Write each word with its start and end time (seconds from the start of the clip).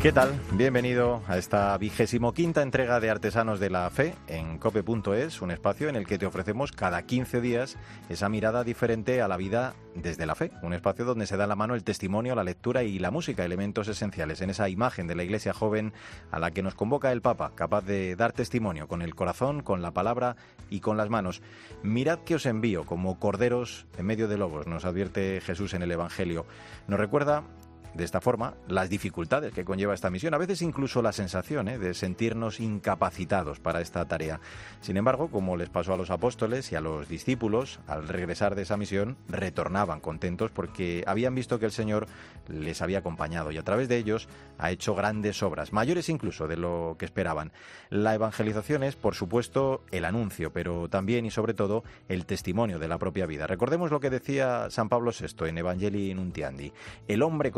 ¿Qué 0.00 0.12
tal? 0.12 0.38
Bienvenido 0.52 1.22
a 1.26 1.38
esta 1.38 1.76
vigésimo 1.78 2.32
quinta 2.32 2.62
entrega 2.62 3.00
de 3.00 3.10
Artesanos 3.10 3.58
de 3.58 3.70
la 3.70 3.90
Fe 3.90 4.14
en 4.28 4.58
cope.es, 4.58 5.42
un 5.42 5.50
espacio 5.50 5.88
en 5.88 5.96
el 5.96 6.06
que 6.06 6.18
te 6.18 6.26
ofrecemos 6.26 6.70
cada 6.70 7.02
15 7.02 7.40
días 7.40 7.76
esa 8.08 8.28
mirada 8.28 8.62
diferente 8.62 9.20
a 9.22 9.26
la 9.26 9.36
vida 9.36 9.74
desde 9.94 10.26
la 10.26 10.34
fe, 10.34 10.52
un 10.62 10.74
espacio 10.74 11.06
donde 11.06 11.26
se 11.26 11.36
da 11.36 11.46
la 11.46 11.56
mano 11.56 11.74
el 11.74 11.82
testimonio, 11.82 12.34
la 12.34 12.44
lectura 12.44 12.84
y 12.84 12.98
la 12.98 13.10
música, 13.10 13.44
elementos 13.44 13.88
esenciales 13.88 14.42
en 14.42 14.50
esa 14.50 14.68
imagen 14.68 15.06
de 15.06 15.16
la 15.16 15.24
iglesia 15.24 15.54
joven 15.54 15.92
a 16.30 16.38
la 16.38 16.50
que 16.50 16.62
nos 16.62 16.74
convoca 16.74 17.10
el 17.10 17.22
Papa, 17.22 17.52
capaz 17.54 17.82
de 17.82 18.14
dar 18.14 18.32
testimonio 18.32 18.86
con 18.86 19.02
el 19.02 19.14
corazón, 19.14 19.62
con 19.62 19.82
la 19.82 19.92
palabra 19.92 20.36
y 20.70 20.80
con 20.80 20.98
las 20.98 21.08
manos. 21.08 21.42
Mirad 21.82 22.20
que 22.20 22.36
os 22.36 22.46
envío 22.46 22.84
como 22.84 23.18
corderos 23.18 23.86
en 23.98 24.06
medio 24.06 24.28
de 24.28 24.36
lobos, 24.36 24.66
nos 24.66 24.84
advierte 24.84 25.40
Jesús 25.40 25.74
en 25.74 25.82
el 25.82 25.90
Evangelio. 25.90 26.46
Nos 26.86 27.00
recuerda 27.00 27.42
de 27.94 28.04
esta 28.04 28.20
forma 28.20 28.54
las 28.68 28.88
dificultades 28.88 29.52
que 29.52 29.64
conlleva 29.64 29.94
esta 29.94 30.10
misión, 30.10 30.34
a 30.34 30.38
veces 30.38 30.62
incluso 30.62 31.02
la 31.02 31.12
sensación 31.12 31.68
¿eh? 31.68 31.78
de 31.78 31.94
sentirnos 31.94 32.60
incapacitados 32.60 33.60
para 33.60 33.80
esta 33.80 34.04
tarea. 34.06 34.40
Sin 34.80 34.96
embargo, 34.96 35.28
como 35.28 35.56
les 35.56 35.68
pasó 35.68 35.94
a 35.94 35.96
los 35.96 36.10
apóstoles 36.10 36.70
y 36.72 36.76
a 36.76 36.80
los 36.80 37.08
discípulos, 37.08 37.80
al 37.86 38.08
regresar 38.08 38.54
de 38.54 38.62
esa 38.62 38.76
misión, 38.76 39.16
retornaban 39.28 40.00
contentos 40.00 40.50
porque 40.50 41.04
habían 41.06 41.34
visto 41.34 41.58
que 41.58 41.66
el 41.66 41.72
Señor 41.72 42.06
les 42.48 42.82
había 42.82 42.98
acompañado 42.98 43.50
y 43.50 43.58
a 43.58 43.62
través 43.62 43.88
de 43.88 43.96
ellos 43.96 44.28
ha 44.58 44.70
hecho 44.70 44.94
grandes 44.94 45.42
obras, 45.42 45.72
mayores 45.72 46.08
incluso 46.08 46.46
de 46.48 46.56
lo 46.56 46.96
que 46.98 47.04
esperaban. 47.04 47.52
La 47.90 48.14
evangelización 48.14 48.82
es, 48.82 48.96
por 48.96 49.14
supuesto, 49.14 49.84
el 49.90 50.04
anuncio, 50.04 50.52
pero 50.52 50.88
también 50.88 51.26
y 51.26 51.30
sobre 51.30 51.54
todo 51.54 51.84
el 52.08 52.26
testimonio 52.26 52.78
de 52.78 52.88
la 52.88 52.98
propia 52.98 53.26
vida. 53.26 53.46
Recordemos 53.46 53.90
lo 53.90 54.00
que 54.00 54.10
decía 54.10 54.70
San 54.70 54.88
Pablo 54.88 55.12
VI 55.18 55.48
en 55.48 55.58
Evangelii 55.58 56.14
Nuntiandi. 56.14 56.72
El 57.08 57.22
hombre 57.22 57.50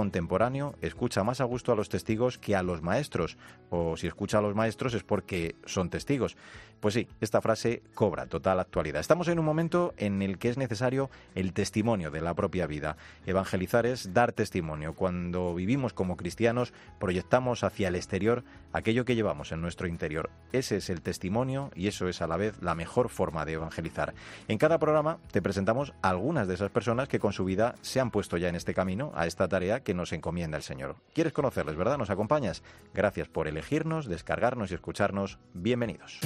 escucha 0.81 1.25
más 1.25 1.41
a 1.41 1.45
gusto 1.45 1.73
a 1.73 1.77
los 1.77 1.89
testigos 1.89 2.39
que 2.39 2.55
a 2.55 2.62
los 2.62 2.83
maestros, 2.83 3.37
o 3.71 3.97
si 3.97 4.07
escucha 4.07 4.39
a 4.39 4.43
los 4.43 4.55
maestros 4.55 4.95
es 4.95 5.03
porque 5.03 5.57
son 5.65 5.91
testigos. 5.91 6.37
Pues 6.81 6.95
sí, 6.95 7.09
esta 7.21 7.41
frase 7.41 7.83
cobra 7.95 8.27
total 8.27 8.61
actualidad. 8.61 9.01
Estamos 9.01 9.27
en 9.29 9.39
un 9.39 9.45
momento 9.45 9.95
en 9.97 10.23
el 10.23 10.39
que 10.39 10.48
es 10.48 10.59
necesario 10.59 11.11
el 11.35 11.53
testimonio 11.53 12.11
de 12.11 12.20
la 12.20 12.35
propia 12.35 12.67
vida. 12.67 12.97
Evangelizar 13.27 13.85
es 13.85 14.15
dar 14.15 14.33
testimonio. 14.33 14.95
Cuando 14.95 15.55
vivimos 15.55 15.93
como 15.93 16.17
cristianos, 16.17 16.73
proyectamos 17.01 17.65
hacia 17.65 17.89
el 17.89 17.97
exterior 17.97 18.45
aquello 18.73 19.05
que 19.05 19.17
llevamos 19.17 19.51
en 19.51 19.61
nuestro 19.61 19.89
interior. 19.89 20.31
Ese 20.53 20.77
es 20.77 20.89
el 20.89 21.03
testimonio 21.03 21.70
y 21.75 21.89
eso 21.89 22.09
es 22.09 22.23
a 22.23 22.29
la 22.29 22.37
vez 22.37 22.61
la 22.62 22.77
mejor 22.77 23.09
forma 23.09 23.45
de 23.45 23.55
evangelizar. 23.55 24.15
En 24.47 24.59
cada 24.59 24.79
programa 24.79 25.19
te 25.33 25.42
presentamos 25.42 25.95
algunas 26.01 26.47
de 26.47 26.55
esas 26.55 26.70
personas 26.70 27.09
que 27.09 27.19
con 27.19 27.33
su 27.33 27.45
vida 27.45 27.75
se 27.83 27.98
han 27.98 28.11
puesto 28.11 28.37
ya 28.37 28.48
en 28.48 28.55
este 28.55 28.75
camino, 28.75 29.13
a 29.17 29.27
esta 29.27 29.48
tarea 29.48 29.83
que 29.83 29.95
nos 29.95 30.13
encomienda 30.13 30.57
el 30.57 30.63
Señor. 30.63 30.97
¿Quieres 31.13 31.33
conocerles, 31.33 31.77
verdad? 31.77 31.98
¿Nos 31.98 32.11
acompañas? 32.11 32.63
Gracias 32.95 33.29
por 33.29 33.48
elegirnos, 33.48 34.07
descargarnos 34.07 34.70
y 34.70 34.75
escucharnos. 34.75 35.39
Bienvenidos. 35.55 36.20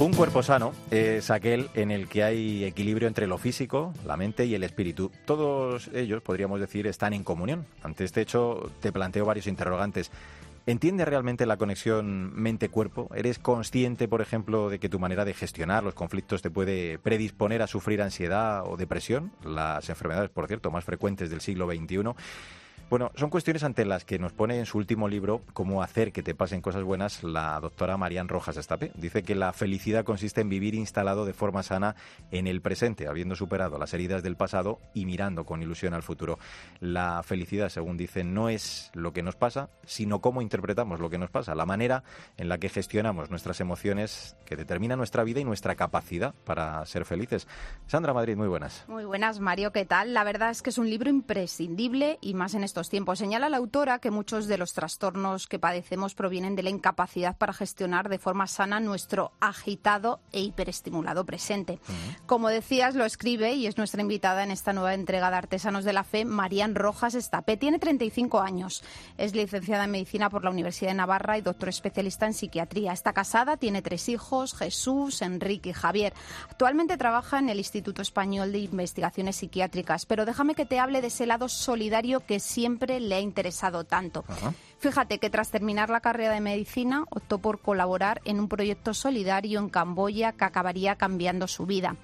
Un 0.00 0.14
cuerpo 0.14 0.42
sano 0.42 0.72
es 0.90 1.30
aquel 1.30 1.68
en 1.74 1.90
el 1.90 2.08
que 2.08 2.24
hay 2.24 2.64
equilibrio 2.64 3.06
entre 3.06 3.26
lo 3.26 3.36
físico, 3.36 3.92
la 4.06 4.16
mente 4.16 4.46
y 4.46 4.54
el 4.54 4.62
espíritu. 4.62 5.12
Todos 5.26 5.90
ellos, 5.92 6.22
podríamos 6.22 6.58
decir, 6.58 6.86
están 6.86 7.12
en 7.12 7.22
comunión. 7.22 7.66
Ante 7.82 8.04
este 8.04 8.22
hecho, 8.22 8.70
te 8.80 8.92
planteo 8.92 9.26
varios 9.26 9.46
interrogantes. 9.46 10.10
¿Entiendes 10.66 11.08
realmente 11.08 11.46
la 11.46 11.56
conexión 11.56 12.34
mente-cuerpo? 12.34 13.08
¿Eres 13.14 13.38
consciente, 13.38 14.08
por 14.08 14.20
ejemplo, 14.20 14.68
de 14.68 14.78
que 14.78 14.88
tu 14.88 14.98
manera 14.98 15.24
de 15.24 15.34
gestionar 15.34 15.82
los 15.82 15.94
conflictos 15.94 16.42
te 16.42 16.50
puede 16.50 16.98
predisponer 16.98 17.62
a 17.62 17.66
sufrir 17.66 18.02
ansiedad 18.02 18.64
o 18.66 18.76
depresión? 18.76 19.32
Las 19.42 19.88
enfermedades, 19.88 20.30
por 20.30 20.46
cierto, 20.46 20.70
más 20.70 20.84
frecuentes 20.84 21.30
del 21.30 21.40
siglo 21.40 21.66
XXI. 21.66 22.14
Bueno, 22.90 23.12
son 23.14 23.30
cuestiones 23.30 23.62
ante 23.62 23.84
las 23.84 24.04
que 24.04 24.18
nos 24.18 24.32
pone 24.32 24.58
en 24.58 24.66
su 24.66 24.76
último 24.76 25.06
libro 25.06 25.42
Cómo 25.52 25.80
hacer 25.80 26.10
que 26.10 26.24
te 26.24 26.34
pasen 26.34 26.60
cosas 26.60 26.82
buenas 26.82 27.22
la 27.22 27.60
doctora 27.60 27.96
Marian 27.96 28.26
Rojas 28.26 28.56
Estapé. 28.56 28.90
Dice 28.96 29.22
que 29.22 29.36
la 29.36 29.52
felicidad 29.52 30.02
consiste 30.04 30.40
en 30.40 30.48
vivir 30.48 30.74
instalado 30.74 31.24
de 31.24 31.32
forma 31.32 31.62
sana 31.62 31.94
en 32.32 32.48
el 32.48 32.60
presente, 32.60 33.06
habiendo 33.06 33.36
superado 33.36 33.78
las 33.78 33.94
heridas 33.94 34.24
del 34.24 34.34
pasado 34.34 34.80
y 34.92 35.06
mirando 35.06 35.44
con 35.44 35.62
ilusión 35.62 35.94
al 35.94 36.02
futuro. 36.02 36.40
La 36.80 37.22
felicidad, 37.22 37.68
según 37.68 37.96
dice, 37.96 38.24
no 38.24 38.48
es 38.48 38.90
lo 38.92 39.12
que 39.12 39.22
nos 39.22 39.36
pasa, 39.36 39.70
sino 39.84 40.20
cómo 40.20 40.42
interpretamos 40.42 40.98
lo 40.98 41.10
que 41.10 41.18
nos 41.18 41.30
pasa, 41.30 41.54
la 41.54 41.66
manera 41.66 42.02
en 42.38 42.48
la 42.48 42.58
que 42.58 42.70
gestionamos 42.70 43.30
nuestras 43.30 43.60
emociones 43.60 44.34
que 44.44 44.56
determina 44.56 44.96
nuestra 44.96 45.22
vida 45.22 45.38
y 45.38 45.44
nuestra 45.44 45.76
capacidad 45.76 46.34
para 46.44 46.84
ser 46.86 47.04
felices. 47.04 47.46
Sandra 47.86 48.12
Madrid, 48.12 48.36
muy 48.36 48.48
buenas. 48.48 48.84
Muy 48.88 49.04
buenas, 49.04 49.38
Mario, 49.38 49.70
¿qué 49.70 49.84
tal? 49.84 50.12
La 50.12 50.24
verdad 50.24 50.50
es 50.50 50.60
que 50.60 50.70
es 50.70 50.78
un 50.78 50.90
libro 50.90 51.08
imprescindible 51.08 52.18
y 52.20 52.34
más 52.34 52.54
en 52.54 52.64
estos 52.64 52.79
tiempos. 52.88 53.18
Señala 53.18 53.48
la 53.48 53.58
autora 53.58 53.98
que 53.98 54.10
muchos 54.10 54.46
de 54.46 54.58
los 54.58 54.72
trastornos 54.72 55.46
que 55.46 55.58
padecemos 55.58 56.14
provienen 56.14 56.56
de 56.56 56.62
la 56.62 56.70
incapacidad 56.70 57.36
para 57.36 57.52
gestionar 57.52 58.08
de 58.08 58.18
forma 58.18 58.46
sana 58.46 58.80
nuestro 58.80 59.32
agitado 59.40 60.20
e 60.32 60.40
hiperestimulado 60.40 61.24
presente. 61.24 61.78
Como 62.26 62.48
decías, 62.48 62.94
lo 62.94 63.04
escribe 63.04 63.52
y 63.52 63.66
es 63.66 63.76
nuestra 63.76 64.02
invitada 64.02 64.42
en 64.44 64.50
esta 64.50 64.72
nueva 64.72 64.94
entrega 64.94 65.30
de 65.30 65.36
Artesanos 65.36 65.84
de 65.84 65.92
la 65.92 66.04
Fe, 66.04 66.24
Marían 66.24 66.74
Rojas 66.74 67.14
Estapé. 67.14 67.56
Tiene 67.56 67.78
35 67.78 68.40
años, 68.40 68.82
es 69.18 69.34
licenciada 69.34 69.84
en 69.84 69.90
Medicina 69.90 70.30
por 70.30 70.44
la 70.44 70.50
Universidad 70.50 70.90
de 70.90 70.96
Navarra 70.96 71.38
y 71.38 71.42
doctor 71.42 71.68
especialista 71.68 72.26
en 72.26 72.34
psiquiatría. 72.34 72.92
Está 72.92 73.12
casada, 73.12 73.56
tiene 73.56 73.82
tres 73.82 74.08
hijos, 74.08 74.54
Jesús, 74.54 75.22
Enrique 75.22 75.70
y 75.70 75.72
Javier. 75.72 76.14
Actualmente 76.48 76.96
trabaja 76.96 77.38
en 77.38 77.48
el 77.48 77.58
Instituto 77.58 78.02
Español 78.02 78.52
de 78.52 78.58
Investigaciones 78.58 79.36
Psiquiátricas, 79.36 80.06
pero 80.06 80.24
déjame 80.24 80.54
que 80.54 80.66
te 80.66 80.78
hable 80.78 81.00
de 81.00 81.08
ese 81.08 81.26
lado 81.26 81.48
solidario 81.48 82.20
que 82.20 82.40
siempre 82.40 82.69
siempre 82.70 83.00
le 83.00 83.16
ha 83.16 83.20
interesado 83.20 83.82
tanto. 83.82 84.24
Fíjate 84.78 85.18
que 85.18 85.28
tras 85.28 85.50
terminar 85.50 85.90
la 85.90 86.00
carrera 86.00 86.34
de 86.34 86.40
medicina 86.40 87.04
optó 87.10 87.38
por 87.38 87.58
colaborar 87.60 88.20
en 88.24 88.38
un 88.38 88.48
proyecto 88.48 88.94
solidario 88.94 89.58
en 89.58 89.68
Camboya 89.68 90.32
que 90.32 90.44
acabaría 90.44 90.94
cambiando 90.94 91.48
su 91.48 91.66
vida. 91.66 91.96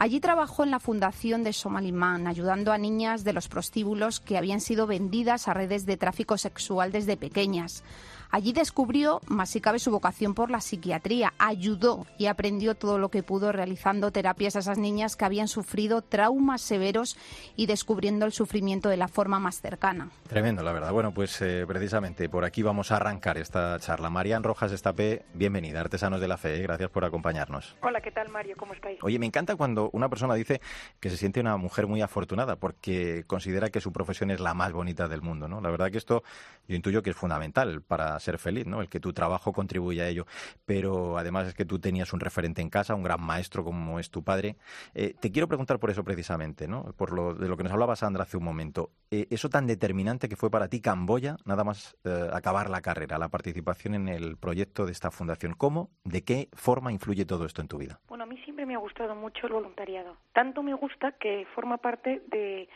Allí 0.00 0.18
trabajó 0.18 0.64
en 0.64 0.72
la 0.72 0.80
fundación 0.80 1.44
de 1.44 1.52
Somalimán, 1.52 2.26
ayudando 2.26 2.72
a 2.72 2.78
niñas 2.78 3.22
de 3.22 3.32
los 3.32 3.46
prostíbulos 3.46 4.18
que 4.18 4.36
habían 4.36 4.60
sido 4.60 4.88
vendidas 4.88 5.46
a 5.46 5.54
redes 5.54 5.86
de 5.86 5.96
tráfico 5.96 6.36
sexual 6.36 6.90
desde 6.90 7.16
pequeñas. 7.16 7.84
Allí 8.30 8.52
descubrió, 8.52 9.20
más 9.26 9.48
si 9.48 9.60
cabe, 9.62 9.78
su 9.78 9.90
vocación 9.90 10.34
por 10.34 10.50
la 10.50 10.60
psiquiatría, 10.60 11.32
ayudó 11.38 12.06
y 12.18 12.26
aprendió 12.26 12.74
todo 12.74 12.98
lo 12.98 13.08
que 13.08 13.22
pudo 13.22 13.52
realizando 13.52 14.10
terapias 14.10 14.54
a 14.54 14.58
esas 14.58 14.76
niñas 14.76 15.16
que 15.16 15.24
habían 15.24 15.48
sufrido 15.48 16.02
traumas 16.02 16.60
severos 16.60 17.16
y 17.56 17.64
descubriendo 17.64 18.26
el 18.26 18.32
sufrimiento 18.32 18.90
de 18.90 18.98
la 18.98 19.08
forma 19.08 19.38
más 19.38 19.62
cercana. 19.62 20.10
Tremendo, 20.28 20.62
la 20.62 20.72
verdad. 20.72 20.92
Bueno, 20.92 21.12
pues 21.12 21.40
eh, 21.40 21.64
precisamente 21.66 22.28
por 22.28 22.44
aquí 22.44 22.62
vamos 22.62 22.92
a 22.92 22.96
arrancar 22.96 23.38
esta 23.38 23.78
charla. 23.78 24.10
Marian 24.10 24.42
Rojas 24.42 24.72
Estapé, 24.72 25.24
bienvenida, 25.32 25.80
Artesanos 25.80 26.20
de 26.20 26.28
la 26.28 26.36
Fe, 26.36 26.56
¿eh? 26.56 26.62
gracias 26.62 26.90
por 26.90 27.06
acompañarnos. 27.06 27.76
Hola, 27.80 28.02
¿qué 28.02 28.10
tal 28.10 28.28
Mario? 28.28 28.56
¿Cómo 28.58 28.74
estáis? 28.74 28.98
Oye, 29.02 29.18
me 29.18 29.26
encanta 29.26 29.56
cuando 29.56 29.88
una 29.94 30.10
persona 30.10 30.34
dice 30.34 30.60
que 31.00 31.08
se 31.08 31.16
siente 31.16 31.40
una 31.40 31.56
mujer 31.56 31.86
muy 31.86 32.02
afortunada 32.02 32.56
porque 32.56 33.24
considera 33.26 33.70
que 33.70 33.80
su 33.80 33.90
profesión 33.90 34.30
es 34.30 34.40
la 34.40 34.52
más 34.52 34.72
bonita 34.72 35.08
del 35.08 35.22
mundo, 35.22 35.48
¿no? 35.48 35.62
La 35.62 35.70
verdad 35.70 35.90
que 35.90 35.96
esto 35.98 36.22
yo 36.66 36.76
intuyo 36.76 37.02
que 37.02 37.10
es 37.10 37.16
fundamental 37.16 37.80
para 37.80 38.17
ser 38.20 38.38
feliz, 38.38 38.66
¿no? 38.66 38.80
El 38.80 38.88
que 38.88 39.00
tu 39.00 39.12
trabajo 39.12 39.52
contribuya 39.52 40.04
a 40.04 40.08
ello. 40.08 40.26
Pero 40.64 41.18
además 41.18 41.48
es 41.48 41.54
que 41.54 41.64
tú 41.64 41.78
tenías 41.78 42.12
un 42.12 42.20
referente 42.20 42.62
en 42.62 42.70
casa, 42.70 42.94
un 42.94 43.02
gran 43.02 43.20
maestro 43.20 43.64
como 43.64 43.98
es 43.98 44.10
tu 44.10 44.22
padre. 44.22 44.56
Eh, 44.94 45.14
te 45.18 45.30
quiero 45.30 45.48
preguntar 45.48 45.78
por 45.78 45.90
eso 45.90 46.04
precisamente, 46.04 46.68
¿no? 46.68 46.92
Por 46.96 47.12
lo 47.12 47.34
de 47.34 47.48
lo 47.48 47.56
que 47.56 47.62
nos 47.62 47.72
hablaba 47.72 47.96
Sandra 47.96 48.22
hace 48.22 48.36
un 48.36 48.44
momento. 48.44 48.90
Eh, 49.10 49.26
eso 49.30 49.48
tan 49.48 49.66
determinante 49.66 50.28
que 50.28 50.36
fue 50.36 50.50
para 50.50 50.68
ti 50.68 50.80
Camboya, 50.80 51.36
nada 51.44 51.64
más 51.64 51.96
eh, 52.04 52.28
acabar 52.32 52.70
la 52.70 52.80
carrera, 52.80 53.18
la 53.18 53.28
participación 53.28 53.94
en 53.94 54.08
el 54.08 54.36
proyecto 54.36 54.86
de 54.86 54.92
esta 54.92 55.10
fundación. 55.10 55.54
¿Cómo, 55.54 55.90
de 56.04 56.24
qué 56.24 56.48
forma 56.52 56.92
influye 56.92 57.24
todo 57.24 57.46
esto 57.46 57.62
en 57.62 57.68
tu 57.68 57.78
vida? 57.78 58.00
Bueno, 58.08 58.24
a 58.24 58.26
mí 58.26 58.36
siempre 58.44 58.66
me 58.66 58.74
ha 58.74 58.78
gustado 58.78 59.14
mucho 59.14 59.46
el 59.46 59.52
voluntariado. 59.52 60.16
Tanto 60.32 60.62
me 60.62 60.74
gusta 60.74 61.12
que 61.12 61.46
forma 61.54 61.78
parte 61.78 62.22
de 62.28 62.68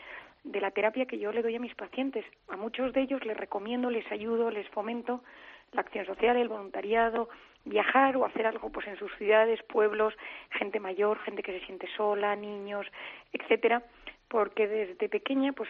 de 0.43 0.61
la 0.61 0.71
terapia 0.71 1.05
que 1.05 1.19
yo 1.19 1.31
le 1.31 1.41
doy 1.41 1.55
a 1.55 1.59
mis 1.59 1.75
pacientes. 1.75 2.25
A 2.49 2.57
muchos 2.57 2.93
de 2.93 3.01
ellos 3.01 3.25
les 3.25 3.37
recomiendo, 3.37 3.89
les 3.89 4.09
ayudo, 4.11 4.51
les 4.51 4.67
fomento 4.69 5.23
la 5.71 5.81
acción 5.81 6.05
social, 6.05 6.37
el 6.37 6.49
voluntariado, 6.49 7.29
viajar 7.65 8.17
o 8.17 8.25
hacer 8.25 8.45
algo 8.45 8.69
pues 8.69 8.87
en 8.87 8.97
sus 8.97 9.13
ciudades, 9.15 9.61
pueblos, 9.63 10.13
gente 10.51 10.79
mayor, 10.79 11.19
gente 11.19 11.43
que 11.43 11.59
se 11.59 11.65
siente 11.65 11.87
sola, 11.95 12.35
niños, 12.35 12.85
etcétera, 13.31 13.83
porque 14.27 14.67
desde 14.67 15.09
pequeña 15.09 15.53
pues 15.53 15.69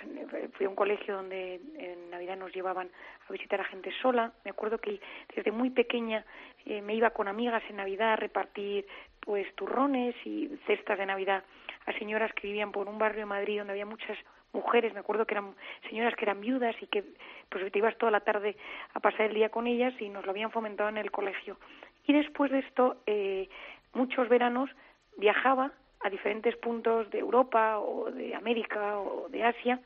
fui 0.54 0.66
a 0.66 0.70
un 0.70 0.76
colegio 0.76 1.16
donde 1.16 1.62
en 1.78 2.10
Navidad 2.10 2.38
nos 2.38 2.54
llevaban 2.54 2.90
a 3.28 3.32
visitar 3.32 3.62
a 3.62 3.66
gente 3.66 3.92
sola. 4.02 4.34
Me 4.44 4.52
acuerdo 4.52 4.78
que 4.80 5.00
desde 5.36 5.52
muy 5.52 5.70
pequeña 5.70 6.26
eh, 6.66 6.82
me 6.82 6.96
iba 6.96 7.12
con 7.12 7.28
amigas 7.28 7.64
en 7.70 7.78
Navidad 7.78 8.14
a 8.14 8.16
repartir 8.16 8.86
pues 9.20 9.54
turrones 9.56 10.16
y 10.26 10.50
cestas 10.66 10.98
de 10.98 11.06
Navidad 11.06 11.44
a 11.86 11.94
señoras 12.00 12.34
que 12.34 12.48
vivían 12.48 12.72
por 12.72 12.88
un 12.88 12.98
barrio 12.98 13.22
de 13.22 13.26
Madrid 13.26 13.60
donde 13.60 13.74
había 13.74 13.86
muchas 13.86 14.18
mujeres, 14.54 14.94
me 14.94 15.00
acuerdo 15.00 15.26
que 15.26 15.34
eran 15.34 15.56
señoras 15.90 16.16
que 16.16 16.26
eran 16.26 16.42
viudas 16.42 16.76
y 16.82 16.88
que 16.88 17.04
pues 17.50 17.72
te 17.72 17.80
ibas 17.80 17.98
toda 17.98 18.12
la 18.12 18.22
tarde 18.22 18.56
a 18.94 19.00
pasar 19.00 19.22
el 19.22 19.34
día 19.34 19.50
con 19.50 19.68
ellas 19.68 19.94
y 20.00 20.10
nos 20.10 20.26
lo 20.26 20.32
habían 20.32 20.52
fomentado 20.52 20.90
en 20.90 20.98
el 20.98 21.12
colegio. 21.12 21.58
Y 22.06 22.14
después 22.14 22.52
de 22.52 22.60
esto, 22.60 22.98
eh, 23.06 23.50
muchos 23.94 24.30
veranos 24.30 24.70
viajaba 25.18 25.72
a 26.04 26.10
diferentes 26.10 26.56
puntos 26.58 27.10
de 27.12 27.20
Europa 27.20 27.80
o 27.80 28.12
de 28.12 28.36
América 28.36 29.00
o 29.00 29.30
de 29.30 29.44
Asia 29.44 29.80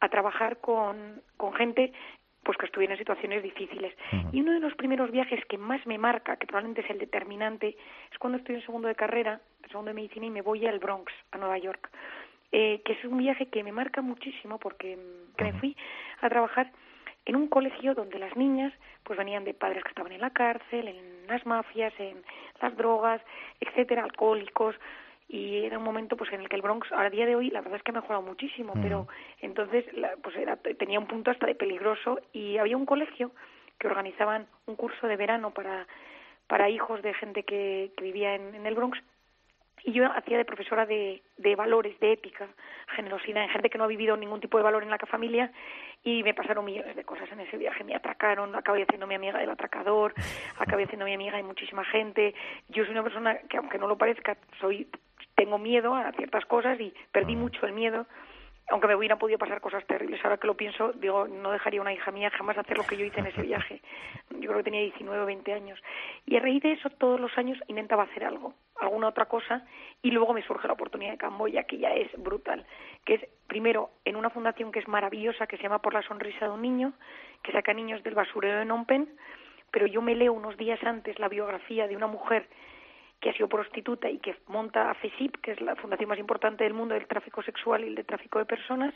a 0.00 0.08
trabajar 0.08 0.58
con, 0.58 1.22
con 1.36 1.54
gente 1.54 1.92
pues 2.42 2.58
que 2.58 2.66
estuviera 2.66 2.94
en 2.94 2.98
situaciones 2.98 3.42
difíciles. 3.42 3.94
Y 4.32 4.40
uno 4.40 4.52
de 4.52 4.60
los 4.60 4.74
primeros 4.74 5.12
viajes 5.12 5.44
que 5.46 5.58
más 5.58 5.86
me 5.86 5.96
marca, 5.96 6.36
que 6.36 6.46
probablemente 6.46 6.80
es 6.80 6.90
el 6.90 6.98
determinante, 6.98 7.76
es 8.10 8.18
cuando 8.18 8.38
estoy 8.38 8.56
en 8.56 8.62
segundo 8.62 8.88
de 8.88 8.96
carrera, 8.96 9.40
en 9.62 9.68
segundo 9.68 9.90
de 9.90 9.94
medicina, 9.94 10.26
y 10.26 10.30
me 10.30 10.42
voy 10.42 10.66
al 10.66 10.80
Bronx, 10.80 11.12
a 11.30 11.38
Nueva 11.38 11.58
York, 11.58 11.88
eh, 12.52 12.82
que 12.84 12.92
es 12.92 13.04
un 13.04 13.18
viaje 13.18 13.46
que 13.46 13.64
me 13.64 13.72
marca 13.72 14.02
muchísimo 14.02 14.58
porque 14.58 14.98
que 15.36 15.44
me 15.44 15.52
fui 15.54 15.76
a 16.20 16.28
trabajar 16.28 16.70
en 17.24 17.36
un 17.36 17.48
colegio 17.48 17.94
donde 17.94 18.18
las 18.18 18.36
niñas 18.36 18.72
pues 19.04 19.18
venían 19.18 19.44
de 19.44 19.54
padres 19.54 19.82
que 19.82 19.88
estaban 19.90 20.12
en 20.12 20.20
la 20.20 20.30
cárcel, 20.30 20.88
en 20.88 21.26
las 21.26 21.44
mafias, 21.46 21.92
en 21.98 22.22
las 22.60 22.76
drogas, 22.76 23.20
etcétera, 23.60 24.04
alcohólicos, 24.04 24.76
y 25.28 25.64
era 25.64 25.78
un 25.78 25.84
momento 25.84 26.16
pues 26.16 26.32
en 26.32 26.42
el 26.42 26.48
que 26.48 26.56
el 26.56 26.62
Bronx 26.62 26.86
a 26.92 27.08
día 27.08 27.24
de 27.24 27.34
hoy 27.34 27.50
la 27.50 27.62
verdad 27.62 27.78
es 27.78 27.82
que 27.82 27.90
ha 27.90 27.94
mejorado 27.94 28.22
muchísimo 28.22 28.74
pero 28.82 29.08
entonces 29.40 29.84
pues 30.22 30.36
era, 30.36 30.56
tenía 30.56 31.00
un 31.00 31.06
punto 31.06 31.30
hasta 31.30 31.46
de 31.46 31.54
peligroso 31.54 32.20
y 32.34 32.58
había 32.58 32.76
un 32.76 32.84
colegio 32.84 33.30
que 33.78 33.86
organizaban 33.86 34.46
un 34.66 34.76
curso 34.76 35.06
de 35.06 35.16
verano 35.16 35.52
para 35.52 35.86
para 36.48 36.68
hijos 36.68 37.00
de 37.00 37.14
gente 37.14 37.44
que, 37.44 37.92
que 37.96 38.04
vivía 38.04 38.34
en, 38.34 38.54
en 38.54 38.66
el 38.66 38.74
Bronx 38.74 38.98
y 39.84 39.92
yo 39.92 40.06
hacía 40.12 40.38
de 40.38 40.44
profesora 40.44 40.86
de, 40.86 41.22
de 41.38 41.56
valores, 41.56 41.98
de 41.98 42.12
ética, 42.12 42.48
generosidad, 42.94 43.42
en 43.42 43.48
gente 43.50 43.68
que 43.68 43.78
no 43.78 43.84
ha 43.84 43.88
vivido 43.88 44.16
ningún 44.16 44.40
tipo 44.40 44.56
de 44.56 44.64
valor 44.64 44.82
en 44.82 44.90
la 44.90 44.98
familia 44.98 45.50
y 46.04 46.22
me 46.22 46.34
pasaron 46.34 46.64
millones 46.64 46.94
de 46.94 47.04
cosas 47.04 47.30
en 47.32 47.40
ese 47.40 47.56
viaje. 47.56 47.82
Me 47.82 47.94
atracaron, 47.94 48.54
acabé 48.54 48.82
haciendo 48.82 49.06
mi 49.06 49.14
amiga 49.14 49.38
del 49.38 49.50
atracador, 49.50 50.14
acabé 50.58 50.84
haciendo 50.84 51.04
mi 51.04 51.14
amiga 51.14 51.36
de 51.36 51.42
muchísima 51.42 51.84
gente. 51.84 52.34
Yo 52.68 52.84
soy 52.84 52.92
una 52.92 53.02
persona 53.02 53.38
que, 53.48 53.56
aunque 53.56 53.78
no 53.78 53.88
lo 53.88 53.98
parezca, 53.98 54.36
soy 54.60 54.88
tengo 55.34 55.58
miedo 55.58 55.94
a 55.94 56.12
ciertas 56.12 56.44
cosas 56.44 56.78
y 56.78 56.92
perdí 57.10 57.36
mucho 57.36 57.66
el 57.66 57.72
miedo 57.72 58.06
aunque 58.70 58.86
me 58.86 58.94
hubieran 58.94 59.18
podido 59.18 59.38
pasar 59.38 59.60
cosas 59.60 59.84
terribles. 59.86 60.24
Ahora 60.24 60.38
que 60.38 60.46
lo 60.46 60.56
pienso, 60.56 60.92
digo, 60.92 61.26
no 61.28 61.50
dejaría 61.50 61.80
una 61.80 61.92
hija 61.92 62.10
mía 62.10 62.30
jamás 62.30 62.56
hacer 62.56 62.78
lo 62.78 62.84
que 62.84 62.96
yo 62.96 63.04
hice 63.04 63.20
en 63.20 63.26
ese 63.26 63.42
viaje. 63.42 63.82
Yo 64.30 64.48
creo 64.48 64.56
que 64.58 64.64
tenía 64.64 64.80
19 64.80 65.22
o 65.22 65.26
20 65.26 65.52
años. 65.52 65.82
Y 66.26 66.36
a 66.36 66.40
raíz 66.40 66.62
de 66.62 66.72
eso, 66.72 66.88
todos 66.90 67.20
los 67.20 67.36
años 67.36 67.58
intentaba 67.66 68.04
hacer 68.04 68.24
algo, 68.24 68.54
alguna 68.80 69.08
otra 69.08 69.26
cosa, 69.26 69.66
y 70.02 70.10
luego 70.10 70.32
me 70.32 70.42
surge 70.42 70.66
la 70.66 70.74
oportunidad 70.74 71.12
de 71.12 71.18
Camboya, 71.18 71.64
que 71.64 71.78
ya 71.78 71.92
es 71.92 72.10
brutal, 72.16 72.64
que 73.04 73.14
es, 73.14 73.26
primero, 73.46 73.90
en 74.04 74.16
una 74.16 74.30
fundación 74.30 74.72
que 74.72 74.78
es 74.78 74.88
maravillosa, 74.88 75.46
que 75.46 75.56
se 75.56 75.64
llama 75.64 75.82
Por 75.82 75.94
la 75.94 76.02
Sonrisa 76.02 76.46
de 76.46 76.52
un 76.52 76.62
Niño, 76.62 76.92
que 77.42 77.52
saca 77.52 77.74
niños 77.74 78.02
del 78.02 78.14
basurero 78.14 78.58
de 78.58 78.64
Phnom 78.64 78.86
Penh, 78.86 79.08
pero 79.70 79.86
yo 79.86 80.02
me 80.02 80.14
leo 80.14 80.32
unos 80.32 80.56
días 80.56 80.82
antes 80.84 81.18
la 81.18 81.28
biografía 81.28 81.88
de 81.88 81.96
una 81.96 82.06
mujer 82.06 82.48
que 83.22 83.30
ha 83.30 83.32
sido 83.34 83.48
prostituta 83.48 84.10
y 84.10 84.18
que 84.18 84.34
monta 84.48 84.92
FESIP, 84.94 85.36
que 85.40 85.52
es 85.52 85.60
la 85.60 85.76
fundación 85.76 86.08
más 86.08 86.18
importante 86.18 86.64
del 86.64 86.74
mundo 86.74 86.94
del 86.94 87.06
tráfico 87.06 87.40
sexual 87.44 87.84
y 87.84 87.86
el 87.86 87.94
de 87.94 88.02
tráfico 88.02 88.40
de 88.40 88.46
personas, 88.46 88.92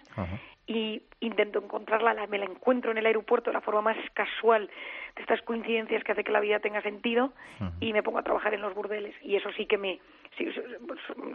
y 0.67 1.01
intento 1.21 1.61
encontrarla, 1.61 2.27
me 2.27 2.39
la 2.39 2.45
encuentro 2.45 2.91
en 2.91 2.99
el 2.99 3.07
aeropuerto 3.07 3.51
de 3.51 3.55
la 3.55 3.61
forma 3.61 3.83
más 3.83 3.97
casual 4.15 4.69
de 5.15 5.23
estas 5.23 5.41
coincidencias 5.43 6.03
que 6.03 6.11
hace 6.11 6.25
que 6.25 6.33
la 6.33 6.41
vida 6.41 6.59
tenga 6.59 6.83
sentido, 6.83 7.33
y 7.79 7.93
me 7.93 8.03
pongo 8.03 8.19
a 8.19 8.25
trabajar 8.25 8.53
en 8.53 8.63
los 8.63 8.75
burdeles. 8.75 9.15
Y 9.23 9.37
eso 9.37 9.53
sí 9.53 9.67
que 9.67 9.79
me 9.79 10.01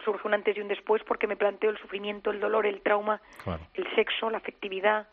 surge 0.04 0.28
un 0.28 0.34
antes 0.34 0.58
y 0.58 0.60
un 0.60 0.68
después 0.68 1.02
porque 1.06 1.28
me 1.28 1.38
planteo 1.38 1.70
el 1.70 1.78
sufrimiento, 1.78 2.30
el 2.30 2.42
dolor, 2.42 2.66
el 2.66 2.82
trauma, 2.82 3.22
el 3.74 3.88
sexo, 3.96 4.30
la 4.30 4.40
afectividad, 4.40 5.08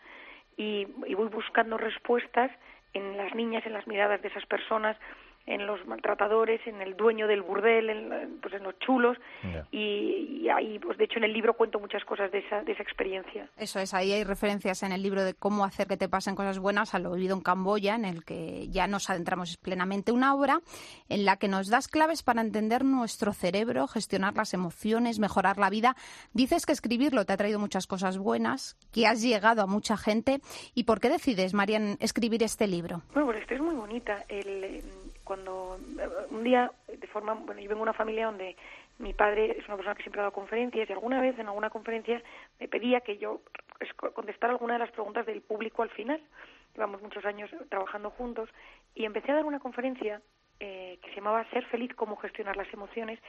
y, 0.56 0.88
y 1.06 1.14
voy 1.14 1.28
buscando 1.28 1.78
respuestas 1.78 2.50
en 2.92 3.16
las 3.16 3.32
niñas, 3.36 3.64
en 3.66 3.72
las 3.72 3.86
miradas 3.86 4.20
de 4.20 4.28
esas 4.28 4.44
personas, 4.46 4.96
en 5.48 5.66
los 5.66 5.84
maltratadores, 5.86 6.60
en 6.66 6.82
el 6.82 6.96
dueño 6.96 7.26
del 7.26 7.42
burdel, 7.42 7.88
en, 7.88 8.38
pues 8.40 8.52
en 8.54 8.62
los 8.62 8.78
chulos 8.80 9.16
y, 9.72 10.48
ahí, 10.48 10.78
pues 10.78 10.98
de 10.98 11.04
hecho 11.04 11.18
en 11.18 11.24
el 11.24 11.32
libro 11.32 11.54
cuento 11.54 11.80
muchas 11.80 12.04
cosas 12.04 12.30
de 12.30 12.38
esa, 12.38 12.62
de 12.62 12.72
esa 12.72 12.82
experiencia. 12.82 13.48
Eso 13.56 13.80
es, 13.80 13.94
ahí 13.94 14.12
hay 14.12 14.24
referencias 14.24 14.82
en 14.82 14.92
el 14.92 15.02
libro 15.02 15.24
de 15.24 15.34
cómo 15.34 15.64
hacer 15.64 15.86
que 15.86 15.96
te 15.96 16.08
pasen 16.08 16.34
cosas 16.34 16.58
buenas 16.58 16.94
a 16.94 16.98
lo 16.98 17.12
vivido 17.12 17.34
en 17.34 17.42
Camboya, 17.42 17.94
en 17.94 18.04
el 18.04 18.24
que 18.24 18.68
ya 18.68 18.86
nos 18.86 19.08
adentramos 19.08 19.56
plenamente 19.56 20.12
una 20.12 20.34
obra 20.34 20.60
en 21.08 21.24
la 21.24 21.36
que 21.36 21.48
nos 21.48 21.68
das 21.68 21.88
claves 21.88 22.22
para 22.22 22.42
entender 22.42 22.84
nuestro 22.84 23.32
cerebro, 23.32 23.86
gestionar 23.86 24.34
las 24.34 24.52
emociones, 24.52 25.18
mejorar 25.18 25.58
la 25.58 25.70
vida. 25.70 25.96
Dices 26.34 26.66
que 26.66 26.72
escribirlo 26.72 27.24
te 27.24 27.32
ha 27.32 27.36
traído 27.36 27.58
muchas 27.58 27.86
cosas 27.86 28.18
buenas, 28.18 28.76
que 28.92 29.06
has 29.06 29.22
llegado 29.22 29.62
a 29.62 29.66
mucha 29.66 29.96
gente. 29.96 30.40
¿Y 30.74 30.84
por 30.84 31.00
qué 31.00 31.08
decides, 31.08 31.54
Marian, 31.54 31.96
escribir 32.00 32.42
este 32.42 32.66
libro? 32.66 33.02
Bueno, 33.14 33.28
pues 33.28 33.40
esto 33.40 33.54
es 33.54 33.60
muy 33.60 33.74
bonita. 33.74 34.24
El, 34.28 34.82
cuando 35.28 35.78
eh, 36.00 36.08
un 36.30 36.42
día, 36.42 36.72
de 36.88 37.06
forma, 37.08 37.34
bueno, 37.34 37.60
yo 37.60 37.68
vengo 37.68 37.80
de 37.80 37.90
una 37.90 37.92
familia 37.92 38.26
donde 38.26 38.56
mi 38.98 39.12
padre 39.12 39.56
es 39.58 39.68
una 39.68 39.76
persona 39.76 39.94
que 39.94 40.02
siempre 40.02 40.20
ha 40.20 40.24
dado 40.24 40.32
conferencias 40.32 40.88
y 40.88 40.92
alguna 40.92 41.20
vez 41.20 41.38
en 41.38 41.46
alguna 41.46 41.68
conferencia 41.68 42.22
me 42.58 42.66
pedía 42.66 43.02
que 43.02 43.18
yo 43.18 43.42
contestara 44.14 44.54
alguna 44.54 44.72
de 44.72 44.78
las 44.78 44.90
preguntas 44.90 45.26
del 45.26 45.42
público 45.42 45.82
al 45.82 45.90
final. 45.90 46.18
Llevamos 46.72 47.02
muchos 47.02 47.26
años 47.26 47.50
trabajando 47.68 48.08
juntos 48.10 48.48
y 48.94 49.04
empecé 49.04 49.30
a 49.32 49.34
dar 49.34 49.44
una 49.44 49.60
conferencia 49.60 50.22
eh, 50.60 50.98
que 51.02 51.10
se 51.10 51.16
llamaba 51.16 51.44
Ser 51.50 51.66
feliz, 51.66 51.94
cómo 51.94 52.16
gestionar 52.16 52.56
las 52.56 52.72
emociones, 52.72 53.20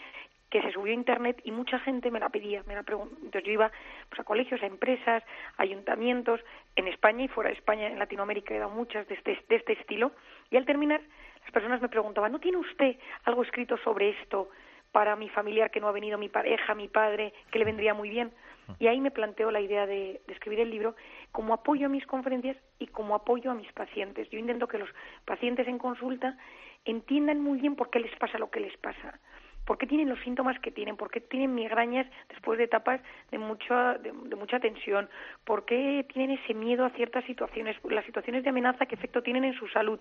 que 0.50 0.62
se 0.62 0.72
subió 0.72 0.94
a 0.94 0.96
internet 0.96 1.42
y 1.44 1.52
mucha 1.52 1.80
gente 1.80 2.12
me 2.12 2.22
la 2.22 2.30
pedía, 2.30 2.64
me 2.66 2.76
la 2.76 2.80
Entonces 2.80 3.44
yo 3.44 3.52
iba 3.52 3.72
pues, 4.08 4.22
a 4.22 4.24
colegios, 4.24 4.64
a 4.64 4.66
empresas, 4.66 5.22
a 5.58 5.64
ayuntamientos, 5.64 6.40
en 6.78 6.88
España 6.88 7.26
y 7.26 7.28
fuera 7.28 7.50
de 7.50 7.58
España, 7.58 7.88
en 7.88 8.00
Latinoamérica 8.00 8.56
he 8.56 8.60
dado 8.60 8.72
muchas 8.72 9.06
de 9.10 9.16
este, 9.16 9.38
de 9.50 9.56
este 9.58 9.74
estilo, 9.74 10.14
y 10.50 10.56
al 10.56 10.66
terminar 10.66 11.02
las 11.50 11.54
personas 11.54 11.82
me 11.82 11.90
preguntaban, 11.90 12.32
¿no 12.32 12.38
tiene 12.38 12.60
usted 12.60 12.96
algo 13.24 13.42
escrito 13.42 13.76
sobre 13.78 14.10
esto 14.10 14.50
para 14.92 15.16
mi 15.16 15.30
familiar 15.30 15.72
que 15.72 15.80
no 15.80 15.88
ha 15.88 15.92
venido, 15.92 16.20
mi 16.20 16.30
pareja, 16.30 16.76
mi 16.76 16.88
padre, 16.88 17.34
que 17.50 17.58
le 17.58 17.66
vendría 17.66 17.96
muy 17.96 18.08
bien? 18.08 18.32
Y 18.78 18.86
ahí 18.86 19.02
me 19.02 19.10
planteo 19.10 19.50
la 19.50 19.60
idea 19.60 19.88
de, 19.88 20.22
escribir 20.28 20.60
el 20.60 20.70
libro 20.70 20.96
como 21.32 21.56
apoyo 21.56 21.88
a 21.88 21.90
mis 21.90 22.06
conferencias 22.06 22.56
y 22.78 22.86
como 22.86 23.16
apoyo 23.16 23.50
a 23.50 23.56
mis 23.56 23.72
pacientes. 23.74 24.30
Yo 24.30 24.38
intento 24.38 24.68
que 24.68 24.78
los 24.78 24.90
pacientes 25.26 25.68
en 25.68 25.80
consulta 25.80 26.38
entiendan 26.86 27.42
muy 27.42 27.60
bien 27.60 27.76
por 27.76 27.90
qué 27.90 28.00
les 28.00 28.16
pasa 28.18 28.38
lo 28.38 28.52
que 28.52 28.60
les 28.60 28.78
pasa, 28.78 29.20
por 29.66 29.80
qué 29.80 29.88
tienen 29.88 30.08
los 30.08 30.20
síntomas 30.20 30.60
que 30.60 30.70
tienen, 30.70 30.98
por 30.98 31.10
qué 31.10 31.20
tienen 31.20 31.56
migrañas 31.56 32.06
después 32.30 32.60
de 32.60 32.66
etapas 32.66 33.02
de 33.32 33.40
mucha, 33.40 33.98
de, 33.98 34.12
mucha 34.12 34.60
tensión, 34.60 35.10
por 35.46 35.66
qué 35.66 36.06
tienen 36.14 36.38
ese 36.38 36.54
miedo 36.54 36.86
a 36.86 36.92
ciertas 36.92 37.26
situaciones, 37.26 37.76
las 37.90 38.06
situaciones 38.06 38.44
de 38.44 38.52
amenaza 38.52 38.86
que 38.86 38.94
efecto 38.94 39.24
tienen 39.24 39.46
en 39.46 39.56
su 39.56 39.68
salud. 39.70 40.00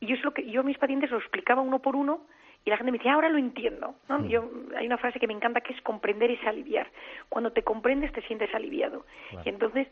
Y 0.00 0.06
yo, 0.06 0.14
es 0.14 0.24
lo 0.24 0.32
que, 0.32 0.48
yo 0.50 0.60
a 0.60 0.64
mis 0.64 0.78
pacientes 0.78 1.10
lo 1.10 1.18
explicaba 1.18 1.62
uno 1.62 1.80
por 1.80 1.96
uno 1.96 2.26
y 2.64 2.70
la 2.70 2.76
gente 2.76 2.92
me 2.92 2.98
decía, 2.98 3.14
ahora 3.14 3.28
lo 3.28 3.38
entiendo. 3.38 3.94
¿no? 4.08 4.20
Mm. 4.20 4.28
Yo, 4.28 4.50
hay 4.76 4.86
una 4.86 4.98
frase 4.98 5.20
que 5.20 5.26
me 5.26 5.34
encanta 5.34 5.60
que 5.60 5.72
es 5.72 5.80
comprender 5.82 6.30
es 6.30 6.44
aliviar. 6.46 6.88
Cuando 7.28 7.52
te 7.52 7.62
comprendes 7.62 8.12
te 8.12 8.22
sientes 8.22 8.54
aliviado. 8.54 9.04
Y 9.44 9.48
entonces 9.48 9.88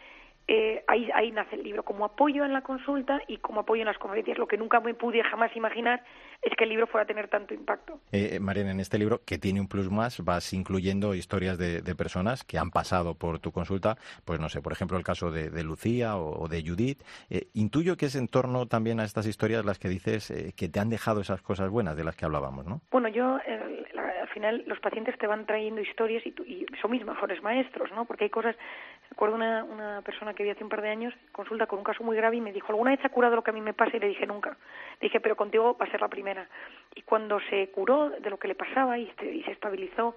eh, 0.49 0.85
ahí, 0.89 1.09
ahí 1.15 1.31
nace 1.31 1.57
el 1.57 1.63
libro, 1.63 1.83
como 1.83 2.05
apoyo 2.05 2.45
en 2.45 2.53
la 2.53 2.63
consulta 2.63 3.21
y 3.29 3.39
como 3.39 3.61
apoyo 3.61 3.83
en 3.83 3.87
las 3.87 3.99
conferencias. 3.99 4.39
Lo 4.39 4.47
que 4.47 4.57
nunca 4.57 4.81
me 4.81 4.95
pude 4.95 5.23
jamás 5.23 5.55
imaginar 5.57 6.03
es 6.43 6.53
que 6.57 6.65
el 6.65 6.71
libro 6.71 6.87
fuera 6.87 7.05
a 7.05 7.07
tener 7.07 7.29
tanto 7.29 7.55
impacto. 7.55 8.01
Eh, 8.11 8.41
Mariana, 8.41 8.73
en 8.73 8.81
este 8.81 8.99
libro, 8.99 9.21
que 9.25 9.39
tiene 9.39 9.61
un 9.61 9.69
plus 9.69 9.91
más, 9.91 10.23
vas 10.25 10.53
incluyendo 10.53 11.15
historias 11.15 11.59
de, 11.59 11.83
personas 11.95 12.43
que 12.43 12.59
han 12.59 12.71
pasado 12.71 13.15
por 13.15 13.39
tu 13.39 13.53
consulta, 13.53 13.97
pues 14.25 14.41
no 14.41 14.49
sé, 14.49 14.63
por 14.63 14.73
ejemplo, 14.73 14.97
el 14.97 15.05
caso 15.05 15.31
de, 15.31 15.63
Lucía 15.63 16.17
o, 16.17 16.49
de 16.49 16.63
Judith. 16.67 17.03
Eh, 17.31 17.49
intuyo 17.55 17.97
que 17.97 18.07
es 18.07 18.17
en 18.17 18.27
torno 18.27 18.67
también 18.67 18.99
a 18.99 19.05
estas 19.05 19.27
historias 19.27 19.65
las 19.65 19.79
que 19.79 19.89
dices 19.89 20.31
eh, 20.31 20.53
que 20.57 20.69
te 20.69 20.81
han 20.81 20.89
dejado 20.89 21.21
esas 21.21 21.43
cosas 21.43 21.71
buenas 21.71 21.97
de 21.97 22.05
las 22.05 22.17
que 22.17 22.25
hablábamos, 22.25 22.67
¿no? 22.67 22.81
Bueno, 22.91 23.09
yo 23.09 23.39
final 24.33 24.65
los 24.67 24.81
pacientes 24.81 25.17
te 25.19 25.27
van 25.27 25.47
trayendo 25.47 25.81
historias 25.81 26.25
y, 26.27 26.35
y 26.47 26.67
son 26.81 26.91
mis 26.91 27.05
mejores 27.05 27.43
maestros, 27.43 27.91
¿no? 27.93 28.05
Porque 28.05 28.25
hay 28.25 28.31
cosas, 28.31 28.57
recuerdo 29.11 29.37
una, 29.37 29.65
una 29.65 30.03
persona 30.03 30.35
que 30.35 30.43
vi 30.43 30.51
hace 30.51 30.65
un 30.65 30.71
par 30.71 30.83
de 30.83 30.89
años, 30.89 31.15
consulta 31.31 31.67
con 31.67 31.79
un 31.79 31.85
caso 31.85 32.03
muy 32.03 32.17
grave 32.17 32.37
y 32.37 32.41
me 32.41 32.53
dijo, 32.53 32.69
¿alguna 32.71 32.91
vez 32.91 33.05
ha 33.05 33.11
curado 33.11 33.37
lo 33.37 33.43
que 33.43 33.51
a 33.51 33.55
mí 33.55 33.61
me 33.61 33.75
pasa? 33.75 33.97
Y 33.97 34.01
le 34.01 34.09
dije, 34.09 34.27
nunca. 34.27 34.57
Le 35.01 35.07
dije, 35.07 35.21
pero 35.21 35.37
contigo 35.37 35.77
va 35.81 35.87
a 35.87 35.91
ser 35.91 36.01
la 36.01 36.09
primera. 36.09 36.49
Y 36.95 37.03
cuando 37.03 37.39
se 37.51 37.69
curó 37.71 38.11
de 38.11 38.31
lo 38.31 38.39
que 38.39 38.49
le 38.49 38.55
pasaba 38.55 38.99
y, 38.99 39.12
y 39.23 39.43
se 39.43 39.53
estabilizó, 39.53 40.17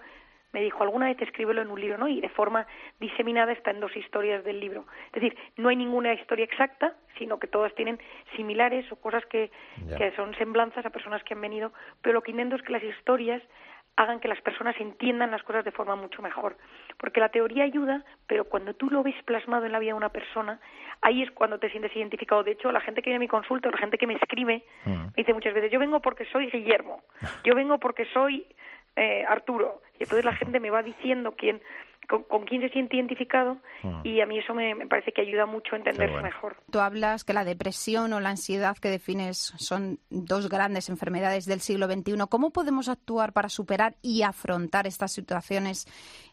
me 0.55 0.61
dijo, 0.61 0.83
alguna 0.83 1.07
vez 1.07 1.21
escríbelo 1.21 1.61
en 1.61 1.69
un 1.69 1.81
libro, 1.81 1.97
¿no? 1.97 2.07
Y 2.07 2.21
de 2.21 2.29
forma 2.29 2.65
diseminada 2.97 3.51
está 3.51 3.71
en 3.71 3.81
dos 3.81 3.93
historias 3.97 4.41
del 4.45 4.61
libro. 4.61 4.85
Es 5.07 5.21
decir, 5.21 5.37
no 5.57 5.67
hay 5.67 5.75
ninguna 5.75 6.13
historia 6.13 6.45
exacta, 6.45 6.93
sino 7.17 7.39
que 7.39 7.47
todas 7.47 7.75
tienen 7.75 7.99
similares 8.37 8.89
o 8.89 8.95
cosas 8.95 9.25
que, 9.25 9.51
que 9.97 10.11
son 10.11 10.33
semblanzas 10.35 10.85
a 10.85 10.91
personas 10.91 11.21
que 11.25 11.33
han 11.33 11.41
venido, 11.41 11.73
pero 12.01 12.13
lo 12.13 12.21
que 12.23 12.31
intento 12.31 12.55
es 12.55 12.61
que 12.61 12.71
las 12.71 12.83
historias 12.83 13.43
hagan 13.97 14.19
que 14.19 14.27
las 14.27 14.41
personas 14.41 14.75
entiendan 14.79 15.31
las 15.31 15.43
cosas 15.43 15.63
de 15.63 15.71
forma 15.71 15.95
mucho 15.95 16.21
mejor. 16.21 16.57
Porque 16.97 17.19
la 17.19 17.29
teoría 17.29 17.63
ayuda, 17.63 18.03
pero 18.27 18.45
cuando 18.45 18.73
tú 18.73 18.89
lo 18.89 19.03
ves 19.03 19.15
plasmado 19.23 19.65
en 19.65 19.71
la 19.71 19.79
vida 19.79 19.91
de 19.91 19.97
una 19.97 20.09
persona, 20.09 20.59
ahí 21.01 21.23
es 21.23 21.31
cuando 21.31 21.59
te 21.59 21.69
sientes 21.69 21.95
identificado. 21.95 22.43
De 22.43 22.51
hecho, 22.51 22.71
la 22.71 22.81
gente 22.81 23.01
que 23.01 23.09
viene 23.09 23.17
a 23.17 23.25
mi 23.25 23.27
consulta, 23.27 23.69
la 23.69 23.77
gente 23.77 23.97
que 23.97 24.07
me 24.07 24.15
escribe, 24.15 24.63
mm. 24.85 24.91
me 24.91 25.13
dice 25.15 25.33
muchas 25.33 25.53
veces, 25.53 25.71
yo 25.71 25.79
vengo 25.79 26.01
porque 26.01 26.25
soy 26.25 26.49
Guillermo, 26.49 27.03
yo 27.43 27.55
vengo 27.55 27.79
porque 27.79 28.05
soy 28.13 28.45
eh, 28.95 29.23
Arturo. 29.27 29.81
Y 29.99 30.03
entonces 30.03 30.25
la 30.25 30.35
gente 30.35 30.59
me 30.59 30.69
va 30.69 30.83
diciendo 30.83 31.33
quién, 31.37 31.61
con, 32.07 32.45
quién 32.45 32.61
se 32.61 32.69
siente 32.69 32.95
identificado 32.95 33.57
mm. 33.83 34.01
y 34.03 34.21
a 34.21 34.25
mí 34.25 34.39
eso 34.39 34.53
me, 34.53 34.75
parece 34.87 35.11
que 35.11 35.21
ayuda 35.21 35.45
mucho 35.45 35.75
a 35.75 35.77
entenderse 35.77 36.21
mejor. 36.21 36.57
Tú 36.71 36.79
hablas 36.79 37.23
que 37.23 37.33
la 37.33 37.43
depresión 37.43 38.13
o 38.13 38.19
la 38.19 38.29
ansiedad 38.29 38.77
que 38.77 38.89
defines 38.89 39.53
son 39.57 39.99
dos 40.09 40.49
grandes 40.49 40.89
enfermedades 40.89 41.45
del 41.45 41.59
siglo 41.59 41.87
XXI. 41.87 42.13
¿Cómo 42.29 42.51
podemos 42.51 42.89
actuar 42.89 43.33
para 43.33 43.49
superar 43.49 43.95
y 44.01 44.23
afrontar 44.23 44.87
estas 44.87 45.11
situaciones 45.11 45.85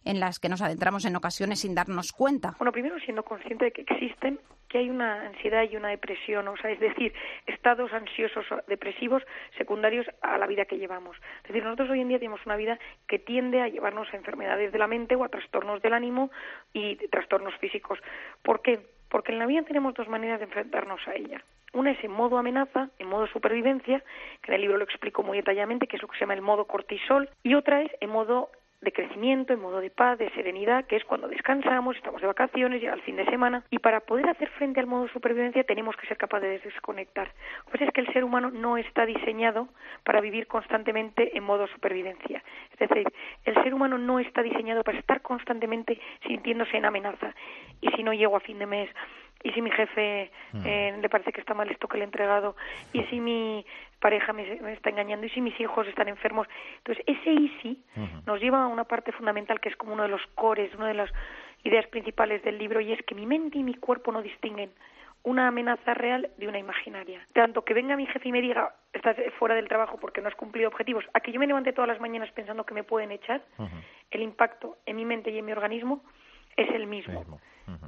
en 0.04 0.20
las 0.20 0.38
que 0.38 0.48
nos 0.48 0.62
adentramos 0.62 1.04
en 1.04 1.16
ocasiones 1.16 1.60
sin 1.60 1.74
darnos 1.74 2.12
cuenta? 2.12 2.54
Bueno, 2.58 2.72
primero 2.72 2.98
siendo 3.00 3.22
consciente 3.22 3.66
de 3.66 3.72
que 3.72 3.82
existen 3.82 4.38
que 4.72 4.78
hay 4.78 4.88
una 4.88 5.26
ansiedad 5.26 5.64
y 5.70 5.76
una 5.76 5.88
depresión, 5.88 6.48
o 6.48 6.56
sea, 6.56 6.70
es 6.70 6.80
decir, 6.80 7.12
estados 7.46 7.92
ansiosos 7.92 8.46
depresivos 8.66 9.22
secundarios 9.58 10.06
a 10.22 10.38
la 10.38 10.46
vida 10.46 10.64
que 10.64 10.78
llevamos. 10.78 11.14
Es 11.42 11.48
decir, 11.48 11.62
nosotros 11.62 11.90
hoy 11.90 12.00
en 12.00 12.08
día 12.08 12.18
tenemos 12.18 12.40
una 12.46 12.56
vida 12.56 12.78
que 13.06 13.18
tiende 13.18 13.60
a 13.60 13.68
llevarnos 13.68 14.08
a 14.12 14.16
enfermedades 14.16 14.72
de 14.72 14.78
la 14.78 14.86
mente 14.86 15.14
o 15.14 15.24
a 15.24 15.28
trastornos 15.28 15.82
del 15.82 15.92
ánimo 15.92 16.30
y 16.72 16.96
trastornos 17.08 17.54
físicos. 17.56 17.98
¿Por 18.40 18.62
qué? 18.62 18.80
Porque 19.10 19.32
en 19.32 19.40
la 19.40 19.46
vida 19.46 19.62
tenemos 19.62 19.92
dos 19.92 20.08
maneras 20.08 20.38
de 20.38 20.46
enfrentarnos 20.46 21.06
a 21.06 21.14
ella. 21.16 21.44
Una 21.74 21.90
es 21.90 22.02
en 22.02 22.10
modo 22.10 22.38
amenaza, 22.38 22.88
en 22.98 23.08
modo 23.08 23.26
supervivencia, 23.26 24.02
que 24.40 24.52
en 24.52 24.54
el 24.54 24.62
libro 24.62 24.78
lo 24.78 24.84
explico 24.84 25.22
muy 25.22 25.36
detalladamente, 25.36 25.86
que 25.86 25.96
es 25.96 26.02
lo 26.02 26.08
que 26.08 26.14
se 26.14 26.20
llama 26.20 26.34
el 26.34 26.40
modo 26.40 26.64
cortisol, 26.64 27.28
y 27.42 27.54
otra 27.54 27.82
es 27.82 27.90
en 28.00 28.08
modo 28.08 28.50
de 28.82 28.92
crecimiento, 28.92 29.52
en 29.52 29.60
modo 29.60 29.80
de 29.80 29.90
paz, 29.90 30.18
de 30.18 30.28
serenidad, 30.30 30.84
que 30.86 30.96
es 30.96 31.04
cuando 31.04 31.28
descansamos, 31.28 31.96
estamos 31.96 32.20
de 32.20 32.26
vacaciones, 32.26 32.80
llega 32.80 32.94
el 32.94 33.02
fin 33.02 33.16
de 33.16 33.24
semana, 33.26 33.64
y 33.70 33.78
para 33.78 34.00
poder 34.00 34.28
hacer 34.28 34.48
frente 34.50 34.80
al 34.80 34.86
modo 34.86 35.08
supervivencia 35.08 35.64
tenemos 35.64 35.96
que 35.96 36.06
ser 36.08 36.16
capaces 36.16 36.48
de 36.48 36.70
desconectar. 36.70 37.30
Pues 37.70 37.80
es 37.80 37.90
que 37.92 38.00
el 38.00 38.12
ser 38.12 38.24
humano 38.24 38.50
no 38.50 38.76
está 38.76 39.06
diseñado 39.06 39.68
para 40.04 40.20
vivir 40.20 40.48
constantemente 40.48 41.36
en 41.36 41.44
modo 41.44 41.66
supervivencia. 41.68 42.42
Es 42.72 42.88
decir, 42.88 43.06
el 43.44 43.54
ser 43.62 43.72
humano 43.72 43.98
no 43.98 44.18
está 44.18 44.42
diseñado 44.42 44.82
para 44.82 44.98
estar 44.98 45.22
constantemente 45.22 46.00
sintiéndose 46.26 46.76
en 46.76 46.84
amenaza. 46.84 47.34
Y 47.80 47.88
si 47.92 48.02
no 48.02 48.12
llego 48.12 48.36
a 48.36 48.40
fin 48.40 48.58
de 48.58 48.66
mes, 48.66 48.90
y 49.42 49.50
si 49.52 49.62
mi 49.62 49.70
jefe 49.70 50.30
mm. 50.52 50.66
eh, 50.66 50.98
le 51.00 51.08
parece 51.08 51.32
que 51.32 51.40
está 51.40 51.54
mal 51.54 51.70
esto 51.70 51.88
que 51.88 51.98
le 51.98 52.04
he 52.04 52.06
entregado, 52.06 52.56
y 52.92 53.02
si 53.04 53.20
mi 53.20 53.64
pareja 54.00 54.32
me, 54.32 54.72
está 54.72 54.90
engañando, 54.90 55.26
y 55.26 55.30
si 55.30 55.40
mis 55.40 55.58
hijos 55.60 55.86
están 55.86 56.08
enfermos. 56.08 56.46
Entonces, 56.78 57.04
ese 57.06 57.30
easy 57.30 57.82
nos 58.26 58.40
lleva 58.40 58.64
a 58.64 58.66
una 58.66 58.84
parte 58.84 59.12
fundamental 59.12 59.60
que 59.60 59.68
es 59.68 59.76
como 59.76 59.92
uno 59.92 60.02
de 60.02 60.08
los 60.08 60.26
cores, 60.34 60.74
una 60.74 60.88
de 60.88 60.94
las 60.94 61.10
ideas 61.64 61.86
principales 61.86 62.42
del 62.42 62.58
libro, 62.58 62.80
y 62.80 62.92
es 62.92 63.02
que 63.04 63.14
mi 63.14 63.26
mente 63.26 63.58
y 63.58 63.62
mi 63.62 63.74
cuerpo 63.74 64.12
no 64.12 64.22
distinguen 64.22 64.70
una 65.24 65.48
amenaza 65.48 65.94
real 65.94 66.30
de 66.36 66.48
una 66.48 66.58
imaginaria. 66.58 67.24
Tanto 67.32 67.64
que 67.64 67.74
venga 67.74 67.96
mi 67.96 68.06
jefe 68.06 68.28
y 68.28 68.32
me 68.32 68.42
diga, 68.42 68.74
estás 68.92 69.16
fuera 69.38 69.54
del 69.54 69.68
trabajo 69.68 69.98
porque 70.00 70.20
no 70.20 70.28
has 70.28 70.34
cumplido 70.34 70.68
objetivos, 70.68 71.04
a 71.14 71.20
que 71.20 71.30
yo 71.30 71.38
me 71.38 71.46
levante 71.46 71.72
todas 71.72 71.88
las 71.88 72.00
mañanas 72.00 72.30
pensando 72.32 72.66
que 72.66 72.74
me 72.74 72.82
pueden 72.82 73.12
echar, 73.12 73.42
el 74.10 74.22
impacto 74.22 74.78
en 74.84 74.96
mi 74.96 75.04
mente 75.04 75.30
y 75.30 75.38
en 75.38 75.44
mi 75.44 75.52
organismo 75.52 76.02
es 76.56 76.68
el 76.74 76.86
mismo. 76.86 77.40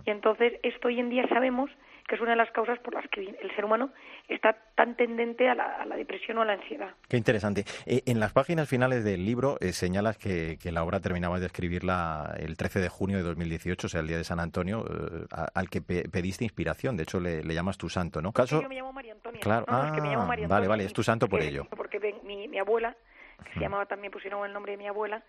Y 0.07 0.11
entonces 0.11 0.55
esto 0.63 0.89
hoy 0.89 1.01
en 1.01 1.11
día 1.11 1.27
sabemos 1.29 1.71
que 2.07 2.17
es 2.17 2.21
una 2.21 2.33
de 2.33 2.37
las 2.37 2.51
causas 2.51 2.79
por 2.81 2.95
las 2.95 3.09
que 3.09 3.23
el 3.23 3.55
ser 3.55 3.65
humano 3.65 3.91
está 4.29 4.57
tan 4.75 4.95
tendente 4.95 5.49
a 5.49 5.55
la, 5.55 5.97
depresión 5.97 6.37
o 6.39 6.43
a 6.43 6.45
la 6.45 6.53
ansiedad. 6.55 6.95
Qué 7.09 7.17
interesante. 7.17 7.65
Eh, 7.87 8.03
en 8.07 8.21
las 8.21 8.33
páginas 8.33 8.69
finales 8.69 9.05
del 9.05 9.25
libro 9.25 9.57
eh, 9.61 9.73
señalas 9.73 10.19
que, 10.19 10.59
la 10.65 10.85
obra 10.85 11.01
terminabas 11.01 11.41
de 11.41 11.47
escribirla 11.47 12.35
el 12.39 12.57
13 12.57 12.81
de 12.81 12.89
junio 12.89 13.17
de 13.17 13.23
2018, 13.23 13.87
o 13.87 13.91
sea, 13.91 14.01
el 14.01 14.09
día 14.09 14.19
de 14.19 14.25
San 14.25 14.41
Antonio, 14.41 14.85
eh, 14.85 15.27
al 15.55 15.71
que 15.71 15.81
pediste 15.81 16.45
inspiración. 16.45 16.97
De 16.97 17.05
hecho, 17.05 17.21
le, 17.21 17.43
llamas 17.43 17.79
tu 17.79 17.89
santo, 17.89 18.21
¿no? 18.21 18.33
Caso... 18.33 18.61
Yo 18.61 18.69
me 18.69 18.75
llamo 18.75 18.93
María 18.93 19.13
Antonia. 19.13 19.41
Claro, 19.41 19.65
no, 19.71 19.87
es 19.87 19.93
que 19.93 20.01
me 20.01 20.09
llamo 20.09 20.25
ah, 20.25 20.27
María 20.27 20.45
Antonia, 20.45 20.49
vale, 20.49 20.69
vale, 20.69 20.85
es 20.85 20.93
tu 20.93 21.03
santo 21.03 21.29
por 21.29 21.41
ello. 21.41 21.67
Porque 21.71 21.99
mi, 22.25 22.49
mi 22.49 22.59
abuela 22.59 22.95
que 23.43 23.53
se 23.55 23.61
llamaba 23.61 23.87
también, 23.87 24.13
pusieron 24.13 24.45
el 24.47 24.53
nombre 24.53 24.73
de 24.73 24.79
mi 24.79 24.87
abuela, 24.87 25.23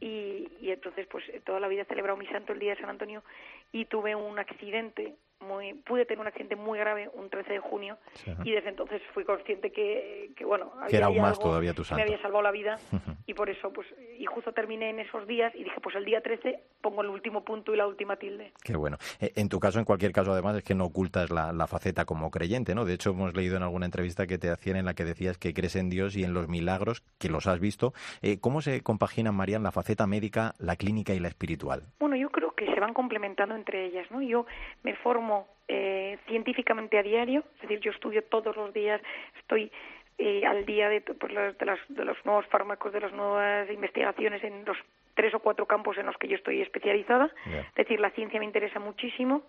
y, 0.00 0.48
y, 0.60 0.70
entonces 0.70 1.06
pues 1.06 1.24
toda 1.44 1.60
la 1.60 1.68
vida 1.68 1.82
he 1.82 1.86
celebrado 1.86 2.16
mi 2.16 2.26
santo 2.26 2.52
el 2.52 2.58
día 2.58 2.74
de 2.74 2.80
San 2.80 2.90
Antonio 2.90 3.22
y 3.70 3.84
tuve 3.84 4.14
un 4.14 4.38
accidente 4.38 5.14
muy 5.42 5.74
pude 5.74 6.04
tener 6.06 6.20
un 6.20 6.26
accidente 6.26 6.56
muy 6.56 6.78
grave 6.78 7.10
un 7.14 7.28
13 7.28 7.52
de 7.52 7.58
junio 7.58 7.98
y 8.44 8.52
desde 8.52 8.68
entonces 8.68 9.02
fui 9.12 9.24
consciente 9.24 9.70
que, 9.70 10.30
que 10.36 10.44
bueno 10.44 10.72
que 10.88 10.96
era 10.96 11.06
aún 11.06 11.20
más 11.20 11.38
todavía 11.38 11.74
tu 11.74 11.84
santo. 11.84 11.96
me 11.96 12.02
había 12.02 12.20
salvado 12.22 12.42
la 12.42 12.50
vida 12.50 12.78
y 13.26 13.34
por 13.34 13.50
eso 13.50 13.72
pues 13.72 13.86
y 14.18 14.24
justo 14.26 14.52
terminé 14.52 14.90
en 14.90 15.00
esos 15.00 15.26
días 15.26 15.54
y 15.54 15.64
dije 15.64 15.80
pues 15.82 15.96
el 15.96 16.04
día 16.04 16.20
13 16.20 16.60
pongo 16.80 17.02
el 17.02 17.08
último 17.08 17.44
punto 17.44 17.72
y 17.72 17.76
la 17.76 17.86
última 17.86 18.16
tilde. 18.16 18.52
Qué 18.62 18.76
bueno. 18.76 18.98
Eh, 19.20 19.32
en 19.36 19.48
tu 19.48 19.60
caso 19.60 19.78
en 19.78 19.84
cualquier 19.84 20.12
caso 20.12 20.32
además 20.32 20.56
es 20.56 20.64
que 20.64 20.74
no 20.74 20.86
ocultas 20.86 21.30
la, 21.30 21.52
la 21.52 21.66
faceta 21.66 22.04
como 22.04 22.30
creyente 22.30 22.74
no 22.74 22.84
de 22.84 22.94
hecho 22.94 23.10
hemos 23.10 23.34
leído 23.34 23.56
en 23.56 23.62
alguna 23.62 23.86
entrevista 23.86 24.26
que 24.26 24.38
te 24.38 24.50
hacían 24.50 24.76
en 24.76 24.84
la 24.84 24.94
que 24.94 25.04
decías 25.04 25.38
que 25.38 25.54
crees 25.54 25.76
en 25.76 25.90
Dios 25.90 26.16
y 26.16 26.24
en 26.24 26.34
los 26.34 26.48
milagros 26.48 27.02
que 27.18 27.28
los 27.28 27.46
has 27.46 27.60
visto. 27.60 27.92
Eh, 28.22 28.38
cómo 28.40 28.60
se 28.62 28.82
compaginan 28.82 29.34
Marian 29.34 29.62
la 29.62 29.72
faceta 29.72 30.06
médica 30.06 30.54
la 30.58 30.76
clínica 30.76 31.14
y 31.14 31.18
la 31.18 31.28
espiritual 31.28 31.82
bueno 31.98 32.16
yo 32.16 32.30
creo 32.30 32.41
que 32.64 32.74
se 32.74 32.80
van 32.80 32.94
complementando 32.94 33.54
entre 33.54 33.84
ellas 33.84 34.10
no 34.10 34.22
yo 34.22 34.46
me 34.82 34.94
formo 34.96 35.48
eh, 35.68 36.18
científicamente 36.26 36.98
a 36.98 37.02
diario, 37.02 37.44
es 37.56 37.62
decir, 37.62 37.80
yo 37.80 37.92
estudio 37.92 38.22
todos 38.24 38.54
los 38.56 38.74
días, 38.74 39.00
estoy 39.38 39.70
eh, 40.18 40.44
al 40.44 40.66
día 40.66 40.88
de, 40.88 41.00
pues, 41.00 41.32
de, 41.32 42.04
los 42.04 42.24
nuevos 42.26 42.46
fármacos, 42.46 42.92
de 42.92 43.00
las 43.00 43.12
nuevas 43.12 43.70
investigaciones 43.70 44.44
en 44.44 44.64
los 44.64 44.76
tres 45.14 45.32
o 45.34 45.40
cuatro 45.40 45.66
campos 45.66 45.96
en 45.98 46.06
los 46.06 46.16
que 46.18 46.28
yo 46.28 46.36
estoy 46.36 46.60
especializada. 46.60 47.30
Es 47.46 47.74
decir, 47.74 48.00
la 48.00 48.10
ciencia 48.10 48.38
me 48.38 48.44
interesa 48.44 48.80
muchísimo. 48.80 49.42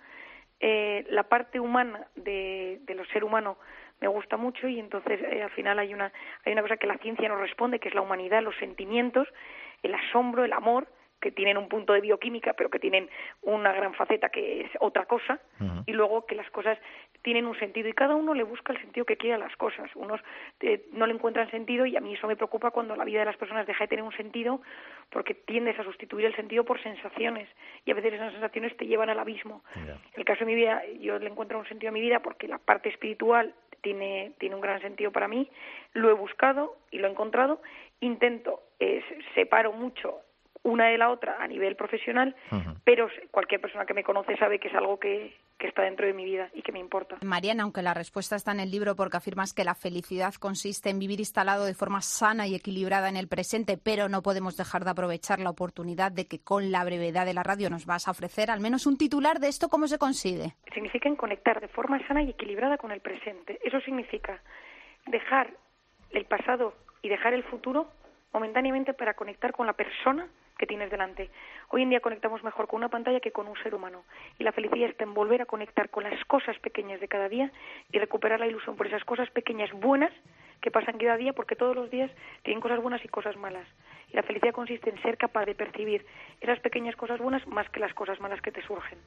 Eh, 0.60 1.06
la 1.10 1.24
parte 1.24 1.60
humana 1.60 2.08
de, 2.16 2.80
de 2.84 2.96
lo 2.96 3.04
ser 3.06 3.24
humano 3.24 3.58
me 4.00 4.08
gusta 4.08 4.38
mucho 4.38 4.68
y 4.68 4.80
entonces 4.80 5.20
al 5.42 5.52
final 5.52 5.78
hay 5.80 5.94
una, 5.94 6.12
hay 6.46 6.54
una 6.54 6.62
cosa 6.62 6.78
que 6.78 6.88
la 6.88 6.98
ciencia 7.00 7.28
nos 7.28 7.40
responde, 7.40 7.80
que 7.80 7.90
es 7.90 7.96
la 7.96 8.02
humanidad, 8.02 8.42
los 8.42 8.56
sentimientos, 8.58 9.28
el 9.82 9.94
asombro, 9.94 10.46
el 10.46 10.54
amor, 10.54 10.88
que 11.24 11.32
tienen 11.32 11.58
un 11.58 11.70
punto 11.70 11.94
de 11.94 12.02
bioquímica, 12.02 12.52
pero 12.52 12.70
que 12.70 12.80
tienen 12.80 13.10
una 13.44 13.72
gran 13.72 13.94
faceta 13.94 14.28
que 14.28 14.66
es 14.66 14.72
otra 14.82 15.06
cosa, 15.06 15.40
y 15.86 15.94
luego 15.94 16.26
que 16.26 16.36
las 16.36 16.50
cosas 16.52 16.78
tienen 17.22 17.46
un 17.46 17.58
sentido 17.58 17.88
y 17.88 17.94
cada 17.94 18.14
uno 18.14 18.34
le 18.34 18.44
busca 18.44 18.74
el 18.74 18.82
sentido 18.82 19.06
que 19.06 19.16
quiere 19.16 19.36
a 19.36 19.38
las 19.38 19.56
cosas. 19.56 19.90
Unos 19.96 20.20
eh, 20.60 20.86
no 20.92 21.08
le 21.08 21.14
encuentran 21.14 21.50
sentido 21.50 21.86
y 21.86 21.96
a 21.96 22.02
mí 22.02 22.14
eso 22.14 22.28
me 22.28 22.36
preocupa 22.36 22.72
cuando 22.72 22.98
la 22.98 23.06
vida 23.06 23.20
de 23.20 23.26
las 23.26 23.38
personas 23.38 23.66
deja 23.66 23.86
de 23.86 23.88
tener 23.88 24.04
un 24.04 24.12
sentido 24.12 24.62
porque 25.10 25.34
tiendes 25.34 25.80
a 25.80 25.86
sustituir 25.86 26.26
el 26.26 26.36
sentido 26.36 26.66
por 26.66 26.84
sensaciones 26.84 27.48
y 27.86 27.92
a 27.92 27.94
veces 27.94 28.16
esas 28.16 28.34
sensaciones 28.34 28.76
te 28.76 28.86
llevan 28.86 29.10
al 29.10 29.20
abismo. 29.20 29.64
En 29.76 29.98
el 30.14 30.26
caso 30.26 30.42
de 30.42 30.48
mi 30.48 30.56
vida, 30.56 30.84
yo 31.00 31.18
le 31.20 31.30
encuentro 31.30 31.58
un 31.58 31.68
sentido 31.68 31.90
a 31.92 31.94
mi 31.94 32.02
vida 32.02 32.20
porque 32.20 32.50
la 32.50 32.58
parte 32.58 32.90
espiritual 32.90 33.54
tiene, 33.80 34.34
tiene 34.40 34.56
un 34.56 34.62
gran 34.62 34.82
sentido 34.82 35.14
para 35.14 35.30
mí, 35.30 35.50
lo 35.94 36.10
he 36.10 36.14
buscado 36.14 36.76
y 36.92 36.98
lo 36.98 37.08
he 37.08 37.12
encontrado, 37.12 37.62
intento, 38.02 38.60
eh, 38.82 39.02
separo 39.34 39.72
mucho 39.72 40.20
una 40.64 40.88
de 40.88 40.98
la 40.98 41.10
otra 41.10 41.38
a 41.40 41.48
nivel 41.48 41.76
profesional, 41.76 42.36
pero 42.84 43.10
cualquier 43.32 43.60
persona 43.60 43.86
que 43.86 43.94
me 43.94 44.04
conoce 44.04 44.38
sabe 44.38 44.60
que 44.60 44.70
es 44.70 44.74
algo 44.74 44.98
que, 44.98 45.36
que, 45.58 45.68
está 45.68 45.84
dentro 45.84 46.08
de 46.08 46.14
mi 46.14 46.24
vida 46.24 46.50
y 46.54 46.62
que 46.62 46.72
me 46.72 46.80
importa. 46.80 47.18
Mariana, 47.22 47.64
aunque 47.64 47.82
la 47.82 47.94
respuesta 47.94 48.36
está 48.36 48.52
en 48.54 48.62
el 48.62 48.72
libro 48.72 48.96
porque 48.96 49.18
afirmas 49.18 49.54
que 49.54 49.66
la 49.66 49.76
felicidad 49.76 50.34
consiste 50.36 50.90
en 50.90 51.00
vivir 51.00 51.20
instalado 51.20 51.66
de 51.66 51.74
forma 51.74 52.02
sana 52.02 52.48
y 52.48 52.56
equilibrada 52.56 53.10
en 53.10 53.18
el 53.18 53.28
presente, 53.28 53.78
pero 53.78 54.08
no 54.08 54.22
podemos 54.22 54.56
dejar 54.56 54.86
de 54.86 54.92
aprovechar 54.92 55.40
la 55.40 55.50
oportunidad 55.50 56.12
de 56.12 56.28
que 56.28 56.40
con 56.40 56.72
la 56.72 56.84
brevedad 56.86 57.26
de 57.26 57.34
la 57.34 57.44
radio 57.44 57.70
nos 57.70 57.86
vas 57.86 58.08
a 58.08 58.12
ofrecer 58.12 58.50
al 58.50 58.62
menos 58.62 58.88
un 58.88 58.98
titular 58.98 59.40
de 59.40 59.50
esto, 59.50 59.68
¿cómo 59.68 59.88
se 59.88 59.98
consigue? 59.98 60.54
Significa 60.74 61.10
en 61.10 61.16
conectar 61.16 61.60
de 61.60 61.68
forma 61.68 62.06
sana 62.08 62.24
y 62.24 62.30
equilibrada 62.30 62.78
con 62.78 62.92
el 62.92 63.02
presente. 63.02 63.60
Eso 63.64 63.82
significa 63.82 64.42
dejar 65.08 65.52
el 66.12 66.26
pasado 66.26 66.74
y 67.02 67.10
dejar 67.10 67.34
el 67.34 67.44
futuro 67.44 67.88
momentáneamente 68.32 68.94
para 68.94 69.14
conectar 69.14 69.52
con 69.52 69.68
la 69.68 69.74
persona 69.74 70.28
que 70.58 70.68
tienes 70.68 70.92
delante. 70.92 71.30
Hoy 71.70 71.84
en 71.84 71.90
día 71.90 72.00
conectamos 72.00 72.44
mejor 72.44 72.68
con 72.68 72.78
una 72.78 72.90
pantalla 72.90 73.20
que 73.20 73.32
con 73.32 73.48
un 73.48 73.58
ser 73.64 73.76
humano. 73.76 74.04
Y 74.40 74.44
la 74.44 74.52
felicidad 74.52 74.90
está 74.90 75.04
en 75.04 75.14
volver 75.14 75.42
a 75.42 75.46
conectar 75.46 75.90
con 75.90 76.04
las 76.04 76.24
cosas 76.26 76.58
pequeñas 76.60 77.00
de 77.00 77.08
cada 77.08 77.30
día 77.30 77.52
y 77.92 78.00
recuperar 78.00 78.40
la 78.40 78.48
ilusión 78.48 78.76
por 78.76 78.88
esas 78.88 79.04
cosas 79.04 79.30
pequeñas 79.32 79.72
buenas 79.74 80.12
que 80.62 80.72
pasan 80.72 80.98
cada 80.98 81.18
día 81.18 81.34
porque 81.34 81.56
todos 81.56 81.76
los 81.76 81.92
días 81.92 82.10
tienen 82.44 82.62
cosas 82.62 82.82
buenas 82.82 83.04
y 83.04 83.08
cosas 83.08 83.36
malas. 83.38 83.68
Y 84.12 84.16
la 84.16 84.24
felicidad 84.24 84.54
consiste 84.54 84.90
en 84.90 85.02
ser 85.02 85.18
capaz 85.18 85.46
de 85.46 85.56
percibir 85.56 86.06
esas 86.42 86.60
pequeñas 86.60 86.96
cosas 86.96 87.20
buenas 87.20 87.46
más 87.48 87.70
que 87.70 87.80
las 87.80 87.94
cosas 87.94 88.20
malas 88.20 88.42
que 88.42 88.52
te 88.52 88.62
surgen. 88.62 88.98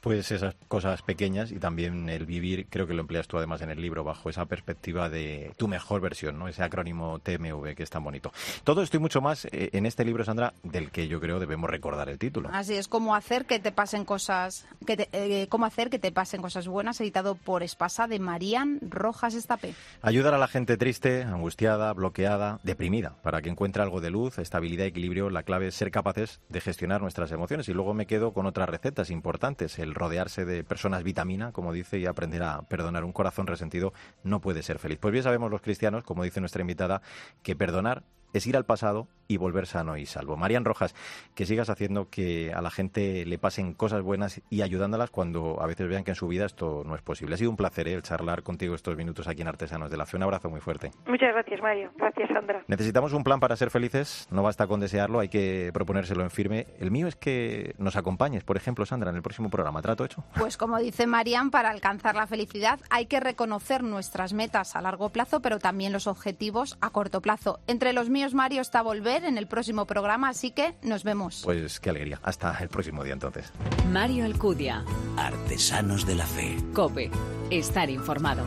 Pues 0.00 0.30
esas 0.30 0.54
cosas 0.68 1.02
pequeñas 1.02 1.52
y 1.52 1.58
también 1.58 2.08
el 2.08 2.26
vivir, 2.26 2.66
creo 2.68 2.86
que 2.86 2.94
lo 2.94 3.02
empleas 3.02 3.28
tú 3.28 3.36
además 3.36 3.62
en 3.62 3.70
el 3.70 3.80
libro, 3.80 4.04
bajo 4.04 4.30
esa 4.30 4.46
perspectiva 4.46 5.08
de 5.08 5.52
tu 5.56 5.68
mejor 5.68 6.00
versión, 6.00 6.38
¿no? 6.38 6.48
ese 6.48 6.62
acrónimo 6.62 7.18
TMV 7.18 7.74
que 7.74 7.82
es 7.82 7.90
tan 7.90 8.02
bonito. 8.02 8.32
Todo 8.64 8.82
esto 8.82 8.96
y 8.96 9.00
mucho 9.00 9.20
más 9.20 9.44
eh, 9.46 9.70
en 9.72 9.86
este 9.86 10.04
libro, 10.04 10.24
Sandra, 10.24 10.54
del 10.62 10.90
que 10.90 11.08
yo 11.08 11.20
creo 11.20 11.38
debemos 11.38 11.68
recordar 11.70 12.08
el 12.08 12.18
título. 12.18 12.48
Así 12.52 12.74
es, 12.74 12.88
cómo 12.88 13.14
hacer 13.14 13.44
que 13.44 13.58
te 13.58 13.72
pasen 13.72 14.04
cosas, 14.04 14.66
que 14.86 15.08
eh, 15.12 15.46
cómo 15.48 15.66
hacer 15.66 15.90
que 15.90 15.98
te 15.98 16.12
pasen 16.12 16.42
cosas 16.42 16.66
buenas, 16.66 17.00
editado 17.00 17.34
por 17.34 17.62
Espasa 17.62 18.06
de 18.06 18.18
Marían 18.18 18.78
Rojas 18.82 19.34
Estapé. 19.34 19.74
Ayudar 20.02 20.34
a 20.34 20.38
la 20.38 20.48
gente 20.48 20.76
triste, 20.76 21.22
angustiada, 21.22 21.92
bloqueada, 21.92 22.58
deprimida. 22.62 23.16
Para 23.22 23.42
que 23.42 23.48
encuentre 23.48 23.82
algo 23.82 24.00
de 24.00 24.10
luz, 24.10 24.29
estabilidad 24.38 24.86
equilibrio, 24.86 25.30
la 25.30 25.42
clave 25.42 25.68
es 25.68 25.74
ser 25.74 25.90
capaces 25.90 26.40
de 26.48 26.60
gestionar 26.60 27.00
nuestras 27.02 27.32
emociones. 27.32 27.68
Y 27.68 27.72
luego 27.72 27.94
me 27.94 28.06
quedo 28.06 28.32
con 28.32 28.46
otras 28.46 28.68
recetas 28.68 29.10
importantes. 29.10 29.78
El 29.78 29.94
rodearse 29.94 30.44
de 30.44 30.64
personas 30.64 31.02
vitamina, 31.02 31.52
como 31.52 31.72
dice, 31.72 31.98
y 31.98 32.06
aprender 32.06 32.42
a 32.42 32.62
perdonar. 32.62 33.04
Un 33.04 33.12
corazón 33.12 33.46
resentido 33.46 33.92
no 34.22 34.40
puede 34.40 34.62
ser 34.62 34.78
feliz. 34.78 34.98
Pues 35.00 35.12
bien 35.12 35.24
sabemos 35.24 35.50
los 35.50 35.62
cristianos, 35.62 36.04
como 36.04 36.24
dice 36.24 36.40
nuestra 36.40 36.60
invitada, 36.60 37.02
que 37.42 37.56
perdonar 37.56 38.02
es 38.32 38.46
ir 38.46 38.56
al 38.56 38.64
pasado 38.64 39.08
y 39.30 39.36
volver 39.36 39.66
sano 39.66 39.96
y 39.96 40.06
salvo. 40.06 40.36
Marian 40.36 40.64
Rojas, 40.64 40.94
que 41.36 41.46
sigas 41.46 41.70
haciendo 41.70 42.10
que 42.10 42.52
a 42.52 42.60
la 42.60 42.70
gente 42.70 43.24
le 43.24 43.38
pasen 43.38 43.74
cosas 43.74 44.02
buenas 44.02 44.42
y 44.50 44.62
ayudándolas 44.62 45.10
cuando 45.10 45.62
a 45.62 45.66
veces 45.66 45.88
vean 45.88 46.02
que 46.02 46.10
en 46.10 46.16
su 46.16 46.26
vida 46.26 46.46
esto 46.46 46.82
no 46.84 46.96
es 46.96 47.02
posible. 47.02 47.34
Ha 47.34 47.38
sido 47.38 47.50
un 47.50 47.56
placer 47.56 47.86
¿eh? 47.86 47.94
el 47.94 48.02
charlar 48.02 48.42
contigo 48.42 48.74
estos 48.74 48.96
minutos 48.96 49.28
aquí 49.28 49.42
en 49.42 49.48
Artesanos 49.48 49.88
de 49.88 49.96
la 49.96 50.06
Fe. 50.06 50.16
Un 50.16 50.24
abrazo 50.24 50.50
muy 50.50 50.60
fuerte. 50.60 50.90
Muchas 51.06 51.32
gracias, 51.32 51.62
Mario. 51.62 51.92
Gracias, 51.96 52.28
Sandra. 52.32 52.64
Necesitamos 52.66 53.12
un 53.12 53.22
plan 53.22 53.38
para 53.38 53.54
ser 53.54 53.70
felices. 53.70 54.26
No 54.32 54.42
basta 54.42 54.66
con 54.66 54.80
desearlo, 54.80 55.20
hay 55.20 55.28
que 55.28 55.70
proponérselo 55.72 56.24
en 56.24 56.30
firme. 56.30 56.66
El 56.80 56.90
mío 56.90 57.06
es 57.06 57.14
que 57.14 57.74
nos 57.78 57.94
acompañes, 57.94 58.42
por 58.42 58.56
ejemplo, 58.56 58.84
Sandra, 58.84 59.10
en 59.10 59.16
el 59.16 59.22
próximo 59.22 59.48
programa. 59.48 59.80
¿Trato 59.80 60.04
hecho? 60.04 60.24
Pues 60.36 60.56
como 60.56 60.78
dice 60.78 61.06
Marian, 61.06 61.52
para 61.52 61.70
alcanzar 61.70 62.16
la 62.16 62.26
felicidad 62.26 62.80
hay 62.90 63.06
que 63.06 63.20
reconocer 63.20 63.84
nuestras 63.84 64.32
metas 64.32 64.74
a 64.74 64.82
largo 64.82 65.10
plazo, 65.10 65.40
pero 65.40 65.60
también 65.60 65.92
los 65.92 66.08
objetivos 66.08 66.76
a 66.80 66.90
corto 66.90 67.20
plazo. 67.20 67.60
Entre 67.68 67.92
los 67.92 68.10
míos, 68.10 68.19
Mario, 68.34 68.60
está 68.60 68.82
volver 68.82 69.24
en 69.24 69.38
el 69.38 69.46
próximo 69.46 69.86
programa, 69.86 70.28
así 70.28 70.50
que 70.50 70.74
nos 70.82 71.04
vemos. 71.04 71.42
Pues 71.44 71.80
qué 71.80 71.90
alegría. 71.90 72.20
Hasta 72.22 72.56
el 72.58 72.68
próximo 72.68 73.02
día 73.02 73.14
entonces. 73.14 73.52
Mario 73.90 74.24
Alcudia. 74.24 74.84
Artesanos 75.16 76.06
de 76.06 76.14
la 76.14 76.26
Fe. 76.26 76.56
Cope. 76.72 77.10
Estar 77.50 77.90
informado. 77.90 78.44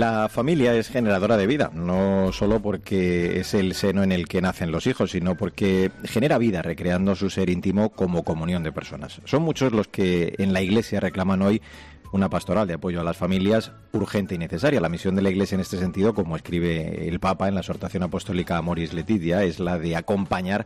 La 0.00 0.30
familia 0.30 0.74
es 0.74 0.88
generadora 0.88 1.36
de 1.36 1.46
vida, 1.46 1.70
no 1.74 2.32
solo 2.32 2.62
porque 2.62 3.38
es 3.38 3.52
el 3.52 3.74
seno 3.74 4.02
en 4.02 4.12
el 4.12 4.28
que 4.28 4.40
nacen 4.40 4.72
los 4.72 4.86
hijos, 4.86 5.10
sino 5.10 5.34
porque 5.34 5.92
genera 6.04 6.38
vida 6.38 6.62
recreando 6.62 7.14
su 7.14 7.28
ser 7.28 7.50
íntimo 7.50 7.90
como 7.90 8.24
comunión 8.24 8.62
de 8.62 8.72
personas. 8.72 9.20
Son 9.26 9.42
muchos 9.42 9.72
los 9.72 9.88
que 9.88 10.32
en 10.38 10.54
la 10.54 10.62
Iglesia 10.62 11.00
reclaman 11.00 11.42
hoy 11.42 11.60
una 12.12 12.30
pastoral 12.30 12.66
de 12.66 12.72
apoyo 12.72 13.02
a 13.02 13.04
las 13.04 13.18
familias 13.18 13.72
urgente 13.92 14.34
y 14.34 14.38
necesaria. 14.38 14.80
La 14.80 14.88
misión 14.88 15.16
de 15.16 15.20
la 15.20 15.28
Iglesia 15.28 15.56
en 15.56 15.60
este 15.60 15.76
sentido, 15.76 16.14
como 16.14 16.34
escribe 16.34 17.06
el 17.06 17.20
Papa 17.20 17.48
en 17.48 17.54
la 17.54 17.60
exhortación 17.60 18.02
apostólica 18.02 18.62
Moris 18.62 18.94
Letitia, 18.94 19.44
es 19.44 19.60
la 19.60 19.78
de 19.78 19.96
acompañar 19.96 20.64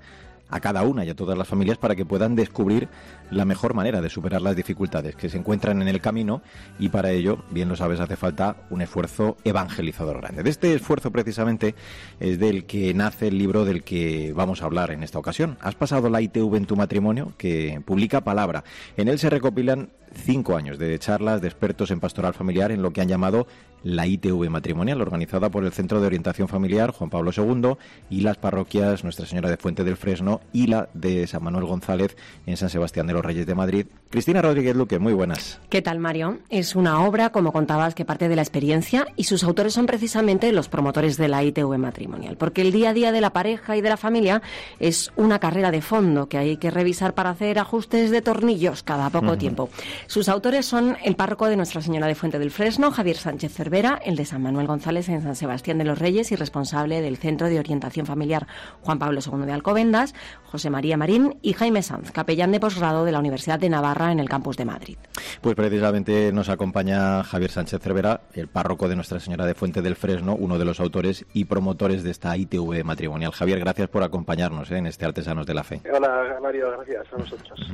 a 0.49 0.61
cada 0.61 0.83
una 0.83 1.05
y 1.05 1.11
a 1.11 1.15
todas 1.15 1.37
las 1.37 1.49
familias 1.49 1.79
para 1.79 1.97
que 1.97 2.05
puedan 2.05 2.37
descubrir 2.37 2.89
la 3.31 3.45
mejor 3.45 3.75
manera 3.75 4.01
de 4.01 4.11
superar 4.11 4.43
las 4.43 4.57
dificultades 4.57 5.17
que 5.17 5.29
se 5.29 5.39
encuentran 5.39 5.83
en 5.83 5.89
el 5.89 6.01
camino 6.01 6.43
y 6.79 6.91
para 6.91 7.11
ello, 7.11 7.45
bien 7.51 7.69
lo 7.69 7.77
sabes, 7.77 8.01
hace 8.01 8.17
falta 8.17 8.57
un 8.71 8.83
esfuerzo 8.83 9.37
evangelizador 9.45 10.21
grande. 10.21 10.43
De 10.43 10.51
este 10.51 10.75
esfuerzo 10.75 11.11
precisamente 11.11 11.75
es 12.21 12.39
del 12.39 12.67
que 12.67 12.95
nace 12.95 13.29
el 13.29 13.39
libro 13.39 13.65
del 13.65 13.83
que 13.83 14.33
vamos 14.35 14.63
a 14.63 14.67
hablar 14.67 14.91
en 14.91 15.03
esta 15.03 15.19
ocasión. 15.19 15.57
Has 15.61 15.75
pasado 15.75 16.09
la 16.11 16.21
ITV 16.21 16.57
en 16.57 16.67
tu 16.67 16.77
matrimonio, 16.77 17.33
que 17.39 17.81
publica 17.85 18.23
Palabra. 18.23 18.65
En 18.97 19.09
él 19.09 19.19
se 19.19 19.31
recopilan 19.31 19.91
cinco 20.15 20.57
años 20.57 20.79
de 20.79 20.99
charlas 20.99 21.41
de 21.41 21.49
expertos 21.49 21.91
en 21.91 22.01
pastoral 22.01 22.35
familiar 22.35 22.71
en 22.73 22.83
lo 22.83 22.93
que 22.93 23.01
han 23.01 23.09
llamado 23.09 23.47
la 23.85 24.07
ITV 24.07 24.49
matrimonial, 24.51 25.01
organizada 25.01 25.51
por 25.51 25.65
el 25.65 25.73
Centro 25.73 26.01
de 26.01 26.07
Orientación 26.07 26.49
Familiar 26.49 26.91
Juan 26.91 27.11
Pablo 27.11 27.31
II 27.37 27.77
y 28.11 28.23
las 28.23 28.39
parroquias 28.39 29.05
Nuestra 29.05 29.27
Señora 29.27 29.51
de 29.51 29.59
Fuente 29.59 29.85
del 29.85 29.97
Fresno 29.97 30.41
y 30.53 30.67
la 30.67 30.89
de 30.95 31.27
San 31.27 31.45
Manuel 31.45 31.67
González 31.67 32.17
en 32.47 32.57
San 32.57 32.71
Sebastián 32.71 33.07
de 33.07 33.13
los 33.13 33.25
Reyes 33.25 33.47
de 33.47 33.55
Madrid. 33.55 33.87
Cristina 34.11 34.41
Rodríguez 34.41 34.75
Luque, 34.75 34.99
muy 34.99 35.13
buenas. 35.13 35.61
¿Qué 35.69 35.83
tal, 35.83 35.99
Mario? 35.99 36.39
Es 36.49 36.75
una 36.75 37.05
obra, 37.05 37.31
como 37.31 37.53
contabas, 37.53 37.95
que 37.95 38.05
parte 38.05 38.29
de 38.29 38.37
la 38.37 38.43
experiencia 38.43 39.07
y 39.17 39.25
sus 39.25 39.45
autores 39.45 39.75
son 39.75 39.87
precisamente 39.87 40.51
los 40.53 40.69
promotores 40.69 41.19
de 41.19 41.29
la 41.29 41.45
ITV 41.45 41.77
matrimonial, 41.77 42.37
porque 42.37 42.63
el 42.63 42.73
día 42.73 42.91
a 42.91 42.95
día 42.95 43.13
de 43.13 43.21
la 43.21 43.31
pareja 43.31 43.77
y 43.77 43.83
de 43.83 43.89
la 43.91 43.97
familia 43.97 44.41
es 44.81 45.13
una 45.17 45.41
carrera 45.41 45.71
de 45.71 45.83
fondo 45.83 46.29
que 46.29 46.39
hay 46.39 46.57
que 46.57 46.71
revisar 46.71 47.15
para 47.15 47.31
hacer 47.31 47.59
ajustes 47.59 48.11
de 48.11 48.23
tornillos 48.23 48.83
cada 48.83 49.11
poco 49.11 49.37
tiempo. 49.37 49.69
Sus 50.07 50.29
autores 50.29 50.67
son 50.67 50.97
el 51.03 51.17
párroco 51.17 51.47
de 51.47 51.57
Nuestra 51.57 51.81
Señora 51.81 52.07
de 52.07 52.15
Fuente 52.15 52.39
del 52.39 52.51
Fresno, 52.51 52.91
Javier 52.91 53.17
Sánchez 53.17 53.53
Cervera, 53.53 53.99
el 54.05 54.17
de 54.17 54.25
San 54.25 54.43
Manuel 54.43 54.67
González 54.67 55.09
en 55.09 55.23
San 55.23 55.35
Sebastián 55.35 55.79
de 55.79 55.85
los 55.85 55.99
Reyes 55.99 56.31
y 56.33 56.37
responsable 56.37 57.01
del 57.01 57.17
Centro 57.17 57.49
de 57.49 57.59
Orientación 57.59 58.07
Familiar 58.07 58.47
Juan 58.83 58.99
Pablo 58.99 59.21
II 59.25 59.47
de 59.47 59.53
Alcobendas, 59.53 60.15
José 60.45 60.71
María 60.71 60.97
Marín 60.97 61.39
y 61.43 61.53
Jaime 61.55 61.83
Sanz, 61.83 62.13
capellán 62.13 62.53
de 62.53 62.61
posgrado 62.61 63.05
de 63.05 63.13
la 63.13 63.19
Universidad 63.19 63.59
de 63.59 63.69
Navarra 63.69 64.13
en 64.13 64.21
el 64.21 64.29
campus 64.29 64.57
de 64.57 64.65
Madrid. 64.65 64.99
Pues 65.41 65.55
precisamente 65.55 66.33
nos 66.33 66.49
acompaña 66.49 67.25
Javier 67.25 67.51
Sánchez 67.51 67.81
Cervera, 67.83 68.23
el 68.35 68.49
párroco 68.49 68.89
de 68.89 68.97
Nuestra 68.97 69.21
Señora 69.21 69.47
de 69.47 69.55
Fuente 69.55 69.83
del 69.83 69.97
Fresno, 69.97 70.37
uno 70.37 70.59
de 70.59 70.65
los 70.65 70.81
autores 70.81 71.25
y 71.33 71.45
promotores 71.47 72.03
de 72.03 72.11
esta 72.11 72.37
ITV 72.37 72.85
matrimonial. 72.85 73.33
Javier, 73.33 73.59
gracias 73.61 73.89
por 73.89 74.03
acompañarnos 74.03 74.71
¿eh? 74.71 74.79
en 74.79 74.87
este 74.87 75.05
Artesanos 75.05 75.47
de 75.47 75.55
la 75.55 75.65
Fe. 75.65 75.81
Hola, 75.93 76.39
Mario, 76.43 76.71
gracias 76.71 77.07
a 77.13 77.17
vosotros. 77.17 77.61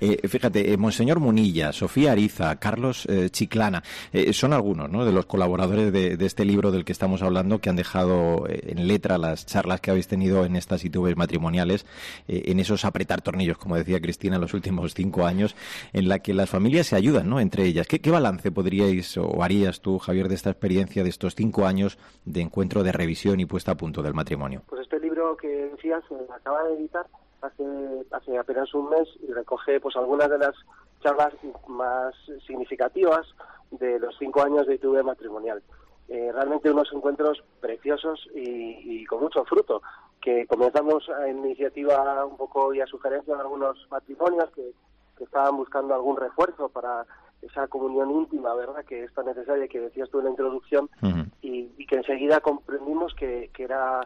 Eh, 0.00 0.26
fíjate, 0.28 0.72
eh, 0.72 0.76
Monseñor 0.76 1.20
Munilla, 1.20 1.69
Sofía 1.72 2.12
Ariza, 2.12 2.56
Carlos 2.56 3.06
eh, 3.06 3.30
Chiclana, 3.30 3.82
eh, 4.12 4.32
son 4.32 4.52
algunos 4.52 4.90
¿no? 4.90 5.04
de 5.04 5.12
los 5.12 5.26
colaboradores 5.26 5.92
de, 5.92 6.16
de 6.16 6.26
este 6.26 6.44
libro 6.44 6.70
del 6.70 6.84
que 6.84 6.92
estamos 6.92 7.22
hablando 7.22 7.58
que 7.58 7.70
han 7.70 7.76
dejado 7.76 8.46
eh, 8.48 8.60
en 8.68 8.86
letra 8.86 9.18
las 9.18 9.46
charlas 9.46 9.80
que 9.80 9.90
habéis 9.90 10.08
tenido 10.08 10.44
en 10.44 10.56
estas 10.56 10.84
ITV 10.84 11.16
matrimoniales, 11.16 11.86
en 12.28 12.60
esos 12.60 12.84
apretar 12.84 13.22
tornillos, 13.22 13.58
como 13.58 13.76
decía 13.76 14.00
Cristina, 14.00 14.36
en 14.36 14.42
los 14.42 14.54
últimos 14.54 14.94
cinco 14.94 15.26
años, 15.26 15.56
en 15.92 16.08
la 16.08 16.20
que 16.20 16.34
las 16.34 16.48
familias 16.48 16.86
se 16.86 16.96
ayudan 16.96 17.28
¿no? 17.28 17.40
entre 17.40 17.64
ellas. 17.64 17.86
¿Qué, 17.86 18.00
qué 18.00 18.10
balance 18.10 18.50
podríais 18.50 19.16
o 19.16 19.42
harías 19.42 19.80
tú, 19.80 19.98
Javier, 19.98 20.28
de 20.28 20.34
esta 20.34 20.50
experiencia 20.50 21.02
de 21.02 21.10
estos 21.10 21.34
cinco 21.34 21.66
años 21.66 21.98
de 22.24 22.40
encuentro, 22.40 22.82
de 22.82 22.92
revisión 22.92 23.40
y 23.40 23.46
puesta 23.46 23.72
a 23.72 23.76
punto 23.76 24.02
del 24.02 24.14
matrimonio? 24.14 24.62
Pues 24.68 24.82
este 24.82 25.00
libro 25.00 25.36
que 25.36 25.48
decías 25.48 26.02
se 26.08 26.14
acaba 26.32 26.64
de 26.64 26.74
editar 26.74 27.06
hace, 27.42 27.64
hace 28.10 28.38
apenas 28.38 28.72
un 28.74 28.90
mes 28.90 29.08
y 29.26 29.32
recoge 29.32 29.80
pues 29.80 29.96
algunas 29.96 30.28
de 30.30 30.38
las 30.38 30.54
charlas 31.00 31.34
más 31.68 32.14
significativas 32.46 33.26
de 33.70 33.98
los 33.98 34.16
cinco 34.18 34.42
años 34.42 34.66
de 34.66 34.74
ITV 34.74 35.02
matrimonial. 35.04 35.62
Eh, 36.08 36.32
realmente 36.32 36.70
unos 36.70 36.92
encuentros 36.92 37.42
preciosos 37.60 38.28
y, 38.34 39.00
y, 39.00 39.04
con 39.06 39.20
mucho 39.20 39.44
fruto, 39.44 39.80
que 40.20 40.46
comenzamos 40.46 41.08
en 41.26 41.38
iniciativa 41.38 42.24
un 42.26 42.36
poco 42.36 42.74
y 42.74 42.80
a 42.80 42.86
sugerencia 42.86 43.34
de 43.34 43.40
algunos 43.40 43.86
matrimonios 43.90 44.50
que, 44.50 44.72
que 45.16 45.24
estaban 45.24 45.56
buscando 45.56 45.94
algún 45.94 46.16
refuerzo 46.16 46.68
para 46.68 47.06
esa 47.42 47.68
comunión 47.68 48.10
íntima, 48.10 48.54
¿verdad?, 48.54 48.84
que 48.84 49.04
es 49.04 49.14
tan 49.14 49.26
necesaria 49.26 49.68
que 49.68 49.80
decías 49.80 50.10
tú 50.10 50.18
en 50.18 50.24
la 50.24 50.30
introducción, 50.30 50.90
uh 51.00 51.06
-huh. 51.06 51.30
y, 51.42 51.72
y, 51.78 51.86
que 51.86 51.96
enseguida 51.96 52.40
comprendimos 52.40 53.14
que, 53.14 53.50
que 53.54 53.62
era 53.64 54.00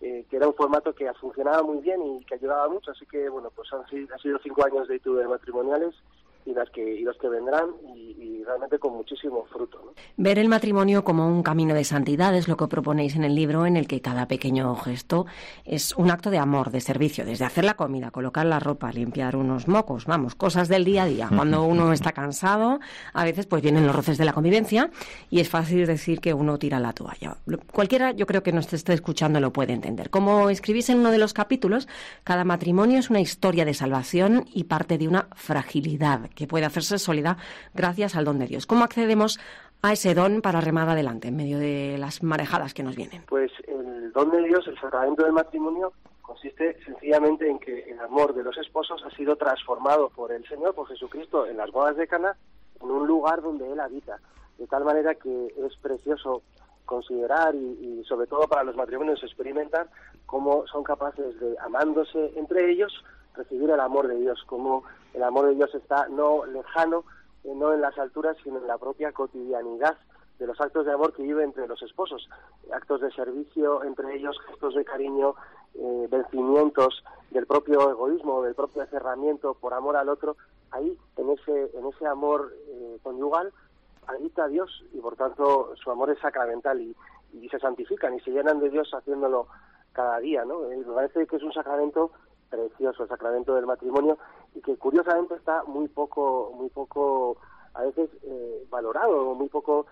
eh, 0.00 0.26
que 0.30 0.36
era 0.36 0.46
un 0.46 0.54
formato 0.54 0.94
que 0.94 1.12
funcionaba 1.14 1.62
muy 1.64 1.78
bien 1.78 2.00
y 2.02 2.24
que 2.24 2.36
ayudaba 2.36 2.68
mucho, 2.68 2.92
así 2.92 3.04
que 3.06 3.28
bueno, 3.28 3.50
pues 3.50 3.72
han 3.72 3.84
sido, 3.88 4.14
han 4.14 4.20
sido 4.20 4.38
cinco 4.38 4.64
años 4.64 4.86
de 4.86 4.94
ITV 4.96 5.28
matrimoniales 5.28 5.92
y 6.48 6.54
las 6.54 6.70
que 6.70 6.82
y 6.82 7.02
los 7.02 7.16
que 7.18 7.28
vendrán 7.28 7.66
y, 7.94 8.16
y 8.18 8.44
realmente 8.44 8.78
con 8.78 8.94
muchísimo 8.94 9.44
fruto. 9.52 9.80
¿no? 9.84 9.92
Ver 10.16 10.38
el 10.38 10.48
matrimonio 10.48 11.04
como 11.04 11.28
un 11.28 11.42
camino 11.42 11.74
de 11.74 11.84
santidad 11.84 12.34
es 12.34 12.48
lo 12.48 12.56
que 12.56 12.66
proponéis 12.66 13.16
en 13.16 13.24
el 13.24 13.34
libro, 13.34 13.66
en 13.66 13.76
el 13.76 13.86
que 13.86 14.00
cada 14.00 14.26
pequeño 14.26 14.74
gesto 14.76 15.26
es 15.64 15.94
un 15.96 16.10
acto 16.10 16.30
de 16.30 16.38
amor, 16.38 16.70
de 16.70 16.80
servicio, 16.80 17.24
desde 17.24 17.44
hacer 17.44 17.64
la 17.64 17.74
comida, 17.74 18.10
colocar 18.10 18.46
la 18.46 18.58
ropa, 18.58 18.90
limpiar 18.90 19.36
unos 19.36 19.68
mocos, 19.68 20.06
vamos, 20.06 20.34
cosas 20.34 20.68
del 20.68 20.84
día 20.84 21.02
a 21.02 21.06
día. 21.06 21.28
Cuando 21.34 21.64
uno 21.64 21.92
está 21.92 22.12
cansado, 22.12 22.80
a 23.12 23.24
veces 23.24 23.46
pues 23.46 23.62
vienen 23.62 23.86
los 23.86 23.94
roces 23.94 24.18
de 24.18 24.24
la 24.24 24.32
convivencia 24.32 24.90
y 25.30 25.40
es 25.40 25.48
fácil 25.48 25.86
decir 25.86 26.20
que 26.20 26.32
uno 26.32 26.58
tira 26.58 26.80
la 26.80 26.92
toalla. 26.92 27.36
Cualquiera, 27.72 28.12
yo 28.12 28.26
creo 28.26 28.42
que 28.42 28.52
nos 28.52 28.72
esté 28.72 28.94
escuchando 28.94 29.40
lo 29.40 29.52
puede 29.52 29.72
entender. 29.74 30.10
Como 30.10 30.50
escribís 30.50 30.88
en 30.88 30.98
uno 30.98 31.10
de 31.10 31.18
los 31.18 31.34
capítulos, 31.34 31.88
cada 32.24 32.44
matrimonio 32.44 32.98
es 32.98 33.10
una 33.10 33.20
historia 33.20 33.64
de 33.64 33.74
salvación 33.74 34.46
y 34.52 34.64
parte 34.64 34.98
de 34.98 35.08
una 35.08 35.28
fragilidad 35.34 36.30
que 36.38 36.46
puede 36.46 36.64
hacerse 36.64 36.98
sólida 36.98 37.36
gracias 37.74 38.14
al 38.14 38.24
don 38.24 38.38
de 38.38 38.46
Dios. 38.46 38.64
¿Cómo 38.64 38.84
accedemos 38.84 39.40
a 39.82 39.92
ese 39.92 40.14
don 40.14 40.40
para 40.40 40.60
remar 40.60 40.88
adelante 40.88 41.26
en 41.26 41.36
medio 41.36 41.58
de 41.58 41.96
las 41.98 42.22
marejadas 42.22 42.74
que 42.74 42.84
nos 42.84 42.94
vienen? 42.94 43.24
Pues 43.26 43.50
el 43.66 44.12
don 44.12 44.30
de 44.30 44.44
Dios, 44.44 44.64
el 44.68 44.78
sacramento 44.78 45.24
del 45.24 45.32
matrimonio, 45.32 45.92
consiste 46.22 46.78
sencillamente 46.84 47.50
en 47.50 47.58
que 47.58 47.80
el 47.90 47.98
amor 47.98 48.36
de 48.36 48.44
los 48.44 48.56
esposos 48.56 49.02
ha 49.04 49.10
sido 49.16 49.34
transformado 49.34 50.10
por 50.10 50.30
el 50.30 50.46
Señor, 50.46 50.76
por 50.76 50.86
Jesucristo, 50.86 51.44
en 51.44 51.56
las 51.56 51.72
bodas 51.72 51.96
de 51.96 52.06
Cana, 52.06 52.36
en 52.80 52.88
un 52.88 53.08
lugar 53.08 53.42
donde 53.42 53.72
Él 53.72 53.80
habita. 53.80 54.20
De 54.58 54.68
tal 54.68 54.84
manera 54.84 55.16
que 55.16 55.46
es 55.66 55.76
precioso 55.82 56.42
considerar 56.84 57.52
y, 57.56 57.98
y, 57.98 58.04
sobre 58.04 58.28
todo 58.28 58.46
para 58.46 58.62
los 58.62 58.76
matrimonios 58.76 59.22
experimentar 59.24 59.88
cómo 60.24 60.68
son 60.68 60.84
capaces 60.84 61.38
de, 61.40 61.56
amándose 61.58 62.32
entre 62.36 62.70
ellos, 62.70 62.92
recibir 63.38 63.70
el 63.70 63.80
amor 63.80 64.08
de 64.08 64.16
Dios, 64.16 64.42
cómo 64.46 64.84
el 65.14 65.22
amor 65.22 65.46
de 65.46 65.54
Dios 65.54 65.74
está 65.74 66.08
no 66.08 66.44
lejano, 66.44 67.04
eh, 67.44 67.54
no 67.54 67.72
en 67.72 67.80
las 67.80 67.96
alturas, 67.98 68.36
sino 68.44 68.58
en 68.58 68.66
la 68.66 68.76
propia 68.78 69.12
cotidianidad 69.12 69.96
de 70.38 70.46
los 70.46 70.60
actos 70.60 70.86
de 70.86 70.92
amor 70.92 71.14
que 71.14 71.22
vive 71.22 71.42
entre 71.42 71.66
los 71.66 71.82
esposos, 71.82 72.28
actos 72.72 73.00
de 73.00 73.10
servicio 73.12 73.82
entre 73.84 74.14
ellos, 74.14 74.38
gestos 74.46 74.74
de 74.74 74.84
cariño, 74.84 75.34
eh, 75.74 76.08
vencimientos 76.10 77.02
del 77.30 77.46
propio 77.46 77.90
egoísmo, 77.90 78.42
del 78.42 78.54
propio 78.54 78.82
acerramiento 78.82 79.54
por 79.54 79.74
amor 79.74 79.96
al 79.96 80.08
otro, 80.08 80.36
ahí 80.70 80.96
en 81.16 81.30
ese 81.30 81.70
en 81.76 81.86
ese 81.86 82.06
amor 82.06 82.52
eh, 82.68 82.98
conyugal 83.02 83.52
habita 84.06 84.48
Dios 84.48 84.84
y 84.92 85.00
por 85.00 85.16
tanto 85.16 85.74
su 85.76 85.90
amor 85.90 86.10
es 86.10 86.18
sacramental 86.20 86.80
y, 86.80 86.96
y, 87.34 87.48
se 87.48 87.58
santifican 87.58 88.14
y 88.14 88.20
se 88.20 88.30
llenan 88.30 88.58
de 88.60 88.70
Dios 88.70 88.90
haciéndolo 88.92 89.48
cada 89.92 90.18
día, 90.18 90.44
¿no? 90.44 90.60
Me 90.60 90.82
parece 90.84 91.26
que 91.26 91.36
es 91.36 91.42
un 91.42 91.52
sacramento 91.52 92.12
precioso, 92.48 93.02
el 93.02 93.08
sacramento 93.08 93.54
del 93.54 93.66
matrimonio, 93.66 94.18
y 94.54 94.60
que 94.60 94.76
curiosamente 94.76 95.34
está 95.34 95.64
muy 95.64 95.88
poco, 95.88 96.52
muy 96.54 96.68
poco, 96.70 97.38
a 97.74 97.82
veces 97.82 98.10
eh, 98.22 98.66
valorado, 98.70 99.34
muy 99.34 99.48
poco 99.48 99.86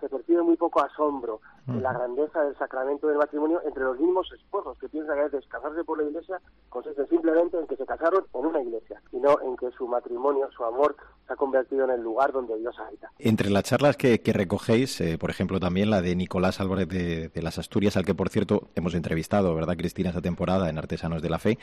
se, 0.00 0.08
percibe 0.08 0.42
muy 0.42 0.56
poco 0.56 0.80
asombro 0.82 1.40
la 1.66 1.92
grandeza 1.92 2.42
del 2.42 2.56
sacramento 2.56 3.06
del 3.06 3.18
matrimonio 3.18 3.60
entre 3.64 3.84
los 3.84 3.98
mismos 3.98 4.30
esposos, 4.32 4.76
que 4.78 4.88
piensan 4.88 5.16
que 5.16 5.20
a 5.20 5.24
veces 5.24 5.46
casarse 5.48 5.84
por 5.84 5.98
la 5.98 6.08
iglesia 6.08 6.40
consiste 6.68 7.06
simplemente 7.06 7.58
en 7.58 7.66
que 7.66 7.76
se 7.76 7.86
casaron 7.86 8.24
en 8.34 8.46
una 8.46 8.60
iglesia 8.62 9.00
y 9.12 9.18
no 9.18 9.40
en 9.42 9.56
que 9.56 9.70
su 9.76 9.86
matrimonio, 9.86 10.48
su 10.56 10.64
amor, 10.64 10.96
se 11.26 11.32
ha 11.32 11.36
convertido 11.36 11.84
en 11.84 11.90
el 11.90 12.02
lugar 12.02 12.32
donde 12.32 12.58
Dios 12.58 12.76
habita. 12.78 13.10
Entre 13.18 13.50
las 13.50 13.64
charlas 13.64 13.96
que, 13.96 14.20
recogéis, 14.32 15.00
eh, 15.00 15.18
por 15.18 15.30
ejemplo, 15.30 15.60
también 15.60 15.90
la 15.90 16.00
de 16.00 16.16
Nicolás 16.16 16.60
Álvarez 16.60 16.88
de, 16.88 17.42
las 17.42 17.58
Asturias, 17.58 17.96
al 17.96 18.04
que, 18.04 18.14
por 18.14 18.28
cierto, 18.28 18.68
hemos 18.74 18.94
entrevistado, 18.94 19.54
¿verdad, 19.54 19.76
Cristina, 19.76 20.10
esta 20.10 20.20
temporada 20.20 20.68
en 20.68 20.78
Artesanos 20.78 21.22
de 21.22 21.30
la 21.30 21.38
Fe, 21.38 21.58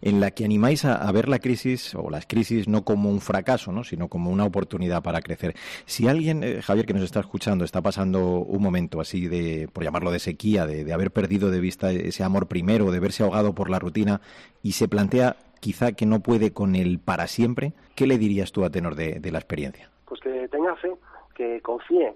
en 0.00 0.20
la 0.20 0.30
que 0.30 0.44
animáis 0.44 0.84
a, 0.84 1.10
ver 1.12 1.28
la 1.28 1.38
crisis 1.38 1.94
o 1.94 2.08
las 2.08 2.26
crisis 2.26 2.68
no 2.68 2.84
como 2.84 3.10
un 3.10 3.20
fracaso, 3.20 3.72
¿no? 3.72 3.84
sino 3.84 4.08
como 4.08 4.30
una 4.30 4.44
oportunidad 4.44 5.02
para 5.02 5.20
crecer. 5.20 5.54
Si 5.86 6.08
alguien, 6.08 6.44
eh, 6.44 6.62
Javier, 6.62 6.86
que 6.86 6.94
nos 6.94 7.02
está 7.02 7.20
escuchando, 7.20 7.64
está 7.64 7.82
pasando 7.82 8.38
un 8.38 8.62
momento 8.62 9.00
así 9.00 9.26
de, 9.28 9.39
por 9.72 9.84
llamarlo 9.84 10.10
de 10.10 10.18
sequía, 10.18 10.66
de, 10.66 10.92
haber 10.92 11.10
perdido 11.10 11.50
de 11.50 11.60
vista 11.60 11.90
ese 11.90 12.24
amor 12.24 12.46
primero, 12.46 12.90
de 12.90 13.00
verse 13.00 13.22
ahogado 13.22 13.54
por 13.54 13.70
la 13.70 13.78
rutina 13.78 14.20
y 14.62 14.72
se 14.72 14.88
plantea 14.88 15.36
quizá 15.60 15.92
que 15.92 16.06
no 16.06 16.20
puede 16.20 16.52
con 16.52 16.74
él 16.74 16.98
para 16.98 17.26
siempre, 17.26 17.72
¿qué 17.94 18.06
le 18.06 18.18
dirías 18.18 18.52
tú 18.52 18.64
a 18.64 18.70
tenor 18.70 18.94
de, 18.94 19.20
la 19.30 19.38
experiencia? 19.38 19.90
Pues 20.06 20.20
que 20.20 20.48
tenga 20.48 20.74
fe, 20.76 20.92
que 21.34 21.60
confíe, 21.60 22.14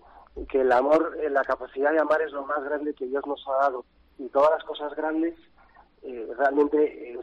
que 0.48 0.62
el 0.62 0.72
amor, 0.72 1.16
eh, 1.22 1.30
la 1.30 1.42
capacidad 1.44 1.92
de 1.92 2.00
amar 2.00 2.22
es 2.22 2.32
lo 2.32 2.44
más 2.46 2.64
grande 2.64 2.94
que 2.94 3.06
Dios 3.06 3.24
nos 3.26 3.46
ha 3.48 3.62
dado 3.64 3.84
y 4.18 4.28
todas 4.28 4.50
las 4.50 4.64
cosas 4.64 4.94
grandes 4.96 5.34
eh, 6.02 6.28
realmente 6.36 7.18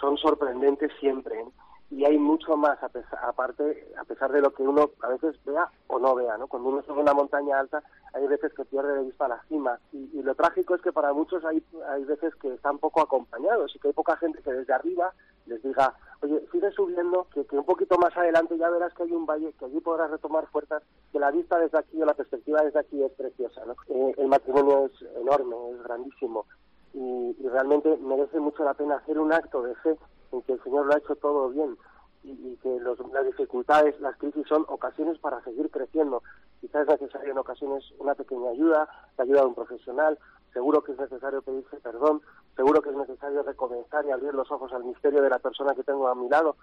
son 0.00 0.16
sorprendentes 0.16 0.90
siempre. 1.00 1.40
¿eh? 1.40 1.46
Y 1.90 2.04
hay 2.04 2.18
mucho 2.18 2.56
más 2.56 2.80
a 2.82 2.88
pesar, 2.88 3.18
aparte 3.24 3.92
a 3.98 4.04
pesar 4.04 4.30
de 4.30 4.40
lo 4.40 4.54
que 4.54 4.62
uno 4.62 4.90
a 5.02 5.08
veces 5.08 5.34
vea 5.44 5.68
o 5.88 5.98
no 5.98 6.14
vea 6.14 6.38
no 6.38 6.46
cuando 6.46 6.68
uno 6.68 6.82
sube 6.82 7.00
una 7.00 7.14
montaña 7.14 7.58
alta 7.58 7.82
hay 8.12 8.26
veces 8.28 8.52
que 8.54 8.64
pierde 8.64 8.94
de 8.94 9.04
vista 9.04 9.26
la 9.26 9.42
cima 9.48 9.78
y, 9.92 10.08
lo 10.22 10.34
trágico 10.34 10.74
es 10.74 10.82
que 10.82 10.92
para 10.92 11.12
muchos 11.12 11.44
hay 11.44 11.62
hay 11.88 12.04
veces 12.04 12.34
que 12.36 12.54
están 12.54 12.78
poco 12.78 13.00
acompañados 13.00 13.74
y 13.74 13.78
que 13.78 13.88
hay 13.88 13.94
poca 13.94 14.16
gente 14.18 14.40
que 14.42 14.52
desde 14.52 14.72
arriba 14.72 15.12
les 15.46 15.62
diga 15.62 15.94
oye 16.22 16.46
sigue 16.52 16.70
subiendo 16.72 17.26
que, 17.32 17.44
que 17.46 17.58
un 17.58 17.64
poquito 17.64 17.98
más 17.98 18.16
adelante 18.16 18.56
ya 18.56 18.70
verás 18.70 18.94
que 18.94 19.02
hay 19.02 19.12
un 19.12 19.26
valle 19.26 19.52
que 19.58 19.64
allí 19.64 19.80
podrás 19.80 20.10
retomar 20.10 20.46
fuerzas 20.46 20.82
que 21.10 21.18
la 21.18 21.30
vista 21.30 21.58
desde 21.58 21.78
aquí 21.78 22.00
o 22.00 22.06
la 22.06 22.14
perspectiva 22.14 22.62
desde 22.62 22.78
aquí 22.78 23.02
es 23.02 23.12
preciosa 23.12 23.64
¿no? 23.64 23.74
Eh, 23.88 24.14
el 24.18 24.28
matrimonio 24.28 24.86
es 24.86 25.02
enorme 25.16 25.56
es 25.72 25.82
grandísimo 25.82 26.46
y, 26.92 27.36
y 27.38 27.48
realmente 27.48 27.96
merece 27.96 28.38
mucho 28.38 28.62
la 28.62 28.74
pena 28.74 28.96
hacer 28.96 29.18
un 29.18 29.32
acto 29.32 29.62
de 29.62 29.74
fe 29.76 29.96
en 30.32 30.42
que 30.42 30.52
el 30.52 30.62
Señor 30.62 30.86
lo 30.86 30.94
ha 30.94 30.98
hecho 30.98 31.16
todo 31.16 31.48
bien 31.50 31.76
y, 32.22 32.56
que 32.56 32.78
las 32.80 33.26
dificultades, 33.26 33.98
las 34.00 34.16
crisis 34.16 34.46
son 34.46 34.64
ocasiones 34.68 35.18
para 35.18 35.42
seguir 35.42 35.70
creciendo. 35.70 36.22
Quizás 36.60 36.82
es 36.82 37.00
necesario 37.00 37.32
en 37.32 37.38
ocasiones 37.38 37.84
una 37.98 38.14
pequeña 38.14 38.50
ayuda, 38.50 38.88
la 39.16 39.24
ayuda 39.24 39.40
de 39.40 39.46
un 39.46 39.54
profesional, 39.54 40.18
seguro 40.52 40.82
que 40.82 40.92
es 40.92 40.98
necesario 40.98 41.42
pedirse 41.42 41.78
perdón, 41.78 42.20
seguro 42.56 42.82
que 42.82 42.90
es 42.90 42.96
necesario 42.96 43.42
recomenzar 43.42 44.04
y 44.04 44.10
abrir 44.10 44.34
los 44.34 44.50
ojos 44.50 44.72
al 44.72 44.84
misterio 44.84 45.22
de 45.22 45.30
la 45.30 45.38
persona 45.38 45.74
que 45.74 45.82
tengo 45.82 46.08
a 46.08 46.14
mi 46.14 46.28
lado, 46.28 46.56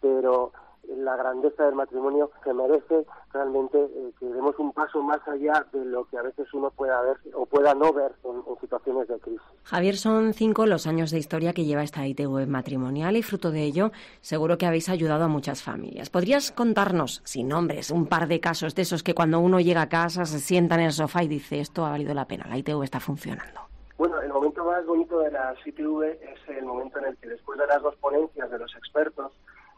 pero 0.00 0.52
la 0.96 1.16
grandeza 1.16 1.64
del 1.64 1.74
matrimonio 1.74 2.30
que 2.42 2.52
merece 2.52 3.06
realmente 3.32 3.78
eh, 3.78 4.12
que 4.18 4.26
demos 4.26 4.58
un 4.58 4.72
paso 4.72 5.02
más 5.02 5.20
allá 5.28 5.66
de 5.72 5.84
lo 5.84 6.04
que 6.06 6.18
a 6.18 6.22
veces 6.22 6.52
uno 6.52 6.70
pueda 6.70 7.00
ver 7.02 7.16
o 7.34 7.46
pueda 7.46 7.74
no 7.74 7.92
ver 7.92 8.12
en, 8.24 8.42
situaciones 8.60 9.06
de 9.08 9.18
crisis. 9.18 9.42
Javier, 9.64 9.96
son 9.96 10.32
cinco 10.32 10.66
los 10.66 10.86
años 10.86 11.10
de 11.10 11.18
historia 11.18 11.52
que 11.52 11.64
lleva 11.64 11.82
esta 11.82 12.06
ITV 12.06 12.46
matrimonial 12.46 13.16
y 13.16 13.22
fruto 13.22 13.50
de 13.50 13.62
ello 13.62 13.92
seguro 14.20 14.58
que 14.58 14.66
habéis 14.66 14.88
ayudado 14.88 15.24
a 15.24 15.28
muchas 15.28 15.62
familias. 15.62 16.10
¿Podrías 16.10 16.52
contarnos, 16.52 17.20
sin 17.24 17.48
nombres, 17.48 17.90
un 17.90 18.06
par 18.06 18.28
de 18.28 18.40
casos 18.40 18.74
de 18.74 18.82
esos 18.82 19.02
que 19.02 19.14
cuando 19.14 19.40
uno 19.40 19.60
llega 19.60 19.82
a 19.82 19.88
casa 19.88 20.24
se 20.24 20.38
sienta 20.38 20.76
en 20.76 20.82
el 20.82 20.92
sofá 20.92 21.22
y 21.22 21.28
dice 21.28 21.60
esto 21.60 21.84
ha 21.84 21.90
valido 21.90 22.14
la 22.14 22.26
pena, 22.26 22.46
la 22.48 22.58
ITV 22.58 22.82
está 22.82 23.00
funcionando? 23.00 23.60
Bueno, 23.98 24.20
el 24.20 24.28
momento 24.28 24.64
más 24.64 24.84
bonito 24.84 25.20
de 25.20 25.30
la 25.30 25.54
ITV 25.64 26.02
es 26.02 26.48
el 26.48 26.64
momento 26.64 26.98
en 26.98 27.06
el 27.06 27.16
que 27.16 27.28
después 27.28 27.58
de 27.58 27.66
las 27.66 27.82
dos 27.82 27.96
ponencias 27.96 28.50
de 28.50 28.58
los 28.58 28.74
expertos 28.76 29.32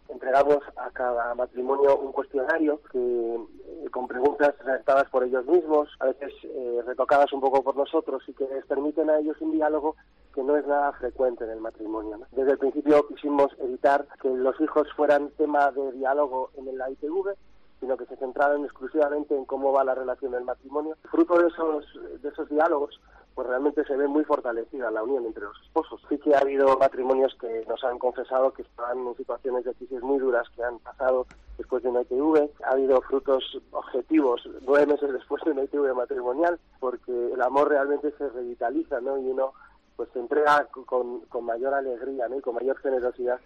entregamos 0.09 0.59
a 0.77 0.90
cada 0.90 1.35
matrimonio 1.35 1.99
un 1.99 2.12
cuestionario 2.12 2.81
que 2.90 2.99
eh, 2.99 3.90
con 3.90 4.09
preguntas 4.09 4.55
redactadas 4.64 5.09
por 5.11 5.25
ellos 5.25 5.47
mismos, 5.47 5.88
a 6.01 6.07
veces 6.07 6.33
eh, 6.44 6.81
retocadas 6.87 7.33
un 7.33 7.40
poco 7.40 7.62
por 7.62 7.77
nosotros 7.77 8.23
y 8.27 8.33
que 8.33 8.49
les 8.49 8.64
permiten 8.66 9.11
a 9.11 9.18
ellos 9.18 9.37
un 9.40 9.53
diálogo 9.53 9.97
que 10.35 10.42
no 10.42 10.57
es 10.57 10.66
nada 10.66 10.92
frecuente 10.92 11.44
en 11.44 11.51
el 11.51 11.61
matrimonio. 11.61 12.21
Desde 12.33 12.53
el 12.53 12.59
principio 12.59 13.07
quisimos 13.09 13.53
evitar 13.59 14.07
que 14.21 14.29
los 14.29 14.61
hijos 14.61 14.88
fueran 14.97 15.31
tema 15.37 15.71
de 15.71 15.92
diálogo 15.92 16.51
en 16.57 16.68
el 16.68 16.81
ITV, 16.92 17.35
sino 17.81 17.97
que 17.97 18.07
se 18.07 18.16
centraran 18.16 18.64
exclusivamente 18.64 19.37
en 19.37 19.44
cómo 19.44 19.73
va 19.73 19.85
la 19.85 19.94
relación 19.94 20.33
del 20.33 20.44
matrimonio. 20.44 20.97
Fruto 21.11 21.38
de 21.38 21.49
esos, 21.49 21.85
de 22.21 22.29
esos 22.29 22.49
diálogos, 22.49 23.01
pues 23.38 23.46
realmente 23.46 23.85
se 23.85 23.94
ve 23.94 24.09
muy 24.09 24.24
fortalecida 24.24 24.90
la 24.90 25.05
unión 25.05 25.24
entre 25.24 25.44
los 25.44 25.57
esposos. 25.62 26.03
Sí 26.09 26.18
que 26.18 26.35
ha 26.35 26.40
habido 26.40 26.77
matrimonios 26.77 27.37
que 27.40 27.64
nos 27.68 27.85
han 27.85 27.96
confesado 28.01 28.53
que 28.53 28.62
estaban 28.62 28.98
en 28.98 29.16
situaciones 29.16 29.64
de 29.64 29.74
crisis 29.74 30.03
muy 30.03 30.18
duras 30.18 30.44
que 30.57 30.64
han 30.64 30.81
pasado 30.81 31.24
después 31.57 31.85
de 31.85 31.90
una 31.90 32.01
ITV. 32.01 32.51
Ha 32.64 32.70
habido 32.72 33.01
frutos 33.03 33.44
objetivos 33.70 34.42
nueve 34.62 34.87
meses 34.87 35.12
después 35.12 35.40
de 35.44 35.53
una 35.53 35.62
ITV 35.62 35.94
matrimonial, 35.94 36.59
porque 36.81 37.12
el 37.33 37.40
amor 37.40 37.68
realmente 37.68 38.11
se 38.18 38.29
revitaliza, 38.29 39.01
¿no? 39.01 39.16
Y 39.18 39.29
uno 39.29 39.53
pues 39.94 40.09
se 40.12 40.18
entrega 40.18 40.66
con, 40.72 41.22
mayor 41.40 41.74
alegría, 41.74 42.29
¿no? 42.29 42.38
Y 42.38 42.40
con 42.40 42.57
mayor 42.57 42.77
generosidad 42.81 43.38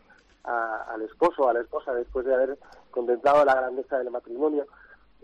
al 0.45 1.03
esposo 1.03 1.43
o 1.43 1.49
a 1.51 1.53
la 1.53 1.61
esposa 1.61 1.93
después 1.93 2.25
de 2.25 2.33
haber 2.33 2.59
contemplado 2.93 3.45
la 3.45 3.57
grandeza 3.57 3.99
del 3.99 4.11
matrimonio. 4.11 4.65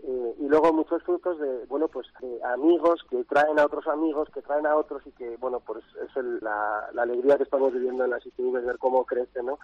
Eh, 0.01 0.35
y 0.39 0.47
luego 0.47 0.71
muchos 0.71 1.03
frutos 1.03 1.37
de 1.39 1.65
bueno 1.65 1.89
pues 1.89 2.07
amigos 2.45 3.01
que 3.09 3.21
traen 3.25 3.59
a 3.59 3.65
otros 3.65 3.85
amigos 3.87 4.29
que 4.33 4.41
traen 4.41 4.65
a 4.65 4.75
otros 4.75 5.05
y 5.05 5.11
que 5.11 5.35
bueno 5.37 5.59
pues 5.59 5.83
es 6.01 6.15
la, 6.41 6.89
la, 6.93 7.01
alegría 7.01 7.35
que 7.35 7.43
estamos 7.43 7.73
viviendo 7.73 8.05
en 8.05 8.11
las 8.11 8.25
ITV 8.25 8.65
ver 8.65 8.77
cómo 8.77 9.05
crece 9.05 9.43
no 9.43 9.59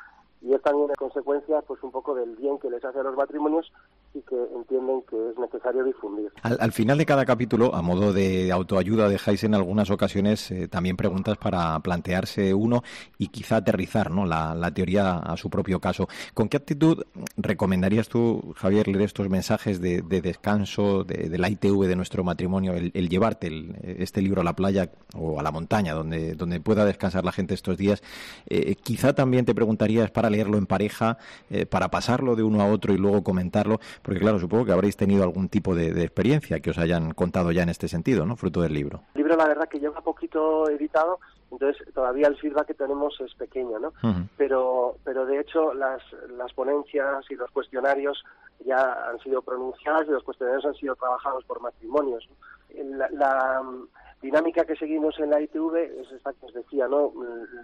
y 0.46 0.54
es 0.54 0.62
también 0.62 0.86
una 0.86 0.94
consecuencia 0.94 1.62
pues 1.64 1.82
un 1.82 1.92
poco 1.92 2.14
del 2.14 2.36
bien 2.36 2.60
que 2.60 2.70
les 2.70 2.84
hace 2.86 3.00
a 3.00 3.04
los 3.04 3.16
matrimonios 3.16 3.72
y 4.14 4.22
que 4.22 4.36
entienden 4.56 5.02
que 5.10 5.32
es 5.32 5.38
necesario 5.40 5.84
difundir. 5.84 6.32
Al, 6.44 6.72
final 6.72 7.00
de 7.00 7.06
cada 7.06 7.26
capítulo, 7.26 7.74
a 7.74 7.82
modo 7.82 8.14
de 8.14 8.52
autoayuda, 8.52 9.10
dejáis 9.10 9.44
en 9.44 9.56
algunas 9.56 9.90
ocasiones 9.90 10.52
eh, 10.52 10.68
también 10.68 10.98
preguntas 10.98 11.38
para 11.38 11.80
plantearse 11.80 12.54
uno 12.54 12.84
y 13.18 13.30
quizá 13.30 13.58
aterrizar 13.58 14.12
¿no? 14.12 14.26
la, 14.26 14.72
teoría 14.72 15.18
a 15.18 15.36
su 15.36 15.50
propio 15.50 15.80
caso. 15.80 16.08
¿Con 16.36 16.48
qué 16.48 16.58
actitud 16.58 17.04
recomendarías 17.38 18.08
tú, 18.08 18.54
Javier, 18.56 18.88
leer 18.88 19.02
estos 19.02 19.28
mensajes 19.30 19.82
de, 19.82 20.02
descanso, 20.02 21.04
de, 21.04 21.36
la 21.40 21.50
ITV 21.50 21.88
de 21.88 21.96
nuestro 21.96 22.24
matrimonio, 22.24 22.74
el, 22.74 23.10
llevarte 23.10 23.50
este 23.98 24.22
libro 24.22 24.42
a 24.42 24.44
la 24.44 24.56
playa 24.56 24.92
o 25.16 25.40
a 25.40 25.44
la 25.44 25.52
montaña, 25.52 25.94
donde, 25.94 26.36
donde 26.36 26.62
pueda 26.62 26.86
descansar 26.86 27.26
la 27.26 27.32
gente 27.32 27.56
estos 27.56 27.78
días? 27.78 28.04
Eh, 28.48 28.76
quizá 28.76 29.14
también 29.14 29.46
te 29.46 29.56
preguntarías 29.56 30.12
para 30.12 30.30
leerlo 30.36 30.58
en 30.58 30.66
pareja, 30.66 31.18
eh, 31.50 31.66
para 31.66 31.90
pasarlo 31.90 32.36
de 32.36 32.44
uno 32.44 32.62
a 32.62 32.68
otro 32.68 32.94
y 32.94 32.98
luego 32.98 33.24
comentarlo, 33.24 33.80
porque 34.02 34.20
claro, 34.20 34.40
supongo 34.40 34.66
que 34.66 34.72
habréis 34.74 34.98
tenido 34.98 35.24
algún 35.24 35.50
tipo 35.50 35.76
de, 35.76 35.86
experiencia 36.04 36.60
que 36.60 36.70
os 36.70 36.78
hayan 36.78 37.14
contado 37.14 37.52
ya 37.52 37.64
en 37.64 37.70
este 37.70 37.88
sentido, 37.88 38.26
¿no? 38.26 38.36
Fruto 38.36 38.62
del 38.62 38.74
libro. 38.74 39.02
El 39.14 39.20
libro, 39.22 39.36
la 39.36 39.48
verdad, 39.48 39.68
que 39.70 39.80
lleva 39.80 40.02
poquito 40.02 40.70
editado, 40.70 41.20
entonces 41.52 41.82
todavía 41.94 42.28
el 42.28 42.38
feedback 42.38 42.68
que 42.68 42.74
tenemos 42.74 43.20
es 43.22 43.34
pequeño, 43.36 43.80
¿no? 43.80 43.94
Pero, 44.38 44.98
pero 45.04 45.26
de 45.26 45.40
hecho 45.40 45.74
las, 45.74 46.02
las 46.38 46.52
ponencias 46.54 47.26
y 47.30 47.36
los 47.36 47.50
cuestionarios 47.52 48.24
ya 48.66 49.10
han 49.10 49.20
sido 49.20 49.42
pronunciados 49.42 50.08
y 50.08 50.12
los 50.12 50.24
cuestionarios 50.24 50.66
han 50.66 50.76
sido 50.76 50.96
trabajados 50.96 51.44
por 51.46 51.62
matrimonios. 51.62 52.28
La, 53.12 53.62
mm, 53.64 53.88
dinámica 54.22 54.66
que 54.66 54.76
seguimos 54.76 55.18
en 55.20 55.30
la 55.30 55.42
ITV 55.42 55.76
es 56.02 56.12
esta 56.12 56.34
que 56.34 56.46
os 56.48 56.54
decía, 56.54 56.88
¿no? 56.88 57.14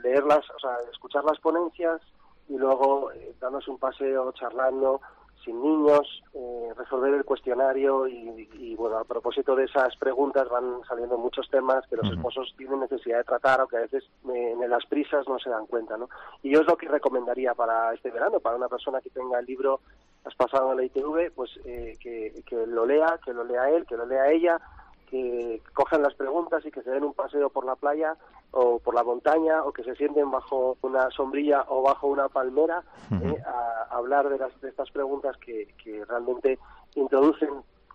Leerlas, 0.03 0.45
o 0.55 0.59
sea, 0.59 0.77
escuchar 0.91 1.23
las 1.23 1.39
ponencias, 1.39 2.01
y 2.49 2.57
luego 2.57 3.11
eh, 3.11 3.33
darnos 3.39 3.67
un 3.67 3.77
paseo 3.77 4.31
charlando 4.33 5.01
sin 5.43 5.59
niños, 5.59 6.21
eh, 6.35 6.69
resolver 6.77 7.15
el 7.15 7.25
cuestionario 7.25 8.07
y, 8.07 8.75
bueno, 8.75 8.99
a 8.99 9.03
propósito 9.05 9.55
de 9.55 9.63
esas 9.63 9.95
preguntas 9.97 10.47
van 10.49 10.81
saliendo 10.87 11.17
muchos 11.17 11.49
temas 11.49 11.83
que 11.87 11.95
los 11.95 12.11
esposos 12.11 12.53
tienen 12.57 12.79
necesidad 12.79 13.17
de 13.17 13.23
tratar 13.23 13.61
o 13.61 13.67
que 13.67 13.77
a 13.77 13.81
veces 13.81 14.03
eh, 14.31 14.51
en 14.51 14.69
las 14.69 14.85
prisas 14.85 15.27
no 15.27 15.39
se 15.39 15.49
dan 15.49 15.65
cuenta, 15.65 15.97
¿no? 15.97 16.09
Y 16.43 16.51
yo 16.51 16.61
es 16.61 16.67
lo 16.67 16.77
que 16.77 16.87
recomendaría 16.87 17.55
para 17.55 17.91
este 17.93 18.11
verano, 18.11 18.39
para 18.39 18.55
una 18.55 18.69
persona 18.69 19.01
que 19.01 19.09
tenga 19.09 19.39
el 19.39 19.45
libro 19.45 19.79
Has 20.23 20.35
pasado 20.35 20.69
en 20.71 20.77
la 20.77 20.83
ITV, 20.83 21.31
pues 21.33 21.49
que, 21.63 22.43
que 22.45 22.67
lo 22.67 22.85
lea, 22.85 23.19
que 23.25 23.33
lo 23.33 23.43
lea 23.43 23.71
él, 23.71 23.87
que 23.87 23.97
lo 23.97 24.05
lea 24.05 24.29
ella, 24.29 24.61
que 25.11 25.61
cojan 25.73 26.01
las 26.01 26.15
preguntas 26.15 26.65
y 26.65 26.71
que 26.71 26.81
se 26.81 26.89
den 26.89 27.03
un 27.03 27.13
paseo 27.13 27.49
por 27.49 27.65
la 27.65 27.75
playa 27.75 28.15
o 28.51 28.79
por 28.79 28.95
la 28.95 29.03
montaña 29.03 29.61
o 29.63 29.73
que 29.73 29.83
se 29.83 29.95
sienten 29.95 30.31
bajo 30.31 30.77
una 30.81 31.11
sombrilla 31.11 31.65
o 31.67 31.81
bajo 31.81 32.07
una 32.07 32.29
palmera 32.29 32.81
eh, 33.11 33.37
a, 33.45 33.95
hablar 33.95 34.29
de, 34.29 34.37
las, 34.37 34.59
de 34.61 34.69
estas 34.69 34.89
preguntas 34.89 35.35
que, 35.37 35.67
que 35.83 36.05
realmente 36.05 36.57
introducen 36.95 37.49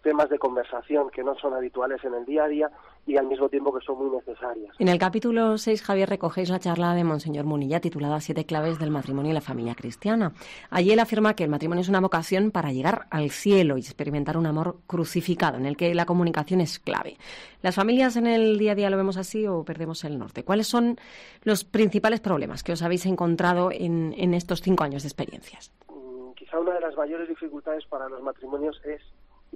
temas 0.06 0.30
de 0.30 0.38
conversación 0.38 1.10
que 1.10 1.24
no 1.24 1.34
son 1.34 1.52
habituales 1.52 1.98
en 2.04 2.14
el 2.14 2.24
día 2.24 2.44
a 2.44 2.48
día 2.48 2.70
y 3.08 3.16
al 3.16 3.26
mismo 3.26 3.48
tiempo 3.48 3.76
que 3.76 3.84
son 3.84 3.98
muy 3.98 4.16
necesarias. 4.16 4.72
En 4.78 4.86
el 4.86 5.00
capítulo 5.00 5.58
6, 5.58 5.82
Javier, 5.82 6.08
recogéis 6.08 6.48
la 6.48 6.60
charla 6.60 6.94
de 6.94 7.02
Monseñor 7.02 7.44
Munilla 7.44 7.80
titulada 7.80 8.20
Siete 8.20 8.46
claves 8.46 8.78
del 8.78 8.92
matrimonio 8.92 9.32
y 9.32 9.34
la 9.34 9.40
familia 9.40 9.74
cristiana. 9.74 10.32
Allí 10.70 10.92
él 10.92 11.00
afirma 11.00 11.34
que 11.34 11.42
el 11.42 11.50
matrimonio 11.50 11.82
es 11.82 11.88
una 11.88 11.98
vocación 11.98 12.52
para 12.52 12.70
llegar 12.70 13.06
al 13.10 13.30
cielo 13.30 13.78
y 13.78 13.80
experimentar 13.80 14.36
un 14.36 14.46
amor 14.46 14.76
crucificado 14.86 15.58
en 15.58 15.66
el 15.66 15.76
que 15.76 15.92
la 15.92 16.06
comunicación 16.06 16.60
es 16.60 16.78
clave. 16.78 17.16
¿Las 17.62 17.74
familias 17.74 18.14
en 18.14 18.28
el 18.28 18.58
día 18.58 18.72
a 18.72 18.74
día 18.76 18.90
lo 18.90 18.96
vemos 18.96 19.16
así 19.16 19.44
o 19.48 19.64
perdemos 19.64 20.04
el 20.04 20.20
norte? 20.20 20.44
¿Cuáles 20.44 20.68
son 20.68 20.98
los 21.42 21.64
principales 21.64 22.20
problemas 22.20 22.62
que 22.62 22.74
os 22.74 22.82
habéis 22.82 23.06
encontrado 23.06 23.70
en, 23.72 24.14
en 24.16 24.34
estos 24.34 24.62
cinco 24.62 24.84
años 24.84 25.02
de 25.02 25.08
experiencias? 25.08 25.72
Mm, 25.88 26.30
quizá 26.36 26.60
una 26.60 26.74
de 26.74 26.80
las 26.80 26.96
mayores 26.96 27.28
dificultades 27.28 27.84
para 27.86 28.08
los 28.08 28.22
matrimonios 28.22 28.80
es 28.84 29.02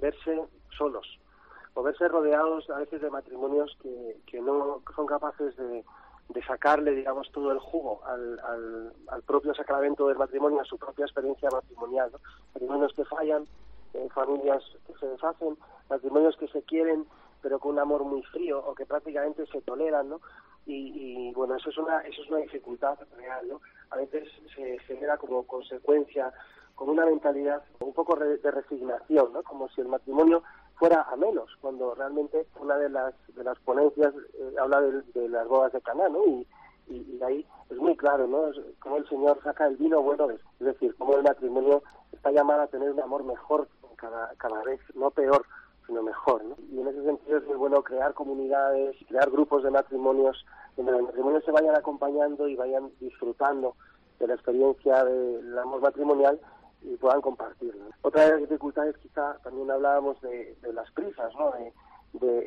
verse 0.01 0.41
solos 0.77 1.07
o 1.73 1.83
verse 1.83 2.07
rodeados 2.07 2.69
a 2.69 2.79
veces 2.79 3.01
de 3.01 3.09
matrimonios 3.09 3.77
que, 3.81 4.17
que 4.25 4.41
no 4.41 4.81
son 4.93 5.05
capaces 5.05 5.55
de, 5.55 5.85
de 6.29 6.43
sacarle, 6.43 6.91
digamos, 6.91 7.31
todo 7.31 7.51
el 7.51 7.59
jugo 7.59 8.01
al, 8.05 8.39
al, 8.39 8.93
al, 9.07 9.21
propio 9.23 9.53
sacramento 9.53 10.07
del 10.07 10.17
matrimonio, 10.17 10.59
a 10.59 10.65
su 10.65 10.77
propia 10.77 11.05
experiencia 11.05 11.49
matrimonial. 11.49 12.11
¿no? 12.11 12.19
Matrimonios 12.53 12.93
que 12.93 13.05
fallan, 13.05 13.45
eh, 13.93 14.09
familias 14.13 14.63
que 14.85 14.93
se 14.95 15.05
deshacen, 15.07 15.57
matrimonios 15.89 16.35
que 16.37 16.47
se 16.49 16.61
quieren 16.63 17.05
pero 17.41 17.59
con 17.59 17.71
un 17.71 17.79
amor 17.79 18.03
muy 18.03 18.23
frío 18.23 18.59
o 18.59 18.75
que 18.75 18.85
prácticamente 18.85 19.45
se 19.47 19.61
toleran, 19.61 20.09
¿no? 20.09 20.21
Y, 20.65 21.29
y 21.29 21.33
bueno, 21.33 21.55
eso 21.55 21.69
es 21.69 21.77
una 21.77 22.01
eso 22.01 22.21
es 22.21 22.29
una 22.29 22.39
dificultad 22.39 22.97
real, 23.17 23.47
¿no? 23.47 23.61
A 23.89 23.97
veces 23.97 24.29
se 24.55 24.77
genera 24.79 25.17
como 25.17 25.45
consecuencia 25.47 26.31
con 26.75 26.89
una 26.89 27.05
mentalidad 27.05 27.63
un 27.79 27.93
poco 27.93 28.15
de 28.15 28.51
resignación, 28.51 29.33
¿no? 29.33 29.43
Como 29.43 29.69
si 29.69 29.81
el 29.81 29.87
matrimonio 29.87 30.43
fuera 30.81 31.03
a 31.11 31.15
menos, 31.15 31.47
cuando 31.61 31.93
realmente 31.93 32.47
una 32.59 32.75
de 32.75 32.89
las 32.89 33.13
de 33.35 33.43
las 33.43 33.59
ponencias 33.59 34.13
eh, 34.33 34.55
habla 34.59 34.81
de, 34.81 35.03
de, 35.13 35.29
las 35.29 35.47
bodas 35.47 35.71
de 35.73 35.81
Caná, 35.81 36.09
¿no? 36.09 36.25
Y, 36.25 36.47
y, 36.87 36.95
y, 36.95 37.23
ahí 37.23 37.45
es 37.69 37.77
muy 37.77 37.95
claro, 37.95 38.25
¿no? 38.25 38.51
Como 38.79 38.97
el 38.97 39.07
Señor 39.07 39.39
saca 39.43 39.67
el 39.67 39.77
vino 39.77 40.01
bueno, 40.01 40.31
es 40.31 40.39
decir, 40.59 40.95
como 40.97 41.15
el 41.15 41.23
matrimonio 41.23 41.83
está 42.11 42.31
llamado 42.31 42.63
a 42.63 42.67
tener 42.67 42.89
un 42.91 42.99
amor 42.99 43.23
mejor 43.23 43.67
cada, 43.95 44.33
cada 44.37 44.63
vez, 44.63 44.79
no 44.95 45.11
peor, 45.11 45.45
sino 45.85 46.01
mejor, 46.01 46.43
¿no? 46.43 46.55
Y 46.71 46.79
en 46.79 46.87
ese 46.87 47.03
sentido 47.03 47.37
es 47.37 47.45
muy 47.45 47.57
bueno 47.57 47.83
crear 47.83 48.15
comunidades, 48.15 48.95
crear 49.07 49.29
grupos 49.29 49.61
de 49.61 49.69
matrimonios 49.69 50.43
donde 50.75 50.93
los 50.93 51.03
matrimonios 51.03 51.43
se 51.45 51.51
vayan 51.51 51.75
acompañando 51.75 52.47
y 52.47 52.55
vayan 52.55 52.89
disfrutando 52.99 53.75
de 54.19 54.25
la 54.25 54.33
experiencia 54.33 55.03
del 55.03 55.59
amor 55.59 55.81
matrimonial 55.81 56.39
y 56.81 56.95
puedan 56.97 57.21
compartirlo. 57.21 57.85
Otra 58.01 58.25
de 58.25 58.31
las 58.31 58.41
dificultades 58.41 58.97
quizá 58.97 59.37
también 59.43 59.69
hablábamos 59.69 60.19
de, 60.21 60.55
de 60.61 60.73
las 60.73 60.89
prisas, 60.91 61.33
¿no? 61.35 61.51
De, 61.51 61.73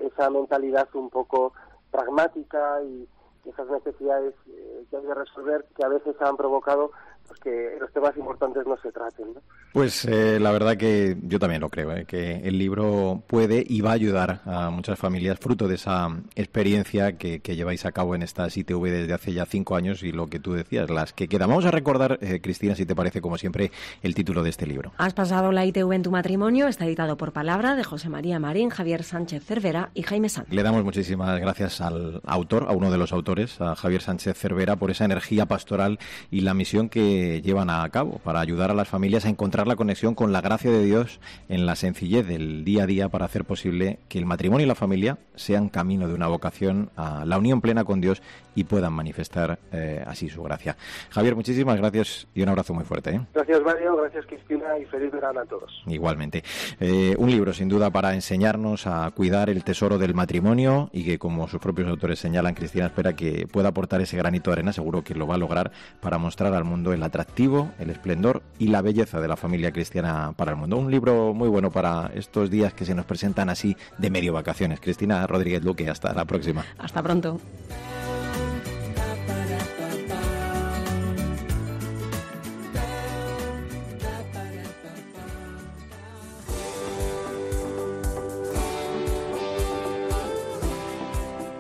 esa 0.07 0.29
mentalidad 0.29 0.89
un 0.95 1.09
poco 1.09 1.55
pragmática 1.91 2.83
y 2.83 3.09
esas 3.47 3.67
necesidades 3.69 4.35
eh, 4.47 4.85
que 4.91 4.97
hay 4.97 5.03
que 5.03 5.15
resolver 5.15 5.65
que 5.75 5.85
a 5.85 5.89
veces 5.89 6.15
han 6.21 6.37
provocado 6.37 6.91
pues 7.27 7.41
que 7.41 7.77
los 7.81 7.93
temas 7.93 8.17
importantes 8.17 8.67
no 8.67 8.77
se 8.79 8.93
traten. 8.93 9.35
¿no? 9.35 9.41
Pues 9.73 10.05
eh, 10.05 10.39
la 10.39 10.53
verdad 10.53 10.77
que 10.77 11.17
yo 11.23 11.39
también 11.39 11.61
lo 11.61 11.69
creo, 11.69 11.93
¿eh? 11.93 12.05
que 12.07 12.37
el 12.37 12.59
libro 12.59 13.23
puede 13.27 13.65
y 13.67 13.81
va 13.81 13.91
a 13.91 13.95
ayudar 13.95 14.41
a 14.45 14.71
muchas 14.71 14.99
familias 14.99 15.39
fruto 15.41 15.67
de 15.67 15.75
esa 15.75 16.09
experiencia 16.37 17.19
que, 17.19 17.41
que, 17.41 17.57
lleváis 17.57 17.85
a 17.85 17.93
cabo 17.93 18.15
en 18.15 18.23
esta 18.23 18.47
ITV 18.47 18.85
desde 18.85 19.13
hace 19.13 19.33
ya 19.33 19.47
cinco 19.47 19.77
años 19.77 20.03
y 20.03 20.13
lo 20.13 20.29
que 20.29 20.39
tú 20.39 20.53
decías, 20.53 20.91
las 20.91 21.13
que 21.13 21.29
quedan. 21.29 21.49
Vamos 21.49 21.65
a 21.65 21.71
recordar, 21.71 22.19
eh, 22.21 22.41
Cristina, 22.41 22.75
si 22.75 22.87
te 22.87 22.95
parece, 22.95 23.21
como 23.21 23.39
siempre, 23.39 23.71
el 24.03 24.15
título 24.15 24.43
de 24.43 24.51
este 24.51 24.67
libro. 24.67 24.93
Has 24.99 25.15
pasado 25.15 25.51
la 25.53 25.65
ITV 25.65 25.93
en 25.93 26.03
tu 26.03 26.11
matrimonio, 26.11 26.69
está 26.69 26.87
editado 26.87 27.17
por 27.17 27.33
palabra 27.33 27.75
de 27.75 27.85
José 27.85 28.09
María 28.09 28.39
Marín, 28.39 28.71
Javier 28.71 29.03
Sánchez 29.03 29.45
Cervera 29.45 29.91
y 29.95 30.03
Jaime 30.03 30.29
Sanz. 30.29 30.49
Le 30.51 30.63
damos 30.63 30.85
muchísimas 30.85 31.41
gracias 31.41 31.81
al 31.81 32.21
autor, 32.25 32.67
a 32.69 32.73
uno 32.73 32.91
de 32.91 32.99
los 32.99 33.13
autores, 33.13 33.61
a 33.61 33.75
Javier 33.75 34.03
Sánchez 34.03 34.39
Cervera, 34.39 34.77
por 34.77 34.91
esa 34.91 35.05
energía 35.05 35.47
pastoral 35.47 35.99
y 36.31 36.43
la 36.43 36.55
misión 36.55 36.89
que 36.89 37.14
llevan 37.43 37.71
a 37.71 37.89
cabo 37.91 38.21
para 38.25 38.41
ayudar 38.41 38.71
a 38.71 38.75
las 38.75 38.89
familias 38.89 39.25
a 39.25 39.29
encontrar 39.29 39.67
la 39.67 39.77
conexión 39.77 40.15
con 40.15 40.33
la 40.33 40.41
gracia 40.41 40.71
de 40.71 40.85
Dios 40.85 41.21
en 41.49 41.67
la 41.67 41.77
sencillez 41.77 42.27
del 42.27 42.65
día 42.65 42.85
a 42.85 42.87
día 42.87 43.09
para 43.09 43.25
hacer 43.25 43.45
posible 43.45 43.99
que 44.09 44.19
el 44.19 44.27
matrimonio 44.27 44.65
y 44.65 44.69
la 44.69 44.75
familia 44.75 45.19
sean 45.35 45.69
camino 45.69 46.09
de 46.09 46.15
una 46.15 46.29
vocación 46.29 46.91
a 46.97 47.25
la 47.25 47.39
unión 47.39 47.61
plena 47.61 47.85
con 47.85 48.01
Dios 48.01 48.23
y 48.55 48.65
puedan 48.65 48.93
manifestar 48.93 49.59
eh, 49.73 50.03
así 50.07 50.29
su 50.29 50.43
gracia. 50.43 50.77
Javier, 51.11 51.35
muchísimas 51.35 51.77
gracias 51.77 52.27
y 52.35 52.43
un 52.43 52.49
abrazo 52.49 52.75
muy 52.75 52.85
fuerte. 52.85 53.11
¿eh? 53.11 53.21
Gracias 53.35 53.63
Mario, 53.63 53.97
gracias 53.97 54.27
Cristina 54.27 54.79
y 54.79 54.85
feliz 54.87 55.13
verano 55.13 55.41
a 55.41 55.45
todos. 55.45 55.83
Igualmente. 55.87 56.43
Eh, 56.81 57.15
un 57.19 57.31
libro 57.31 57.53
sin 57.53 57.69
duda 57.69 57.91
para 57.91 58.15
enseñarnos 58.15 58.87
a 58.87 59.11
cuidar 59.11 59.51
el 59.51 59.65
tesoro 59.65 59.99
del 59.99 60.15
matrimonio 60.15 60.91
y 60.93 61.05
que 61.05 61.19
como 61.19 61.49
sus 61.49 61.61
propios 61.61 61.89
autores 61.89 62.19
señalan, 62.19 62.55
Cristina 62.55 62.87
espera 62.87 63.15
que 63.15 63.47
pueda 63.47 63.69
aportar 63.69 64.01
ese 64.01 64.17
granito 64.17 64.51
de 64.51 64.55
arena, 64.55 64.73
seguro 64.73 65.03
que 65.03 65.15
lo 65.15 65.27
va 65.27 65.35
a 65.35 65.39
lograr 65.39 65.73
para 66.01 66.19
mostrar 66.19 66.55
al 66.55 66.65
mundo 66.65 66.93
el 66.93 67.03
atractivo, 67.03 67.73
el 67.79 67.91
esplendor 67.91 68.43
y 68.59 68.69
la 68.69 68.83
belleza 68.83 69.21
de 69.21 69.29
la 69.29 69.37
familia 69.37 69.73
cristiana 69.73 70.33
para 70.37 70.53
el 70.53 70.57
mundo. 70.57 70.77
Un 70.77 70.91
libro 70.91 71.35
muy 71.35 71.49
bueno 71.49 71.71
para 71.71 72.11
estos 72.15 72.51
días 72.51 72.75
que 72.75 72.85
se 72.85 72.95
nos 72.95 73.05
presentan 73.05 73.49
así 73.49 73.77
de 73.99 74.11
medio 74.11 74.33
vacaciones. 74.33 74.81
Cristina 74.81 75.27
Rodríguez 75.27 75.63
Luque, 75.65 75.89
hasta 75.89 76.13
la 76.13 76.25
próxima. 76.25 76.65
Hasta 76.79 77.03
pronto. 77.03 77.41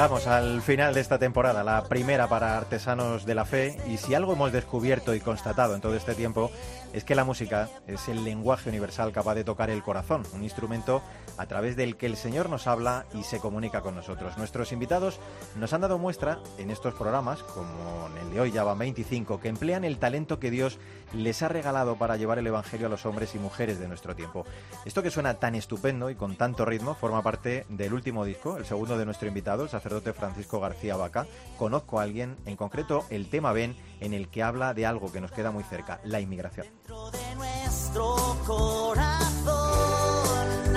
Llegamos 0.00 0.26
al 0.28 0.62
final 0.62 0.94
de 0.94 1.02
esta 1.02 1.18
temporada, 1.18 1.62
la 1.62 1.84
primera 1.84 2.26
para 2.26 2.56
Artesanos 2.56 3.26
de 3.26 3.34
la 3.34 3.44
Fe, 3.44 3.76
y 3.86 3.98
si 3.98 4.14
algo 4.14 4.32
hemos 4.32 4.50
descubierto 4.50 5.14
y 5.14 5.20
constatado 5.20 5.74
en 5.74 5.82
todo 5.82 5.94
este 5.94 6.14
tiempo 6.14 6.50
es 6.92 7.04
que 7.04 7.14
la 7.14 7.24
música 7.24 7.68
es 7.86 8.08
el 8.08 8.24
lenguaje 8.24 8.68
universal 8.68 9.12
capaz 9.12 9.34
de 9.34 9.44
tocar 9.44 9.70
el 9.70 9.82
corazón, 9.82 10.22
un 10.34 10.42
instrumento 10.42 11.02
a 11.38 11.46
través 11.46 11.76
del 11.76 11.96
que 11.96 12.06
el 12.06 12.16
Señor 12.16 12.50
nos 12.50 12.66
habla 12.66 13.06
y 13.14 13.22
se 13.22 13.38
comunica 13.38 13.80
con 13.80 13.94
nosotros. 13.94 14.36
Nuestros 14.36 14.72
invitados 14.72 15.20
nos 15.56 15.72
han 15.72 15.80
dado 15.80 15.98
muestra 15.98 16.38
en 16.58 16.70
estos 16.70 16.94
programas, 16.94 17.42
como 17.42 18.08
en 18.08 18.26
el 18.26 18.34
de 18.34 18.40
hoy 18.40 18.52
ya 18.52 18.64
van 18.64 18.78
25, 18.78 19.40
que 19.40 19.48
emplean 19.48 19.84
el 19.84 19.98
talento 19.98 20.38
que 20.38 20.50
Dios 20.50 20.78
les 21.14 21.42
ha 21.42 21.48
regalado 21.48 21.96
para 21.96 22.16
llevar 22.16 22.38
el 22.38 22.46
Evangelio 22.46 22.86
a 22.86 22.90
los 22.90 23.06
hombres 23.06 23.34
y 23.34 23.38
mujeres 23.38 23.78
de 23.78 23.88
nuestro 23.88 24.14
tiempo. 24.14 24.44
Esto 24.84 25.02
que 25.02 25.10
suena 25.10 25.34
tan 25.34 25.54
estupendo 25.54 26.10
y 26.10 26.14
con 26.14 26.36
tanto 26.36 26.64
ritmo 26.64 26.94
forma 26.94 27.22
parte 27.22 27.66
del 27.68 27.94
último 27.94 28.24
disco, 28.24 28.56
el 28.56 28.66
segundo 28.66 28.98
de 28.98 29.04
nuestro 29.04 29.28
invitado, 29.28 29.62
el 29.62 29.70
sacerdote 29.70 30.12
Francisco 30.12 30.60
García 30.60 30.96
Vaca. 30.96 31.26
Conozco 31.58 32.00
a 32.00 32.02
alguien, 32.02 32.36
en 32.46 32.56
concreto 32.56 33.04
el 33.10 33.28
tema 33.28 33.52
Ven, 33.52 33.76
en 34.00 34.14
el 34.14 34.28
que 34.28 34.42
habla 34.42 34.74
de 34.74 34.86
algo 34.86 35.12
que 35.12 35.20
nos 35.20 35.32
queda 35.32 35.50
muy 35.50 35.62
cerca, 35.64 36.00
la 36.04 36.20
inmigración. 36.20 36.66
Dentro 36.66 37.10
de 37.10 37.34
nuestro 37.36 38.36
corazón, 38.46 39.56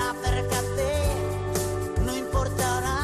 acércate, 0.00 1.02
no 2.04 2.16
importará 2.16 3.00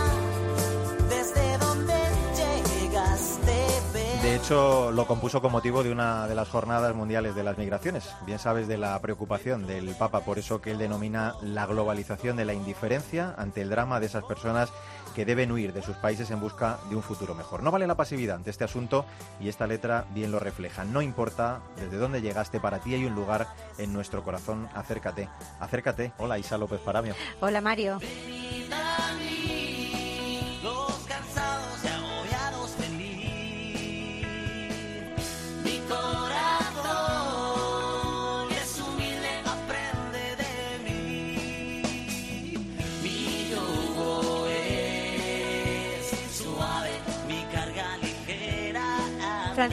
desde 1.09 1.59
dónde 1.59 1.95
llegaste. 2.37 3.67
ven. 3.93 4.23
De 4.23 4.37
hecho, 4.37 4.93
lo 4.93 5.07
compuso 5.07 5.41
con 5.41 5.53
motivo 5.53 5.83
de 5.83 5.91
una 5.91 6.27
de 6.29 6.35
las 6.35 6.49
jornadas 6.49 6.95
mundiales 6.95 7.35
de 7.35 7.43
las 7.43 7.59
migraciones. 7.59 8.11
Bien 8.27 8.39
sabes 8.39 8.69
de 8.69 8.79
la 8.79 8.99
preocupación 9.01 9.67
del 9.67 9.95
Papa 9.95 10.21
por 10.21 10.39
eso 10.39 10.61
que 10.61 10.73
él 10.73 10.79
denomina 10.79 11.35
la 11.43 11.67
globalización 11.67 12.37
de 12.37 12.45
la 12.45 12.55
indiferencia 12.55 13.35
ante 13.39 13.63
el 13.63 13.71
drama 13.71 14.01
de 14.01 14.07
esas 14.07 14.25
personas 14.25 14.71
que 15.21 15.27
deben 15.27 15.53
huir 15.53 15.75
de 15.75 15.83
sus 15.83 15.97
países 15.97 16.31
en 16.31 16.41
busca 16.41 16.79
de 16.89 16.97
un 16.97 17.03
futuro 17.03 17.35
mejor. 17.35 17.63
No 17.63 17.71
vale 17.71 17.87
la 17.87 17.95
pasividad 17.95 18.37
ante 18.37 18.49
este 18.49 18.65
asunto 18.65 19.05
y 19.39 19.51
esta 19.51 19.67
letra 19.67 20.07
bien 20.15 20.33
lo 20.33 20.39
refleja. 20.39 20.83
No 20.85 21.03
importa 21.03 21.61
desde 21.77 21.99
dónde 21.99 22.23
llegaste, 22.23 22.59
para 22.59 22.79
ti 22.79 22.95
hay 22.95 23.05
un 23.05 23.15
lugar 23.15 23.47
en 23.77 23.93
nuestro 23.93 24.25
corazón. 24.25 24.67
Acércate, 24.75 25.29
acércate. 25.59 26.15
Hola, 26.17 26.39
Isa 26.39 26.57
López 26.57 26.81
Paramio. 26.81 27.15
Hola, 27.41 27.61
Mario. 27.61 27.99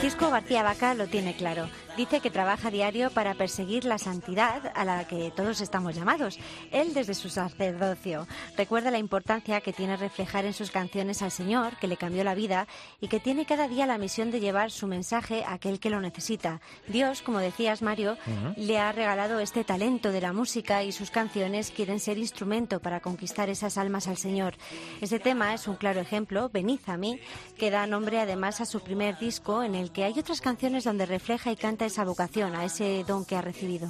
Francisco 0.08 0.32
García 0.32 0.64
Vaca 0.64 0.94
lo 0.94 1.08
tiene 1.08 1.36
claro. 1.36 1.68
Dice 1.98 2.20
que 2.20 2.30
trabaja 2.30 2.70
diario 2.70 3.10
para 3.10 3.34
perseguir 3.34 3.84
la 3.84 3.98
santidad 3.98 4.72
a 4.76 4.86
la 4.86 5.08
que 5.08 5.32
todos 5.36 5.62
estamos 5.62 5.96
llamados. 5.96 6.38
Él 6.72 6.94
desde 6.94 7.16
su 7.16 7.28
sacerdocio 7.28 8.28
recuerda 8.56 8.92
la 8.92 9.00
importancia 9.00 9.62
que 9.62 9.74
tiene 9.74 9.98
reflejar 9.98 10.46
en 10.46 10.54
sus 10.54 10.70
canciones 10.70 11.24
al 11.24 11.32
Señor, 11.32 11.76
que 11.78 11.88
le 11.88 11.98
cambió 11.98 12.24
la 12.24 12.36
vida 12.36 12.68
y 13.02 13.08
que 13.08 13.20
tiene 13.20 13.48
cada 13.48 13.68
día 13.68 13.88
la 13.88 13.98
misión 13.98 14.30
de 14.30 14.40
llevar 14.40 14.70
su 14.70 14.86
mensaje 14.86 15.44
a 15.44 15.54
aquel 15.54 15.80
que 15.80 15.90
lo 15.90 16.00
necesita. 16.00 16.62
Dios, 16.88 17.24
como 17.24 17.40
decías 17.40 17.82
Mario, 17.82 18.16
le 18.56 18.78
ha 18.78 18.92
regalado 18.92 19.40
este 19.40 19.64
talento 19.64 20.12
de 20.12 20.22
la 20.22 20.34
música 20.34 20.84
y 20.84 20.92
sus 20.92 21.10
canciones 21.10 21.72
quieren 21.72 22.00
ser 22.00 22.20
instrumento 22.20 22.80
para 22.80 23.00
conquistar 23.00 23.50
esas 23.50 23.76
almas 23.76 24.08
al 24.08 24.18
Señor. 24.18 24.54
Este 25.02 25.20
tema 25.20 25.56
es 25.56 25.68
un 25.68 25.76
claro 25.76 26.00
ejemplo, 26.00 26.52
Venid 26.54 26.82
a 26.86 26.96
mí, 26.96 27.20
que 27.58 27.72
da 27.72 27.88
nombre 27.88 28.20
además 28.20 28.62
a 28.62 28.68
su 28.68 28.82
primer 28.82 29.18
disco 29.18 29.64
en 29.64 29.74
el 29.74 29.92
que 29.92 30.04
hay 30.04 30.20
otras 30.20 30.42
canciones 30.42 30.84
donde 30.84 31.08
refleja 31.08 31.52
y 31.52 31.56
canta 31.56 31.87
esa 31.88 32.06
vocación, 32.06 32.56
a 32.56 32.66
ese 32.66 33.04
don 33.08 33.26
que 33.26 33.36
ha 33.36 33.42
recibido. 33.42 33.90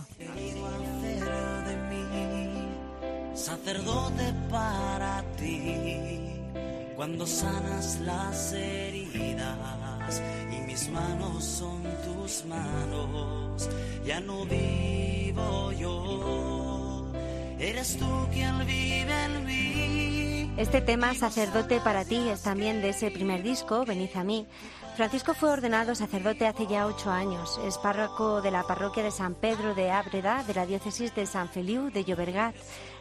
sacerdote 3.34 4.34
para 4.50 5.24
ti, 5.38 6.42
cuando 6.96 7.26
sanas 7.28 8.00
las 8.02 8.54
heridas 8.54 10.22
y 10.52 10.62
mis 10.66 10.90
manos 10.90 11.44
son 11.44 11.84
tus 12.04 12.46
manos, 12.46 13.70
ya 14.06 14.20
no 14.20 14.46
vivo 14.46 15.72
yo, 15.74 17.12
eres 17.60 17.98
tú 17.98 18.28
quien 18.32 18.66
vive 18.66 19.24
en 19.26 19.46
mí. 19.46 20.54
Este 20.58 20.82
tema, 20.82 21.14
Sacerdote 21.14 21.80
para 21.80 22.04
ti, 22.04 22.30
es 22.30 22.42
también 22.42 22.82
de 22.82 22.90
ese 22.90 23.12
primer 23.12 23.44
disco, 23.44 23.86
Venid 23.86 24.10
a 24.16 24.24
mí. 24.24 24.48
Francisco 24.98 25.36
fue 25.36 25.52
ordenado 25.52 25.94
sacerdote 25.94 26.48
hace 26.48 26.66
ya 26.66 26.88
ocho 26.88 27.12
años. 27.12 27.60
Es 27.64 27.78
párroco 27.78 28.42
de 28.42 28.50
la 28.50 28.64
parroquia 28.64 29.04
de 29.04 29.12
San 29.12 29.36
Pedro 29.36 29.76
de 29.76 29.92
Ábreda, 29.92 30.44
de 30.44 30.56
la 30.56 30.66
diócesis 30.66 31.14
de 31.14 31.28
San 31.28 31.50
Feliu 31.50 31.92
de 31.92 32.04
Llobregat. 32.04 32.56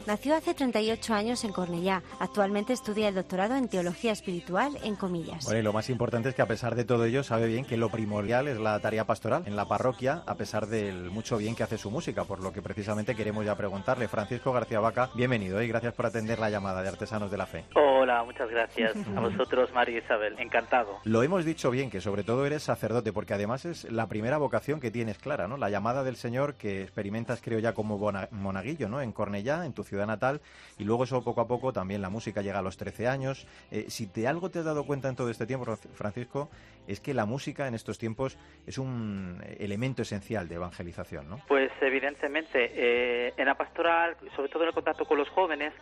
Nació 0.07 0.37
hace 0.37 0.55
38 0.55 1.15
años 1.15 1.43
en 1.43 1.53
Cornellá. 1.53 2.01
Actualmente 2.21 2.73
estudia 2.73 3.09
el 3.09 3.17
doctorado 3.17 3.57
en 3.57 3.69
Teología 3.69 4.13
Espiritual 4.13 4.79
en 4.85 4.95
Comillas. 4.95 5.45
Bueno, 5.45 5.59
y 5.59 5.63
lo 5.65 5.73
más 5.73 5.91
importante 5.91 6.29
es 6.29 6.37
que 6.37 6.43
a 6.43 6.47
pesar 6.47 6.77
de 6.77 6.85
todo 6.85 7.07
ello 7.07 7.25
sabe 7.25 7.49
bien 7.49 7.65
que 7.65 7.77
lo 7.77 7.89
primordial 7.89 8.47
es 8.47 8.61
la 8.61 8.79
tarea 8.79 9.05
pastoral 9.05 9.43
en 9.47 9.57
la 9.57 9.65
parroquia, 9.67 10.23
a 10.25 10.37
pesar 10.37 10.69
del 10.69 11.11
mucho 11.11 11.39
bien 11.39 11.57
que 11.57 11.65
hace 11.65 11.77
su 11.77 11.91
música, 11.91 12.23
por 12.23 12.41
lo 12.41 12.53
que 12.53 12.63
precisamente 12.63 13.17
queremos 13.17 13.45
ya 13.45 13.57
preguntarle. 13.57 14.07
Francisco 14.07 14.53
García 14.53 14.79
Vaca, 14.79 15.11
bienvenido 15.17 15.61
y 15.61 15.67
gracias 15.67 15.93
por 15.93 16.07
atender 16.07 16.39
la 16.39 16.51
llamada 16.51 16.83
de 16.83 16.89
Artesanos 16.89 17.33
de 17.33 17.39
la 17.39 17.47
Fe. 17.47 17.65
Hola, 17.75 18.23
muchas 18.23 18.49
gracias. 18.49 18.95
A 19.17 19.21
vosotros, 19.21 19.73
María 19.75 19.99
Isabel. 19.99 20.39
Encantado. 20.39 20.99
Lo 21.03 21.25
hemos 21.25 21.45
dicho 21.45 21.73
bien, 21.73 21.91
que 21.91 22.01
sobre 22.01 22.23
todo 22.23 22.47
eres 22.47 22.63
sacerdote, 22.63 23.13
porque 23.13 23.35
además 23.35 23.65
es 23.65 23.91
la 23.91 24.07
primera 24.07 24.39
vocación 24.39 24.79
que 24.79 24.93
tienes 24.93 25.19
clara, 25.19 25.49
¿no? 25.49 25.57
La 25.57 25.69
llamada 25.69 26.05
del 26.05 26.15
Señor 26.15 26.55
que 26.55 26.83
experimentas, 26.83 27.41
creo 27.43 27.59
ya, 27.59 27.75
como 27.75 27.99
monaguillo, 28.31 28.89
¿no? 28.89 29.01
En 29.01 29.11
Cornellá, 29.11 29.67
en 29.67 29.73
tu 29.73 29.83
ciudad 29.83 29.96
natal, 30.05 30.43
y 30.79 30.85
luego 30.85 31.05
eso 31.05 31.25
poco 31.25 31.41
a 31.41 31.47
poco 31.47 31.73
también 31.73 32.03
la 32.03 32.11
música 32.11 32.43
llega 32.43 32.59
a 32.59 32.63
los 32.63 32.77
13 32.77 33.09
años. 33.09 33.47
Eh, 33.71 33.87
si 33.89 34.07
te 34.07 34.29
algo 34.29 34.51
te 34.51 34.59
has 34.59 34.65
dado 34.67 34.85
cuenta 34.85 35.09
en 35.09 35.17
todo 35.17 35.31
este 35.31 35.47
tiempo, 35.47 35.65
Francisco, 35.95 36.51
es 36.87 37.01
que 37.01 37.15
la 37.15 37.25
música 37.25 37.67
en 37.67 37.75
estos 37.75 37.99
tiempos 37.99 38.39
es 38.67 38.79
un 38.79 39.43
elemento 39.59 40.03
esencial 40.03 40.49
de 40.49 40.57
evangelización, 40.57 41.29
¿no? 41.29 41.41
Pues 41.49 41.71
evidentemente, 41.81 42.71
eh, 42.75 43.35
en 43.37 43.47
la 43.47 43.55
pastoral, 43.55 44.17
sobre 44.35 44.49
todo 44.49 44.63
en 44.65 44.69
el 44.69 44.75
contacto 44.75 45.05
con 45.05 45.19
los 45.19 45.29
jóvenes, 45.29 45.73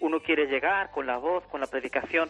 uno 0.00 0.20
quiere 0.20 0.46
llegar 0.46 0.90
con 0.90 1.06
la 1.06 1.16
voz, 1.16 1.46
con 1.46 1.60
la 1.60 1.66
predicación, 1.66 2.28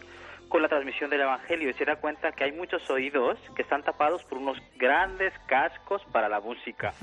con 0.49 0.61
la 0.61 0.67
transmisión 0.67 1.09
del 1.09 1.21
Evangelio 1.21 1.69
y 1.69 1.73
se 1.73 1.85
da 1.85 1.95
cuenta 1.95 2.31
que 2.31 2.43
hay 2.43 2.51
muchos 2.51 2.87
oídos 2.89 3.37
que 3.55 3.61
están 3.61 3.83
tapados 3.83 4.23
por 4.23 4.37
unos 4.37 4.57
grandes 4.77 5.33
cascos 5.47 6.01
para 6.11 6.29
la 6.29 6.39
música. 6.39 6.93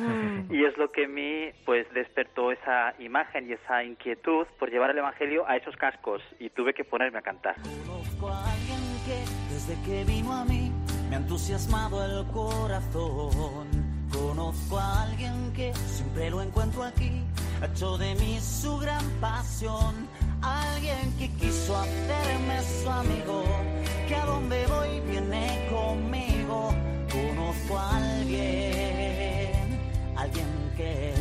Y 0.50 0.64
es 0.64 0.76
lo 0.76 0.90
que 0.92 1.04
en 1.04 1.14
mí 1.14 1.50
pues 1.64 1.92
despertó 1.92 2.52
esa 2.52 2.94
imagen 2.98 3.48
y 3.48 3.52
esa 3.52 3.82
inquietud 3.84 4.46
por 4.58 4.70
llevar 4.70 4.90
el 4.90 4.98
Evangelio 4.98 5.48
a 5.48 5.56
esos 5.56 5.76
cascos 5.76 6.22
y 6.38 6.50
tuve 6.50 6.74
que 6.74 6.84
ponerme 6.84 7.18
a 7.18 7.22
cantar. 7.22 7.56
Conozco 7.86 8.28
a 8.28 8.52
alguien 8.52 8.80
que 9.06 9.54
desde 9.54 9.82
que 9.84 10.04
vino 10.04 10.32
a 10.32 10.44
mí 10.44 10.72
me 11.08 11.16
ha 11.16 11.18
entusiasmado 11.18 12.04
el 12.04 12.26
corazón. 12.32 13.68
Conozco 14.12 14.78
a 14.78 15.02
alguien 15.02 15.52
que 15.54 15.72
siempre 15.74 16.30
lo 16.30 16.42
encuentro 16.42 16.82
aquí, 16.82 17.22
ha 17.62 17.66
hecho 17.66 17.96
de 17.96 18.14
mí 18.16 18.38
su 18.40 18.78
gran 18.78 19.04
pasión. 19.20 20.08
Alguien 20.42 21.12
que 21.18 21.28
quiso 21.32 21.76
hacerme 21.76 22.60
su 22.82 22.90
amigo, 22.90 23.44
que 24.08 24.14
a 24.14 24.24
donde 24.24 24.66
voy 24.66 25.00
viene 25.00 25.68
conmigo. 25.70 26.74
Conozco 27.10 27.78
a 27.78 27.96
alguien, 27.96 29.78
alguien 30.16 30.72
que 30.76 31.19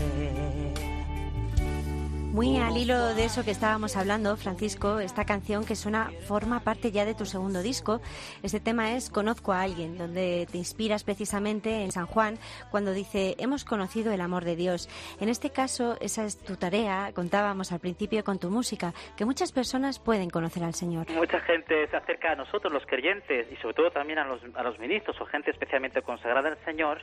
Muy 2.32 2.58
al 2.60 2.78
hilo 2.78 3.16
de 3.16 3.26
eso 3.26 3.44
que 3.44 3.50
estábamos 3.50 3.98
hablando, 3.98 4.38
Francisco, 4.38 5.00
esta 5.00 5.26
canción 5.26 5.66
que 5.66 5.76
suena 5.76 6.12
forma 6.28 6.60
parte 6.60 6.92
ya 6.92 7.04
de 7.04 7.16
tu 7.16 7.26
segundo 7.26 7.64
disco. 7.64 8.02
Este 8.44 8.60
tema 8.60 8.92
es 8.92 9.10
Conozco 9.10 9.52
a 9.52 9.64
alguien, 9.64 9.98
donde 9.98 10.48
te 10.52 10.60
inspiras 10.60 11.04
precisamente 11.04 11.84
en 11.84 11.92
San 11.92 12.06
Juan 12.06 12.38
cuando 12.70 12.94
dice 12.94 13.36
hemos 13.40 13.66
conocido 13.66 14.14
el 14.14 14.22
amor 14.22 14.46
de 14.46 14.56
Dios. 14.56 14.90
En 15.20 15.28
este 15.28 15.50
caso, 15.50 15.98
esa 16.02 16.24
es 16.24 16.38
tu 16.38 16.56
tarea, 16.56 17.12
contábamos 17.16 17.72
al 17.72 17.80
principio 17.80 18.24
con 18.24 18.38
tu 18.38 18.52
música, 18.52 18.94
que 19.18 19.26
muchas 19.26 19.52
personas 19.52 19.98
pueden 19.98 20.30
conocer 20.30 20.64
al 20.64 20.76
Señor. 20.76 21.10
Mucha 21.10 21.40
gente 21.42 21.88
se 21.88 21.98
acerca 21.98 22.34
a 22.34 22.36
nosotros, 22.36 22.72
los 22.72 22.86
creyentes, 22.86 23.52
y 23.52 23.56
sobre 23.56 23.74
todo 23.74 23.90
también 23.90 24.20
a 24.20 24.26
los, 24.26 24.80
ministros 24.80 25.20
o 25.20 25.26
gente 25.26 25.50
especialmente 25.50 26.04
consagrada 26.04 26.50
al 26.50 26.64
Señor, 26.64 27.02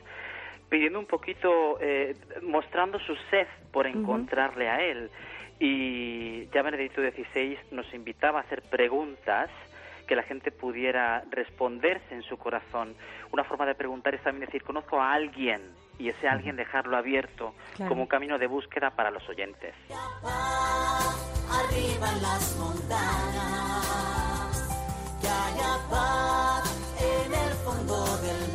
pidiendo 0.69 0.99
un 0.99 1.05
poquito, 1.05 1.77
eh, 1.79 2.15
mostrando 2.43 2.99
su 2.99 3.15
sed 3.29 3.47
por 3.71 3.87
encontrarle 3.87 4.69
a 4.69 4.81
Él. 4.81 5.09
Y 5.59 6.47
ya 6.49 6.61
Benedicto 6.61 7.01
XVI 7.01 7.57
nos 7.71 7.91
invitaba 7.93 8.39
a 8.39 8.43
hacer 8.43 8.61
preguntas 8.63 9.49
que 10.07 10.15
la 10.15 10.23
gente 10.23 10.51
pudiera 10.51 11.23
responderse 11.31 12.13
en 12.13 12.21
su 12.23 12.37
corazón. 12.37 12.95
Una 13.31 13.43
forma 13.43 13.65
de 13.65 13.75
preguntar 13.75 14.15
es 14.15 14.23
también 14.23 14.45
decir, 14.45 14.63
conozco 14.63 15.01
a 15.01 15.11
alguien, 15.13 15.61
y 15.99 16.09
ese 16.09 16.27
alguien 16.29 16.55
dejarlo 16.55 16.95
abierto 16.95 17.53
Claro. 17.75 17.89
como 17.89 18.03
un 18.03 18.07
camino 18.07 18.37
de 18.37 18.47
búsqueda 18.47 18.91
para 18.91 19.09
los 19.11 19.27
oyentes. 19.27 19.73
arriba 21.49 22.09
en 22.13 22.21
las 22.21 22.55
montañas, 22.57 23.89
que 25.21 25.27
haya 25.27 25.77
paz 25.89 27.01
en 27.01 27.33
el 27.33 27.53
fondo 27.65 28.17
del 28.17 28.46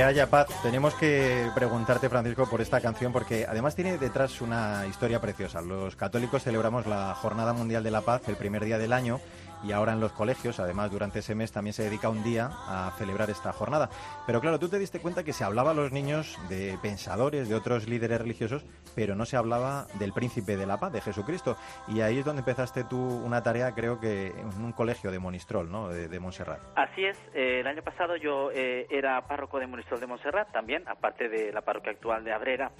Que 0.00 0.04
haya 0.04 0.30
paz. 0.30 0.46
Tenemos 0.62 0.94
que 0.94 1.50
preguntarte, 1.54 2.08
Francisco, 2.08 2.48
por 2.48 2.62
esta 2.62 2.80
canción, 2.80 3.12
porque 3.12 3.44
además 3.46 3.74
tiene 3.74 3.98
detrás 3.98 4.40
una 4.40 4.86
historia 4.86 5.20
preciosa. 5.20 5.60
Los 5.60 5.94
católicos 5.94 6.42
celebramos 6.42 6.86
la 6.86 7.14
Jornada 7.14 7.52
Mundial 7.52 7.82
de 7.82 7.90
la 7.90 8.00
Paz 8.00 8.22
el 8.28 8.36
primer 8.36 8.64
día 8.64 8.78
del 8.78 8.94
año 8.94 9.20
y 9.62 9.72
ahora 9.72 9.92
en 9.92 10.00
los 10.00 10.12
colegios, 10.12 10.60
además 10.60 10.90
durante 10.90 11.20
ese 11.20 11.34
mes 11.34 11.52
también 11.52 11.74
se 11.74 11.82
dedica 11.82 12.08
un 12.08 12.22
día 12.22 12.50
a 12.66 12.92
celebrar 12.98 13.30
esta 13.30 13.52
jornada. 13.52 13.88
Pero 14.26 14.40
claro, 14.40 14.58
tú 14.58 14.68
te 14.68 14.78
diste 14.78 15.00
cuenta 15.00 15.24
que 15.24 15.32
se 15.32 15.44
hablaba 15.44 15.72
a 15.72 15.74
los 15.74 15.92
niños 15.92 16.38
de 16.48 16.78
pensadores, 16.82 17.48
de 17.48 17.54
otros 17.54 17.88
líderes 17.88 18.20
religiosos, 18.20 18.64
pero 18.94 19.14
no 19.14 19.24
se 19.24 19.36
hablaba 19.36 19.86
del 19.98 20.12
príncipe 20.12 20.56
de 20.56 20.66
la 20.66 20.78
paz, 20.78 20.92
de 20.92 21.00
Jesucristo. 21.00 21.56
Y 21.88 22.00
ahí 22.00 22.18
es 22.18 22.24
donde 22.24 22.40
empezaste 22.40 22.84
tú 22.84 22.98
una 22.98 23.42
tarea, 23.42 23.74
creo 23.74 24.00
que 24.00 24.28
en 24.28 24.64
un 24.64 24.72
colegio 24.72 25.10
de 25.10 25.18
Monistrol, 25.18 25.70
¿no? 25.70 25.88
De, 25.88 26.08
de 26.08 26.20
Montserrat. 26.20 26.60
Así 26.76 27.04
es, 27.04 27.18
eh, 27.34 27.60
el 27.60 27.66
año 27.66 27.82
pasado 27.82 28.16
yo 28.16 28.50
eh, 28.52 28.86
era 28.90 29.20
párroco 29.26 29.58
de 29.58 29.66
Monistrol 29.66 30.00
de 30.00 30.06
Montserrat 30.06 30.50
también, 30.52 30.86
aparte 30.88 31.28
de 31.28 31.52
la 31.52 31.60
parroquia 31.62 31.92
actual 31.92 32.24
de 32.24 32.32
Abrera. 32.32 32.70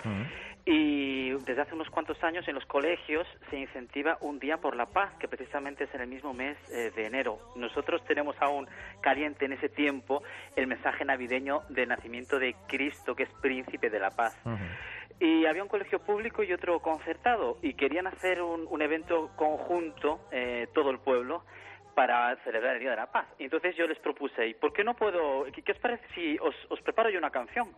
Y 0.66 1.30
desde 1.30 1.62
hace 1.62 1.74
unos 1.74 1.88
cuantos 1.88 2.22
años 2.22 2.46
en 2.46 2.54
los 2.54 2.66
colegios 2.66 3.26
se 3.48 3.58
incentiva 3.58 4.18
un 4.20 4.38
día 4.38 4.58
por 4.58 4.76
la 4.76 4.86
paz, 4.86 5.10
que 5.18 5.26
precisamente 5.26 5.84
es 5.84 5.94
en 5.94 6.02
el 6.02 6.08
mismo 6.08 6.34
mes 6.34 6.56
de 6.70 7.06
enero. 7.06 7.38
Nosotros 7.56 8.02
tenemos 8.04 8.36
aún 8.40 8.68
caliente 9.00 9.44
en 9.44 9.52
ese 9.52 9.68
tiempo 9.68 10.22
el 10.56 10.66
mensaje 10.66 11.04
navideño 11.04 11.62
del 11.68 11.88
nacimiento 11.88 12.38
de 12.38 12.54
Cristo, 12.68 13.14
que 13.14 13.24
es 13.24 13.30
príncipe 13.40 13.90
de 13.90 13.98
la 13.98 14.10
paz. 14.10 14.36
Y 15.18 15.44
había 15.44 15.62
un 15.62 15.68
colegio 15.68 15.98
público 15.98 16.42
y 16.42 16.52
otro 16.52 16.80
concertado, 16.80 17.58
y 17.60 17.74
querían 17.74 18.06
hacer 18.06 18.40
un, 18.40 18.66
un 18.68 18.80
evento 18.80 19.30
conjunto, 19.36 20.20
eh, 20.32 20.68
todo 20.72 20.90
el 20.90 20.98
pueblo, 20.98 21.44
para 21.94 22.34
celebrar 22.44 22.74
el 22.76 22.80
Día 22.80 22.90
de 22.90 22.96
la 22.96 23.12
Paz. 23.12 23.26
Y 23.38 23.44
entonces 23.44 23.76
yo 23.76 23.86
les 23.86 23.98
propuse, 23.98 24.46
¿y 24.48 24.54
por 24.54 24.72
qué 24.72 24.82
no 24.82 24.94
puedo, 24.94 25.44
qué, 25.52 25.60
qué 25.62 25.72
os 25.72 25.78
parece 25.78 26.02
si 26.14 26.38
os, 26.38 26.54
os 26.70 26.80
preparo 26.80 27.10
yo 27.10 27.18
una 27.18 27.30
canción? 27.30 27.68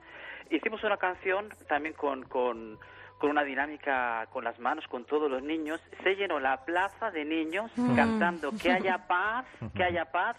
Hicimos 0.50 0.84
una 0.84 0.96
canción 0.98 1.48
también 1.66 1.94
con, 1.94 2.22
con, 2.24 2.78
con 3.22 3.30
una 3.30 3.44
dinámica 3.44 4.26
con 4.32 4.42
las 4.42 4.58
manos, 4.58 4.84
con 4.88 5.04
todos 5.04 5.30
los 5.30 5.44
niños. 5.44 5.80
Se 6.02 6.16
llenó 6.16 6.40
la 6.40 6.64
plaza 6.64 7.12
de 7.12 7.24
niños 7.24 7.70
Mm. 7.76 7.94
cantando 7.94 8.50
que 8.60 8.72
haya 8.72 9.06
paz, 9.06 9.46
que 9.76 9.84
haya 9.84 10.06
paz. 10.06 10.36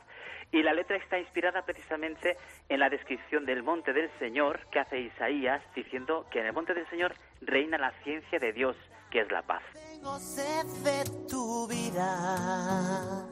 Y 0.51 0.61
la 0.63 0.73
letra 0.73 0.97
está 0.97 1.17
inspirada 1.17 1.61
precisamente 1.63 2.35
en 2.67 2.81
la 2.81 2.89
descripción 2.89 3.45
del 3.45 3.63
monte 3.63 3.93
del 3.93 4.11
Señor 4.19 4.67
que 4.69 4.79
hace 4.79 4.99
Isaías, 4.99 5.61
diciendo 5.73 6.25
que 6.29 6.41
en 6.41 6.47
el 6.47 6.53
monte 6.53 6.73
del 6.73 6.85
Señor 6.89 7.15
reina 7.41 7.77
la 7.77 7.91
ciencia 8.03 8.37
de 8.37 8.51
Dios, 8.51 8.75
que 9.09 9.21
es 9.21 9.31
la 9.31 9.41
paz. 9.43 9.63
Tengo 9.73 10.19
sed 10.19 10.65
de 10.83 11.03
tu 11.29 11.65
vida 11.69 13.25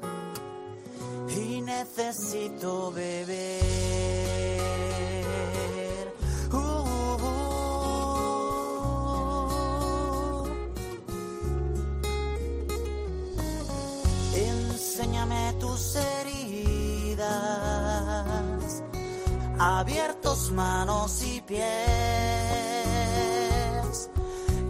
y 1.27 1.61
necesito 1.61 2.91
beber. 2.93 3.59
Tus 15.61 15.95
heridas, 15.95 17.29
abiertos 19.59 20.51
manos 20.51 21.21
y 21.23 21.39
pies 21.41 21.61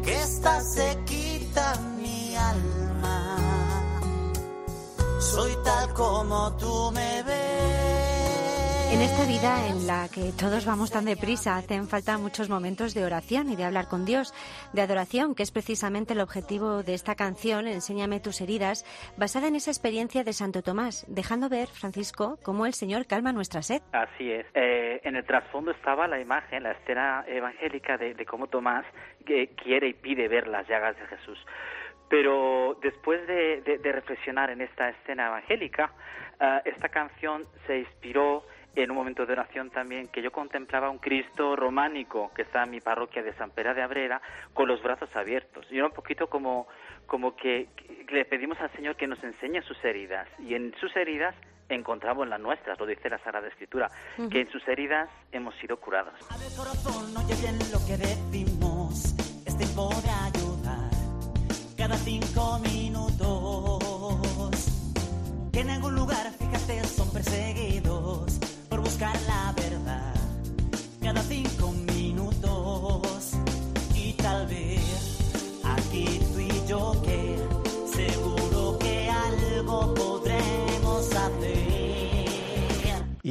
que 0.04 0.22
esta 0.22 0.60
se 0.62 1.00
quita 1.06 1.80
mi 1.98 2.36
alma. 2.36 3.38
Soy 5.20 5.56
tal 5.64 5.94
como 5.94 6.52
tú 6.58 6.92
me 6.92 7.24
ves. 7.24 7.61
En 9.02 9.06
esta 9.08 9.26
vida 9.26 9.68
en 9.68 9.88
la 9.88 10.08
que 10.14 10.30
todos 10.40 10.64
vamos 10.68 10.92
tan 10.92 11.06
deprisa, 11.06 11.58
hacen 11.58 11.88
falta 11.88 12.20
muchos 12.20 12.50
momentos 12.50 12.94
de 12.94 13.04
oración 13.04 13.50
y 13.50 13.56
de 13.56 13.64
hablar 13.66 13.88
con 13.90 14.06
Dios, 14.06 14.32
de 14.74 14.82
adoración, 14.84 15.34
que 15.34 15.42
es 15.42 15.52
precisamente 15.52 16.14
el 16.14 16.22
objetivo 16.22 16.84
de 16.84 16.94
esta 16.94 17.16
canción, 17.16 17.66
Enséñame 17.68 18.20
tus 18.20 18.42
heridas, 18.42 18.86
basada 19.18 19.48
en 19.48 19.56
esa 19.56 19.72
experiencia 19.72 20.24
de 20.24 20.34
Santo 20.34 20.62
Tomás, 20.62 21.04
dejando 21.10 21.50
ver, 21.50 21.68
Francisco, 21.70 22.38
cómo 22.44 22.68
el 22.68 22.74
Señor 22.74 23.08
calma 23.08 23.34
nuestra 23.34 23.64
sed. 23.64 23.82
Así 23.92 24.32
es. 24.32 24.46
Eh, 24.54 25.02
en 25.04 25.16
el 25.16 25.26
trasfondo 25.26 25.72
estaba 25.72 26.08
la 26.08 26.20
imagen, 26.22 26.62
la 26.62 26.74
escena 26.74 27.26
evangélica 27.28 27.98
de, 27.98 28.14
de 28.14 28.26
cómo 28.28 28.46
Tomás 28.48 28.86
que 29.26 29.48
quiere 29.56 29.88
y 29.88 29.94
pide 29.94 30.28
ver 30.28 30.48
las 30.48 30.68
llagas 30.68 30.96
de 30.98 31.08
Jesús. 31.08 31.40
Pero 32.08 32.78
después 32.84 33.26
de, 33.26 33.62
de- 33.62 33.80
de 33.80 33.92
reflexionar 33.94 34.52
en 34.52 34.62
esta 34.62 34.90
escena 34.90 35.26
evangélica, 35.28 35.92
eh, 36.40 36.62
esta 36.66 36.90
canción 36.90 37.42
se 37.66 37.80
inspiró 37.80 38.44
en 38.76 38.90
un 38.90 38.98
momento 38.98 39.26
de 39.26 39.34
oración 39.34 39.70
también 39.70 40.08
que 40.08 40.22
yo 40.22 40.32
contemplaba 40.32 40.90
un 40.90 41.00
Cristo 41.00 41.56
románico 41.56 42.32
que 42.34 42.44
está 42.44 42.64
en 42.64 42.72
mi 42.72 42.80
parroquia 42.80 43.22
de 43.22 43.34
San 43.34 43.52
Pera 43.52 43.74
de 43.74 43.82
Abrera 43.82 44.22
con 44.54 44.68
los 44.68 44.82
brazos 44.82 45.14
abiertos. 45.16 45.66
Y 45.70 45.78
era 45.78 45.88
un 45.88 45.94
poquito 45.94 46.28
como, 46.28 46.68
como 47.06 47.36
que, 47.36 47.68
que 48.08 48.16
le 48.16 48.26
pedimos 48.26 48.60
al 48.62 48.72
Señor 48.72 48.96
que 48.96 49.08
nos 49.08 49.22
enseñe 49.24 49.62
sus 49.62 49.84
heridas. 49.84 50.28
Y 50.40 50.56
en 50.56 50.74
sus 50.80 50.96
heridas 50.96 51.36
encontramos 51.70 52.28
las 52.28 52.40
nuestras, 52.40 52.80
lo 52.80 52.86
dice 52.86 53.10
la 53.10 53.18
Sagrada 53.20 53.48
Escritura, 53.48 53.90
que 54.30 54.42
en 54.42 54.52
sus 54.52 54.66
heridas 54.68 55.10
hemos 55.32 55.56
sido 55.56 55.78
curados. 55.78 56.14
El 56.20 56.56
corazón 56.56 57.16
oye 57.18 57.36
bien 57.42 57.58
lo 57.72 57.80
que 57.86 57.98
decimos. 57.98 59.16
Es 59.46 59.58
tiempo 59.58 59.90
de 59.90 60.10
ayudar. 60.10 60.92
Cada 61.78 61.98
cinco 61.98 62.60
minutos. 62.60 63.82
Que 65.52 65.60
en 65.60 65.70
algún 65.70 65.96
lugar, 65.96 66.32
fíjate, 66.40 66.84
son 66.86 67.12
perseguidos 67.12 68.51
buscar 68.92 69.16
la 69.22 69.54
verdad. 69.54 70.14
Cada 71.02 71.22
cinco 71.24 71.72
minutos. 71.72 71.91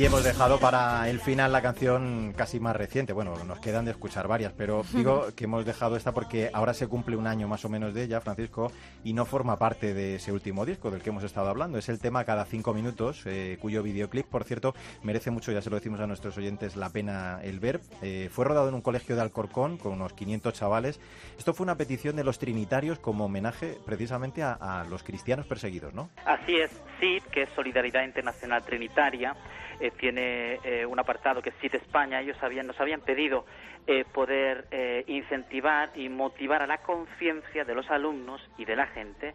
Y 0.01 0.07
hemos 0.07 0.25
dejado 0.25 0.59
para 0.59 1.11
el 1.11 1.21
final 1.21 1.53
la 1.53 1.61
canción 1.61 2.33
casi 2.35 2.59
más 2.59 2.75
reciente. 2.75 3.13
Bueno, 3.13 3.35
nos 3.45 3.61
quedan 3.61 3.85
de 3.85 3.91
escuchar 3.91 4.29
varias, 4.29 4.55
pero 4.55 4.83
digo 4.95 5.27
que 5.37 5.45
hemos 5.45 5.67
dejado 5.67 5.95
esta 5.95 6.15
porque 6.15 6.49
ahora 6.55 6.73
se 6.73 6.87
cumple 6.87 7.17
un 7.17 7.27
año 7.27 7.49
más 7.49 7.67
o 7.67 7.69
menos 7.69 7.93
de 7.93 8.05
ella, 8.05 8.23
Francisco, 8.23 8.73
y 9.05 9.13
no 9.13 9.27
forma 9.27 9.59
parte 9.59 9.93
de 9.93 10.15
ese 10.15 10.33
último 10.33 10.65
disco 10.65 10.91
del 10.91 11.03
que 11.03 11.11
hemos 11.11 11.23
estado 11.23 11.51
hablando. 11.51 11.77
Es 11.77 11.91
el 11.91 11.99
tema 11.99 12.25
Cada 12.25 12.47
cinco 12.47 12.73
minutos, 12.73 13.25
eh, 13.27 13.59
cuyo 13.61 13.83
videoclip, 13.83 14.25
por 14.25 14.45
cierto, 14.45 14.75
merece 15.03 15.31
mucho, 15.31 15.53
ya 15.53 15.61
se 15.61 15.69
lo 15.69 15.77
decimos 15.77 16.01
a 16.01 16.07
nuestros 16.07 16.35
oyentes, 16.39 16.77
la 16.77 16.89
pena 16.89 17.39
el 17.43 17.61
ver. 17.61 17.83
Eh, 18.01 18.31
fue 18.33 18.47
rodado 18.47 18.71
en 18.71 18.77
un 18.77 18.81
colegio 18.81 19.17
de 19.17 19.21
Alcorcón 19.21 19.77
con 19.77 19.93
unos 19.93 20.15
500 20.15 20.55
chavales. 20.55 20.99
Esto 21.37 21.53
fue 21.53 21.65
una 21.65 21.77
petición 21.77 22.17
de 22.17 22.25
los 22.25 22.39
trinitarios 22.39 22.99
como 23.01 23.27
homenaje 23.27 23.77
precisamente 23.85 24.43
a, 24.43 24.55
a 24.55 24.85
los 24.85 25.03
cristianos 25.03 25.45
perseguidos, 25.45 25.93
¿no? 25.93 26.09
Así 26.25 26.57
es, 26.57 26.71
CID, 27.01 27.23
que 27.25 27.43
es 27.43 27.51
Solidaridad 27.51 28.03
Internacional 28.03 28.65
Trinitaria, 28.65 29.37
eh, 29.81 29.90
tiene 29.91 30.61
eh, 30.65 30.87
un 30.87 30.99
apartado 30.99 31.43
que 31.43 31.51
es 31.51 31.55
CID 31.61 31.77
España. 31.77 32.21
Ellos 32.21 32.37
habían, 32.43 32.67
nos 32.67 32.81
habían 32.81 33.01
pedido 33.01 33.45
eh, 33.87 34.05
poder 34.05 34.67
eh, 34.71 35.05
incentivar 35.07 35.91
y 35.95 36.09
motivar 36.09 36.63
a 36.63 36.67
la 36.67 36.79
conciencia 36.79 37.65
de 37.65 37.75
los 37.75 37.91
alumnos 37.91 38.41
y 38.59 38.65
de 38.65 38.77
la 38.77 38.87
gente 38.87 39.35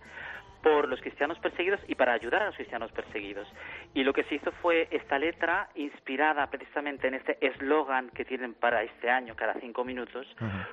por 0.65 0.87
los 0.87 0.99
cristianos 0.99 1.37
perseguidos 1.37 1.79
y 1.87 1.93
para 1.93 2.13
ayudar 2.13 2.41
a 2.41 2.45
los 2.47 2.55
cristianos 2.55 2.91
perseguidos. 2.91 3.47
Y 3.93 4.03
lo 4.03 4.13
que 4.13 4.23
se 4.23 4.33
hizo 4.33 4.51
fue 4.63 4.87
esta 4.89 5.19
letra 5.19 5.69
inspirada 5.75 6.47
precisamente 6.47 7.07
en 7.07 7.13
este 7.13 7.37
eslogan 7.45 8.09
que 8.09 8.25
tienen 8.25 8.55
para 8.55 8.81
este 8.81 9.11
año, 9.11 9.35
cada 9.35 9.53
cinco 9.59 9.85
minutos, 9.85 10.25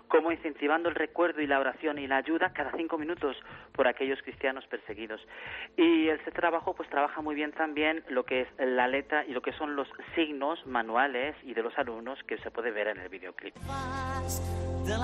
como 0.08 0.32
incentivando 0.32 0.88
el 0.88 0.94
recuerdo 0.94 1.42
y 1.42 1.46
la 1.46 1.60
oración 1.60 1.98
y 1.98 2.06
la 2.06 2.16
ayuda 2.16 2.54
cada 2.54 2.72
cinco 2.74 2.96
minutos 2.96 3.36
por 3.72 3.86
aquellos 3.86 4.22
cristianos 4.22 4.66
perseguidos. 4.66 5.20
Y 5.76 6.08
este 6.08 6.30
trabajo 6.30 6.74
pues 6.74 6.88
trabaja 6.88 7.20
muy 7.20 7.34
bien 7.34 7.52
también 7.52 8.02
lo 8.08 8.24
que 8.24 8.40
es 8.40 8.48
la 8.58 8.88
letra 8.88 9.26
y 9.26 9.32
lo 9.32 9.42
que 9.42 9.52
son 9.52 9.76
los 9.76 9.88
signos 10.14 10.66
manuales 10.66 11.36
y 11.42 11.52
de 11.52 11.62
los 11.62 11.78
alumnos 11.78 12.18
que 12.22 12.38
se 12.38 12.50
puede 12.50 12.70
ver 12.70 12.88
en 12.88 12.98
el 12.98 13.10
videoclip. 13.10 13.54
the 14.84 14.98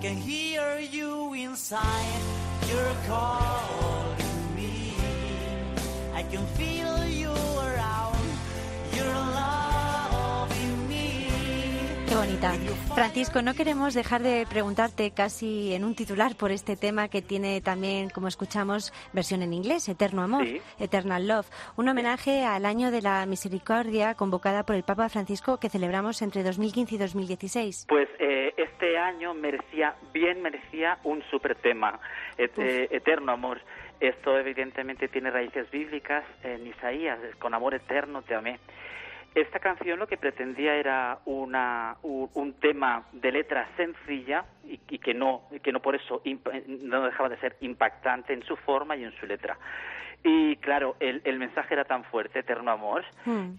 can 0.00 0.16
hear 0.16 0.78
you 0.78 1.32
inside, 1.34 2.20
you're 2.68 2.96
calling 3.06 4.54
me. 4.54 4.94
I 6.14 6.22
can 6.22 6.46
feel 6.58 7.06
you 7.06 7.35
Francisco, 12.94 13.40
no 13.40 13.54
queremos 13.54 13.94
dejar 13.94 14.22
de 14.22 14.46
preguntarte 14.48 15.10
casi 15.12 15.72
en 15.74 15.84
un 15.84 15.94
titular 15.94 16.36
por 16.36 16.50
este 16.50 16.76
tema 16.76 17.08
que 17.08 17.22
tiene 17.22 17.62
también, 17.62 18.10
como 18.10 18.28
escuchamos, 18.28 18.92
versión 19.14 19.40
en 19.42 19.54
inglés, 19.54 19.88
Eterno 19.88 20.22
Amor, 20.22 20.44
Sí. 20.44 20.60
Eternal 20.78 21.26
Love, 21.26 21.46
un 21.76 21.88
homenaje 21.88 22.44
al 22.44 22.66
año 22.66 22.90
de 22.90 23.00
la 23.00 23.24
misericordia 23.24 24.14
convocada 24.14 24.64
por 24.66 24.76
el 24.76 24.82
Papa 24.82 25.08
Francisco 25.08 25.58
que 25.58 25.70
celebramos 25.70 26.20
entre 26.20 26.42
2015 26.42 26.94
y 26.96 26.98
2016. 26.98 27.86
Pues 27.88 28.08
eh, 28.18 28.52
este 28.58 28.98
año 28.98 29.32
merecía, 29.32 29.96
bien 30.12 30.42
merecía 30.42 30.98
un 31.04 31.22
super 31.30 31.54
tema, 31.56 31.98
et- 32.36 32.58
eh, 32.58 32.88
Eterno 32.90 33.32
Amor. 33.32 33.62
Esto 33.98 34.36
evidentemente 34.38 35.08
tiene 35.08 35.30
raíces 35.30 35.70
bíblicas 35.70 36.22
en 36.42 36.66
Isaías, 36.66 37.18
con 37.38 37.54
amor 37.54 37.72
eterno 37.74 38.20
te 38.20 38.34
amé. 38.34 38.58
Esta 39.36 39.58
canción 39.60 39.98
lo 39.98 40.06
que 40.06 40.16
pretendía 40.16 40.74
era 40.76 41.18
una, 41.26 41.96
un, 42.02 42.30
un 42.32 42.54
tema 42.54 43.04
de 43.12 43.30
letra 43.32 43.68
sencilla 43.76 44.46
y, 44.64 44.80
y 44.88 44.98
que 44.98 45.12
no 45.12 45.42
que 45.62 45.72
no 45.72 45.80
por 45.80 45.94
eso 45.94 46.22
imp- 46.24 46.64
no 46.66 47.04
dejaba 47.04 47.28
de 47.28 47.36
ser 47.36 47.54
impactante 47.60 48.32
en 48.32 48.42
su 48.44 48.56
forma 48.56 48.96
y 48.96 49.04
en 49.04 49.12
su 49.20 49.26
letra. 49.26 49.58
Y 50.24 50.56
claro, 50.56 50.96
el, 51.00 51.20
el 51.24 51.38
mensaje 51.38 51.74
era 51.74 51.84
tan 51.84 52.02
fuerte, 52.04 52.38
eterno 52.38 52.70
amor, 52.70 53.04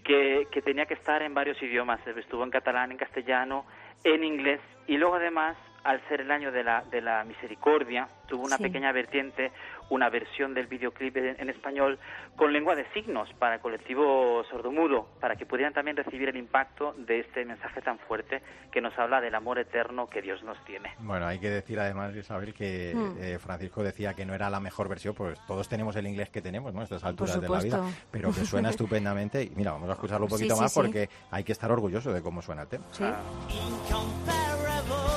que, 0.04 0.48
que 0.50 0.62
tenía 0.62 0.86
que 0.86 0.94
estar 0.94 1.22
en 1.22 1.32
varios 1.32 1.62
idiomas. 1.62 2.04
Estuvo 2.08 2.42
en 2.42 2.50
catalán, 2.50 2.90
en 2.90 2.98
castellano, 2.98 3.64
en 4.02 4.24
inglés 4.24 4.60
y 4.88 4.96
luego 4.96 5.14
además, 5.14 5.56
al 5.88 6.06
ser 6.08 6.20
el 6.20 6.30
año 6.30 6.52
de 6.52 6.62
la, 6.62 6.82
de 6.90 7.00
la 7.00 7.24
misericordia, 7.24 8.08
tuvo 8.26 8.44
una 8.44 8.58
Sí. 8.58 8.62
pequeña 8.64 8.92
vertiente, 8.92 9.52
una 9.88 10.10
versión 10.10 10.52
del 10.52 10.66
videoclip 10.66 11.16
en, 11.16 11.40
en 11.40 11.48
español 11.48 11.98
con 12.36 12.52
lengua 12.52 12.74
de 12.74 12.84
signos 12.92 13.32
para 13.38 13.54
el 13.54 13.60
colectivo 13.62 14.44
sordomudo, 14.50 15.08
para 15.18 15.36
que 15.36 15.46
pudieran 15.46 15.72
también 15.72 15.96
recibir 15.96 16.28
el 16.28 16.36
impacto 16.36 16.94
de 16.98 17.20
este 17.20 17.46
mensaje 17.46 17.80
tan 17.80 17.98
fuerte 18.00 18.42
que 18.70 18.82
nos 18.82 18.96
habla 18.98 19.22
del 19.22 19.34
amor 19.34 19.58
eterno 19.58 20.10
que 20.10 20.20
Dios 20.20 20.42
nos 20.42 20.62
tiene. 20.66 20.90
Bueno, 20.98 21.26
hay 21.26 21.38
que 21.38 21.48
decir 21.48 21.80
además, 21.80 22.14
Isabel, 22.14 22.52
que 22.52 22.92
Mm. 22.94 23.16
eh, 23.22 23.38
Francisco 23.38 23.82
decía 23.82 24.12
que 24.12 24.26
no 24.26 24.34
era 24.34 24.50
la 24.50 24.60
mejor 24.60 24.90
versión, 24.90 25.14
pues 25.14 25.40
todos 25.46 25.70
tenemos 25.70 25.96
el 25.96 26.06
inglés 26.06 26.28
que 26.28 26.42
tenemos, 26.42 26.74
¿no? 26.74 26.80
A 26.82 26.84
estas 26.84 27.02
alturas 27.04 27.40
de 27.40 27.48
la 27.48 27.60
vida, 27.60 27.82
pero 28.10 28.28
que 28.28 28.44
suena 28.44 28.68
estupendamente. 28.76 29.42
Y 29.42 29.50
mira, 29.56 29.72
vamos 29.72 29.88
a 29.88 29.92
escucharlo 29.94 30.26
un 30.26 30.30
poquito 30.30 30.54
sí, 30.54 30.60
más 30.60 30.70
sí. 30.70 30.80
porque 30.80 31.08
hay 31.30 31.44
que 31.44 31.52
estar 31.52 31.72
orgulloso 31.72 32.12
de 32.12 32.20
cómo 32.20 32.42
suena 32.42 32.62
el 32.62 32.68
tema. 32.68 32.84
There 34.28 35.07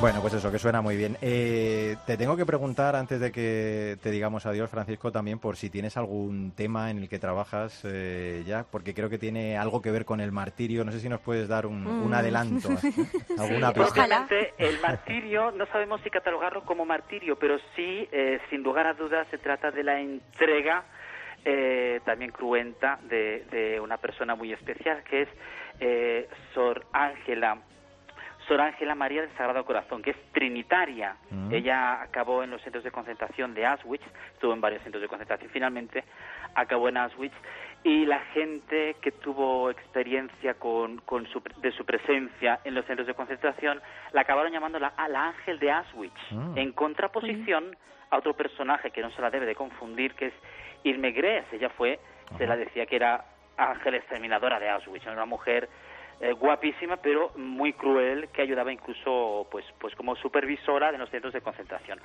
Bueno, 0.00 0.20
pues 0.20 0.32
eso, 0.34 0.52
que 0.52 0.60
suena 0.60 0.80
muy 0.80 0.96
bien. 0.96 1.16
Eh, 1.20 1.96
te 2.06 2.16
tengo 2.16 2.36
que 2.36 2.46
preguntar, 2.46 2.94
antes 2.94 3.18
de 3.18 3.32
que 3.32 3.96
te 4.00 4.12
digamos 4.12 4.46
adiós, 4.46 4.70
Francisco, 4.70 5.10
también 5.10 5.40
por 5.40 5.56
si 5.56 5.70
tienes 5.70 5.96
algún 5.96 6.52
tema 6.52 6.92
en 6.92 6.98
el 6.98 7.08
que 7.08 7.18
trabajas 7.18 7.82
eh, 7.84 8.44
ya, 8.46 8.64
porque 8.70 8.94
creo 8.94 9.10
que 9.10 9.18
tiene 9.18 9.58
algo 9.58 9.82
que 9.82 9.90
ver 9.90 10.04
con 10.04 10.20
el 10.20 10.30
martirio. 10.30 10.84
No 10.84 10.92
sé 10.92 11.00
si 11.00 11.08
nos 11.08 11.20
puedes 11.20 11.48
dar 11.48 11.66
un, 11.66 11.84
un 11.84 12.10
Mm. 12.10 12.14
adelanto, 12.14 12.68
¿eh? 12.84 12.92
alguna 13.38 13.72
Sí, 13.72 13.80
pista. 13.80 14.28
el 14.58 14.80
martirio, 14.80 15.50
no 15.50 15.66
sabemos 15.66 16.00
si 16.02 16.10
catalogarlo 16.10 16.62
como 16.64 16.84
martirio, 16.86 17.36
pero 17.36 17.58
sí, 17.74 18.08
eh, 18.12 18.38
sin 18.50 18.62
lugar 18.62 18.86
a 18.86 18.94
dudas, 18.94 19.26
se 19.32 19.38
trata 19.38 19.72
de 19.72 19.82
la 19.82 20.00
entrega 20.00 20.84
eh, 21.44 22.00
también 22.04 22.30
cruenta 22.30 23.00
de, 23.08 23.44
de 23.50 23.80
una 23.80 23.96
persona 23.96 24.36
muy 24.36 24.52
especial, 24.52 25.02
que 25.02 25.22
es 25.22 25.28
eh, 25.80 26.28
Sor 26.54 26.86
Ángela. 26.92 27.58
Sor 28.48 28.62
Ángela 28.62 28.94
María 28.94 29.20
del 29.20 29.30
Sagrado 29.36 29.64
Corazón, 29.64 30.02
que 30.02 30.10
es 30.10 30.32
trinitaria. 30.32 31.16
Mm. 31.30 31.52
Ella 31.52 32.00
acabó 32.00 32.42
en 32.42 32.50
los 32.50 32.62
centros 32.62 32.82
de 32.82 32.90
concentración 32.90 33.52
de 33.52 33.66
Auschwitz, 33.66 34.02
estuvo 34.32 34.54
en 34.54 34.60
varios 34.60 34.82
centros 34.82 35.02
de 35.02 35.08
concentración, 35.08 35.50
finalmente 35.52 36.02
acabó 36.54 36.88
en 36.88 36.96
Auschwitz, 36.96 37.34
y 37.84 38.06
la 38.06 38.20
gente 38.32 38.96
que 39.02 39.12
tuvo 39.12 39.70
experiencia 39.70 40.54
con, 40.54 40.98
con 41.02 41.26
su, 41.26 41.42
de 41.58 41.70
su 41.72 41.84
presencia 41.84 42.58
en 42.64 42.74
los 42.74 42.84
centros 42.86 43.06
de 43.06 43.14
concentración 43.14 43.80
la 44.12 44.22
acabaron 44.22 44.50
llamando 44.50 44.78
la, 44.78 44.88
a 44.96 45.08
la 45.08 45.28
Ángel 45.28 45.58
de 45.58 45.70
Auschwitz, 45.70 46.14
Mm. 46.30 46.58
en 46.58 46.72
contraposición 46.72 47.76
a 48.10 48.16
otro 48.16 48.34
personaje 48.34 48.90
que 48.90 49.02
no 49.02 49.10
se 49.10 49.20
la 49.20 49.30
debe 49.30 49.44
de 49.44 49.54
confundir, 49.54 50.14
que 50.14 50.26
es 50.28 50.34
Irme 50.84 51.12
Gress. 51.12 51.44
Ella 51.52 51.68
fue, 51.68 52.00
se 52.38 52.46
la 52.46 52.56
decía 52.56 52.86
que 52.86 52.96
era 52.96 53.24
Ángel 53.58 53.94
exterminadora 53.94 54.58
de 54.58 54.70
Auschwitz, 54.70 55.04
era 55.04 55.12
una 55.12 55.26
mujer 55.26 55.68
eh, 56.20 56.32
guapísima 56.32 56.96
pero 56.96 57.30
muy 57.36 57.72
cruel 57.72 58.28
que 58.32 58.42
ayudaba 58.42 58.72
incluso 58.72 59.46
pues 59.50 59.64
pues 59.78 59.94
como 59.94 60.16
supervisora 60.16 60.90
de 60.92 60.98
los 60.98 61.10
centros 61.10 61.32
de 61.32 61.40
concentración. 61.40 61.98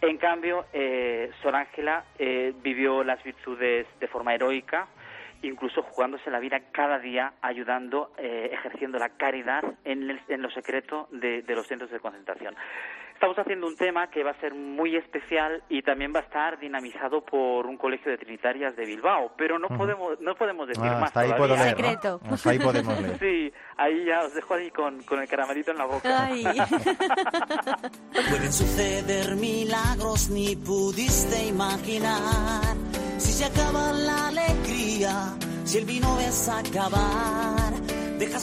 En 0.00 0.16
cambio 0.18 0.66
eh, 0.72 1.30
Sor 1.42 1.56
Ángela 1.56 2.04
eh, 2.18 2.52
vivió 2.62 3.02
las 3.02 3.22
virtudes 3.24 3.86
de 3.98 4.06
forma 4.08 4.34
heroica 4.34 4.86
incluso 5.42 5.82
jugándose 5.82 6.30
la 6.30 6.40
vida 6.40 6.60
cada 6.72 6.98
día 6.98 7.32
ayudando 7.42 8.10
eh, 8.18 8.50
ejerciendo 8.52 8.98
la 8.98 9.10
caridad 9.10 9.62
en, 9.84 10.10
el- 10.10 10.20
en 10.28 10.42
lo 10.42 10.50
secreto 10.50 11.08
de, 11.12 11.42
de 11.42 11.54
los 11.54 11.66
centros 11.66 11.90
de 11.90 12.00
concentración 12.00 12.56
Estamos 13.18 13.36
haciendo 13.36 13.66
un 13.66 13.74
tema 13.74 14.06
que 14.10 14.22
va 14.22 14.30
a 14.30 14.40
ser 14.40 14.54
muy 14.54 14.94
especial 14.94 15.60
y 15.68 15.82
también 15.82 16.14
va 16.14 16.20
a 16.20 16.22
estar 16.22 16.56
dinamizado 16.60 17.20
por 17.20 17.66
un 17.66 17.76
colegio 17.76 18.12
de 18.12 18.16
trinitarias 18.16 18.76
de 18.76 18.84
Bilbao, 18.84 19.32
pero 19.36 19.58
no 19.58 19.66
podemos 19.76 20.20
no 20.20 20.36
podemos 20.36 20.68
decir 20.68 20.84
Ah, 20.86 21.00
más 21.00 21.08
hasta 21.08 21.20
ahí 21.22 21.32
puedo 21.36 21.56
leer, 21.56 21.98
¿no? 22.04 22.20
Hasta 22.30 22.50
ahí 22.50 22.60
podemos 22.60 23.00
leer. 23.02 23.18
Sí, 23.18 23.52
ahí 23.76 24.04
ya 24.04 24.20
os 24.20 24.32
dejo 24.34 24.54
ahí 24.54 24.70
con, 24.70 25.02
con 25.02 25.20
el 25.20 25.26
caramelito 25.28 25.72
en 25.72 25.78
la 25.78 25.86
boca. 25.86 26.26
Ay. 26.26 26.44
Pueden 28.30 28.52
suceder 28.52 29.34
milagros 29.34 30.30
ni 30.30 30.54
pudiste 30.54 31.44
imaginar. 31.46 32.76
Si 33.16 33.32
se 33.32 33.46
acaba 33.46 33.92
la 33.94 34.28
alegría, 34.28 35.34
si 35.64 35.78
el 35.78 35.86
vino 35.86 36.14
ves 36.18 36.48
acabar, 36.48 37.72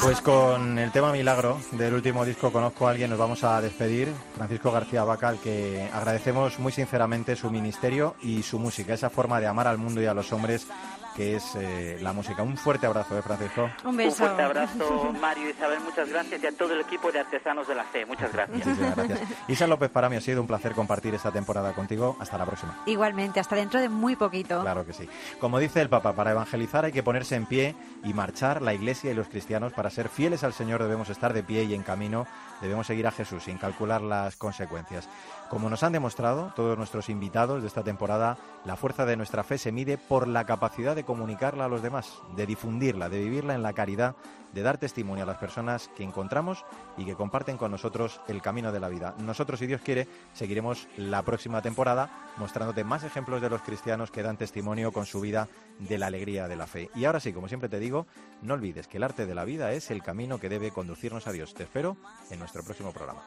Pues 0.02 0.22
con 0.22 0.80
el 0.80 0.92
tema 0.92 1.12
Milagro 1.12 1.60
del 1.72 1.94
último 1.96 2.24
disco 2.24 2.50
Conozco 2.50 2.88
a 2.88 2.92
alguien 2.92 3.10
nos 3.10 3.20
vamos 3.20 3.44
a 3.44 3.60
despedir. 3.60 4.10
Francisco 4.36 4.72
García 4.72 5.04
Vaca, 5.04 5.28
al 5.28 5.40
que 5.40 5.90
agradecemos 5.92 6.60
muy 6.60 6.72
sinceramente 6.72 7.36
su 7.36 7.52
ministerio 7.52 8.16
y 8.22 8.42
su 8.44 8.58
música, 8.58 8.94
esa 8.94 9.10
forma 9.10 9.42
de 9.42 9.48
amar 9.48 9.68
al 9.68 9.78
mundo 9.78 10.02
y 10.02 10.06
a 10.06 10.14
los 10.14 10.32
hombres 10.32 10.68
que 11.16 11.36
es 11.36 11.56
eh, 11.56 11.98
la 12.02 12.14
música. 12.14 12.44
Un 12.44 12.58
fuerte 12.58 12.86
abrazo, 12.86 13.18
¿eh, 13.18 13.22
Francisco? 13.22 13.70
Un 13.84 14.00
Un 14.00 14.12
fuerte 14.12 14.42
abrazo, 14.42 15.14
Mario 15.20 15.48
y 15.48 15.52
Isabel, 15.52 15.80
muchas 15.80 16.10
gracias 16.10 16.44
y 16.44 16.48
a 16.48 16.52
todo 16.52 16.74
el 16.74 16.82
equipo 16.82 17.12
de 17.12 17.20
Artesanos 17.20 17.68
de 17.68 17.76
la 17.76 17.84
Fe, 17.86 18.06
muchas 18.06 18.32
gracias. 18.34 18.66
Muchísimas 18.66 18.96
gracias. 18.96 19.20
Isa 19.48 19.68
López, 19.68 19.90
para 19.90 20.10
mí 20.10 20.16
ha 20.18 20.22
sido 20.22 20.42
un 20.42 20.48
placer 20.48 20.74
compartir 20.74 21.14
esta 21.16 21.32
temporada 21.32 21.74
contigo. 21.74 22.18
Hasta 22.20 22.38
la 22.38 22.46
próxima. 22.46 22.78
Igualmente, 22.86 23.40
hasta 23.40 23.56
dentro 23.56 23.80
de 23.80 23.90
muy 23.90 24.16
poquito. 24.16 24.62
Claro 24.62 24.86
que 24.86 24.94
sí. 24.94 25.08
Como 25.40 25.60
dice 25.60 25.82
el 25.82 25.90
Papa, 25.90 26.14
para 26.14 26.32
evangelizar 26.32 26.86
hay 26.86 26.92
que 26.92 27.04
ponerse 27.04 27.36
en 27.36 27.46
pie 27.46 27.76
y 28.04 28.14
marchar. 28.14 28.62
La 28.62 28.74
Iglesia 28.74 29.12
y 29.12 29.14
los 29.14 29.28
cristianos, 29.28 29.74
para 29.74 29.90
ser 29.90 30.10
fieles 30.10 30.44
al 30.44 30.54
Señor, 30.54 30.82
debemos 30.82 31.10
estar 31.10 31.34
de 31.34 31.44
pie 31.44 31.64
y 31.64 31.74
en 31.74 31.84
camino. 31.84 32.28
Debemos 32.62 32.88
seguir 32.88 33.08
a 33.08 33.12
Jesús 33.12 33.44
sin 33.44 33.58
calcular 33.58 34.02
las 34.02 34.36
consecuencias. 34.36 35.08
Como 35.56 35.70
nos 35.70 35.84
han 35.84 35.94
demostrado 35.94 36.52
todos 36.54 36.78
nuestros 36.78 37.08
invitados 37.08 37.62
de 37.62 37.70
esta 37.70 37.82
temporada, 37.82 38.38
la 38.66 38.76
fuerza 38.76 39.06
de 39.06 39.16
nuestra 39.16 39.42
fe 39.46 39.58
se 39.58 39.72
mide 39.72 39.98
por 39.98 40.28
la 40.28 40.46
capacidad 40.46 40.98
de 40.98 41.06
comunicarla 41.06 41.64
a 41.64 41.70
los 41.70 41.82
demás, 41.82 42.12
de 42.36 42.46
difundirla, 42.46 43.08
de 43.08 43.24
vivirla 43.24 43.56
en 43.56 43.64
la 43.64 43.72
caridad, 43.72 44.18
de 44.52 44.64
dar 44.64 44.78
testimonio 44.78 45.24
a 45.24 45.28
las 45.28 45.38
personas 45.38 45.90
que 45.96 46.04
encontramos 46.04 46.66
y 46.98 47.06
que 47.06 47.16
comparten 47.16 47.56
con 47.56 47.72
nosotros 47.72 48.20
el 48.28 48.42
camino 48.42 48.74
de 48.74 48.82
la 48.82 48.90
vida. 48.90 49.16
Nosotros, 49.18 49.58
si 49.62 49.66
Dios 49.66 49.80
quiere, 49.80 50.10
seguiremos 50.34 50.90
la 50.98 51.22
próxima 51.22 51.62
temporada 51.62 52.10
mostrándote 52.36 52.84
más 52.84 53.06
ejemplos 53.06 53.42
de 53.42 53.50
los 53.50 53.62
cristianos 53.62 54.12
que 54.12 54.24
dan 54.24 54.36
testimonio 54.36 54.92
con 54.92 55.06
su 55.06 55.22
vida 55.22 55.48
de 55.80 55.98
la 55.98 56.08
alegría 56.08 56.50
de 56.50 56.58
la 56.58 56.68
fe. 56.68 56.90
Y 56.96 57.06
ahora 57.06 57.22
sí, 57.22 57.32
como 57.32 57.48
siempre 57.48 57.70
te 57.70 57.80
digo, 57.80 58.08
no 58.42 58.56
olvides 58.56 58.90
que 58.90 58.98
el 58.98 59.04
arte 59.04 59.26
de 59.26 59.36
la 59.36 59.46
vida 59.46 59.72
es 59.72 59.90
el 59.90 60.04
camino 60.04 60.38
que 60.38 60.50
debe 60.50 60.72
conducirnos 60.72 61.28
a 61.28 61.32
Dios. 61.32 61.54
Te 61.54 61.64
espero 61.64 61.96
en 62.30 62.40
nuestro 62.40 62.62
próximo 62.62 62.92
programa. 62.92 63.24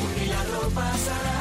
Un 0.00 0.20
milagro 0.20 0.60
pasará. 0.74 1.40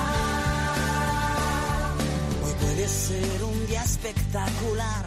Hoy 2.44 2.54
puede 2.60 2.88
ser 2.88 3.44
un 3.44 3.68
día 3.68 3.84
espectacular. 3.84 5.06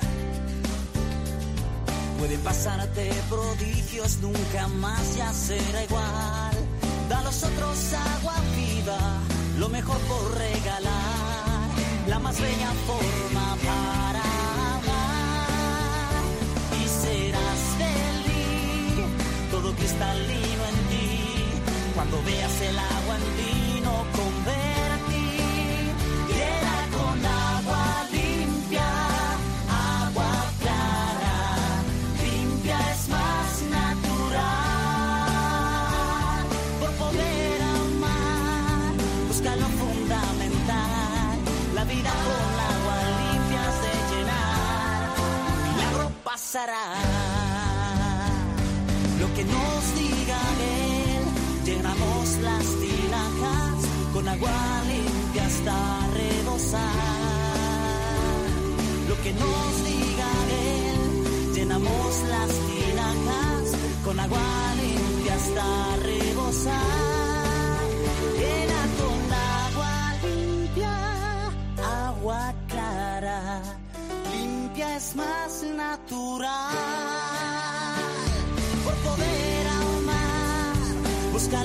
Pueden 2.18 2.40
pasarte 2.40 3.10
prodigios, 3.28 4.18
nunca 4.18 4.68
más 4.68 5.16
ya 5.16 5.32
será 5.32 5.84
igual. 5.84 6.54
Da 7.08 7.18
a 7.18 7.22
los 7.22 7.42
otros 7.42 7.92
agua 7.94 8.34
viva, 8.56 8.98
lo 9.58 9.68
mejor 9.68 9.98
por 10.00 10.36
regalar. 10.36 11.70
La 12.06 12.18
más 12.18 12.40
bella 12.40 12.72
forma 12.86 13.49
cristalino 19.80 20.62
en 20.72 20.78
ti. 20.90 21.08
Cuando 21.94 22.22
veas 22.22 22.60
el 22.60 22.78
agua 22.78 23.16
en 23.16 23.36
vino 23.36 23.49
las 52.20 52.66
tinajas 52.80 53.78
con 54.12 54.28
agua 54.28 54.82
limpia 54.86 55.46
hasta 55.46 56.06
rebosar. 56.12 56.80
Lo 59.08 59.22
que 59.22 59.32
nos 59.32 59.84
diga 59.84 60.30
él, 60.50 61.54
llenamos 61.54 62.22
las 62.28 62.50
tinajas 62.68 63.64
con 64.04 64.20
agua 64.20 64.74
limpia 64.82 65.34
hasta 65.34 65.96
rebosar. 65.96 66.74
Llena 68.38 68.80
con 69.00 69.18
agua 69.56 69.94
limpia, 70.24 70.94
agua 72.08 72.54
clara, 72.68 73.62
limpia 74.34 74.96
es 74.96 75.16
más 75.16 75.62
natural 75.74 76.76
por 78.84 78.94
poder 79.08 79.66
amar. 79.68 80.76
Busca 81.32 81.64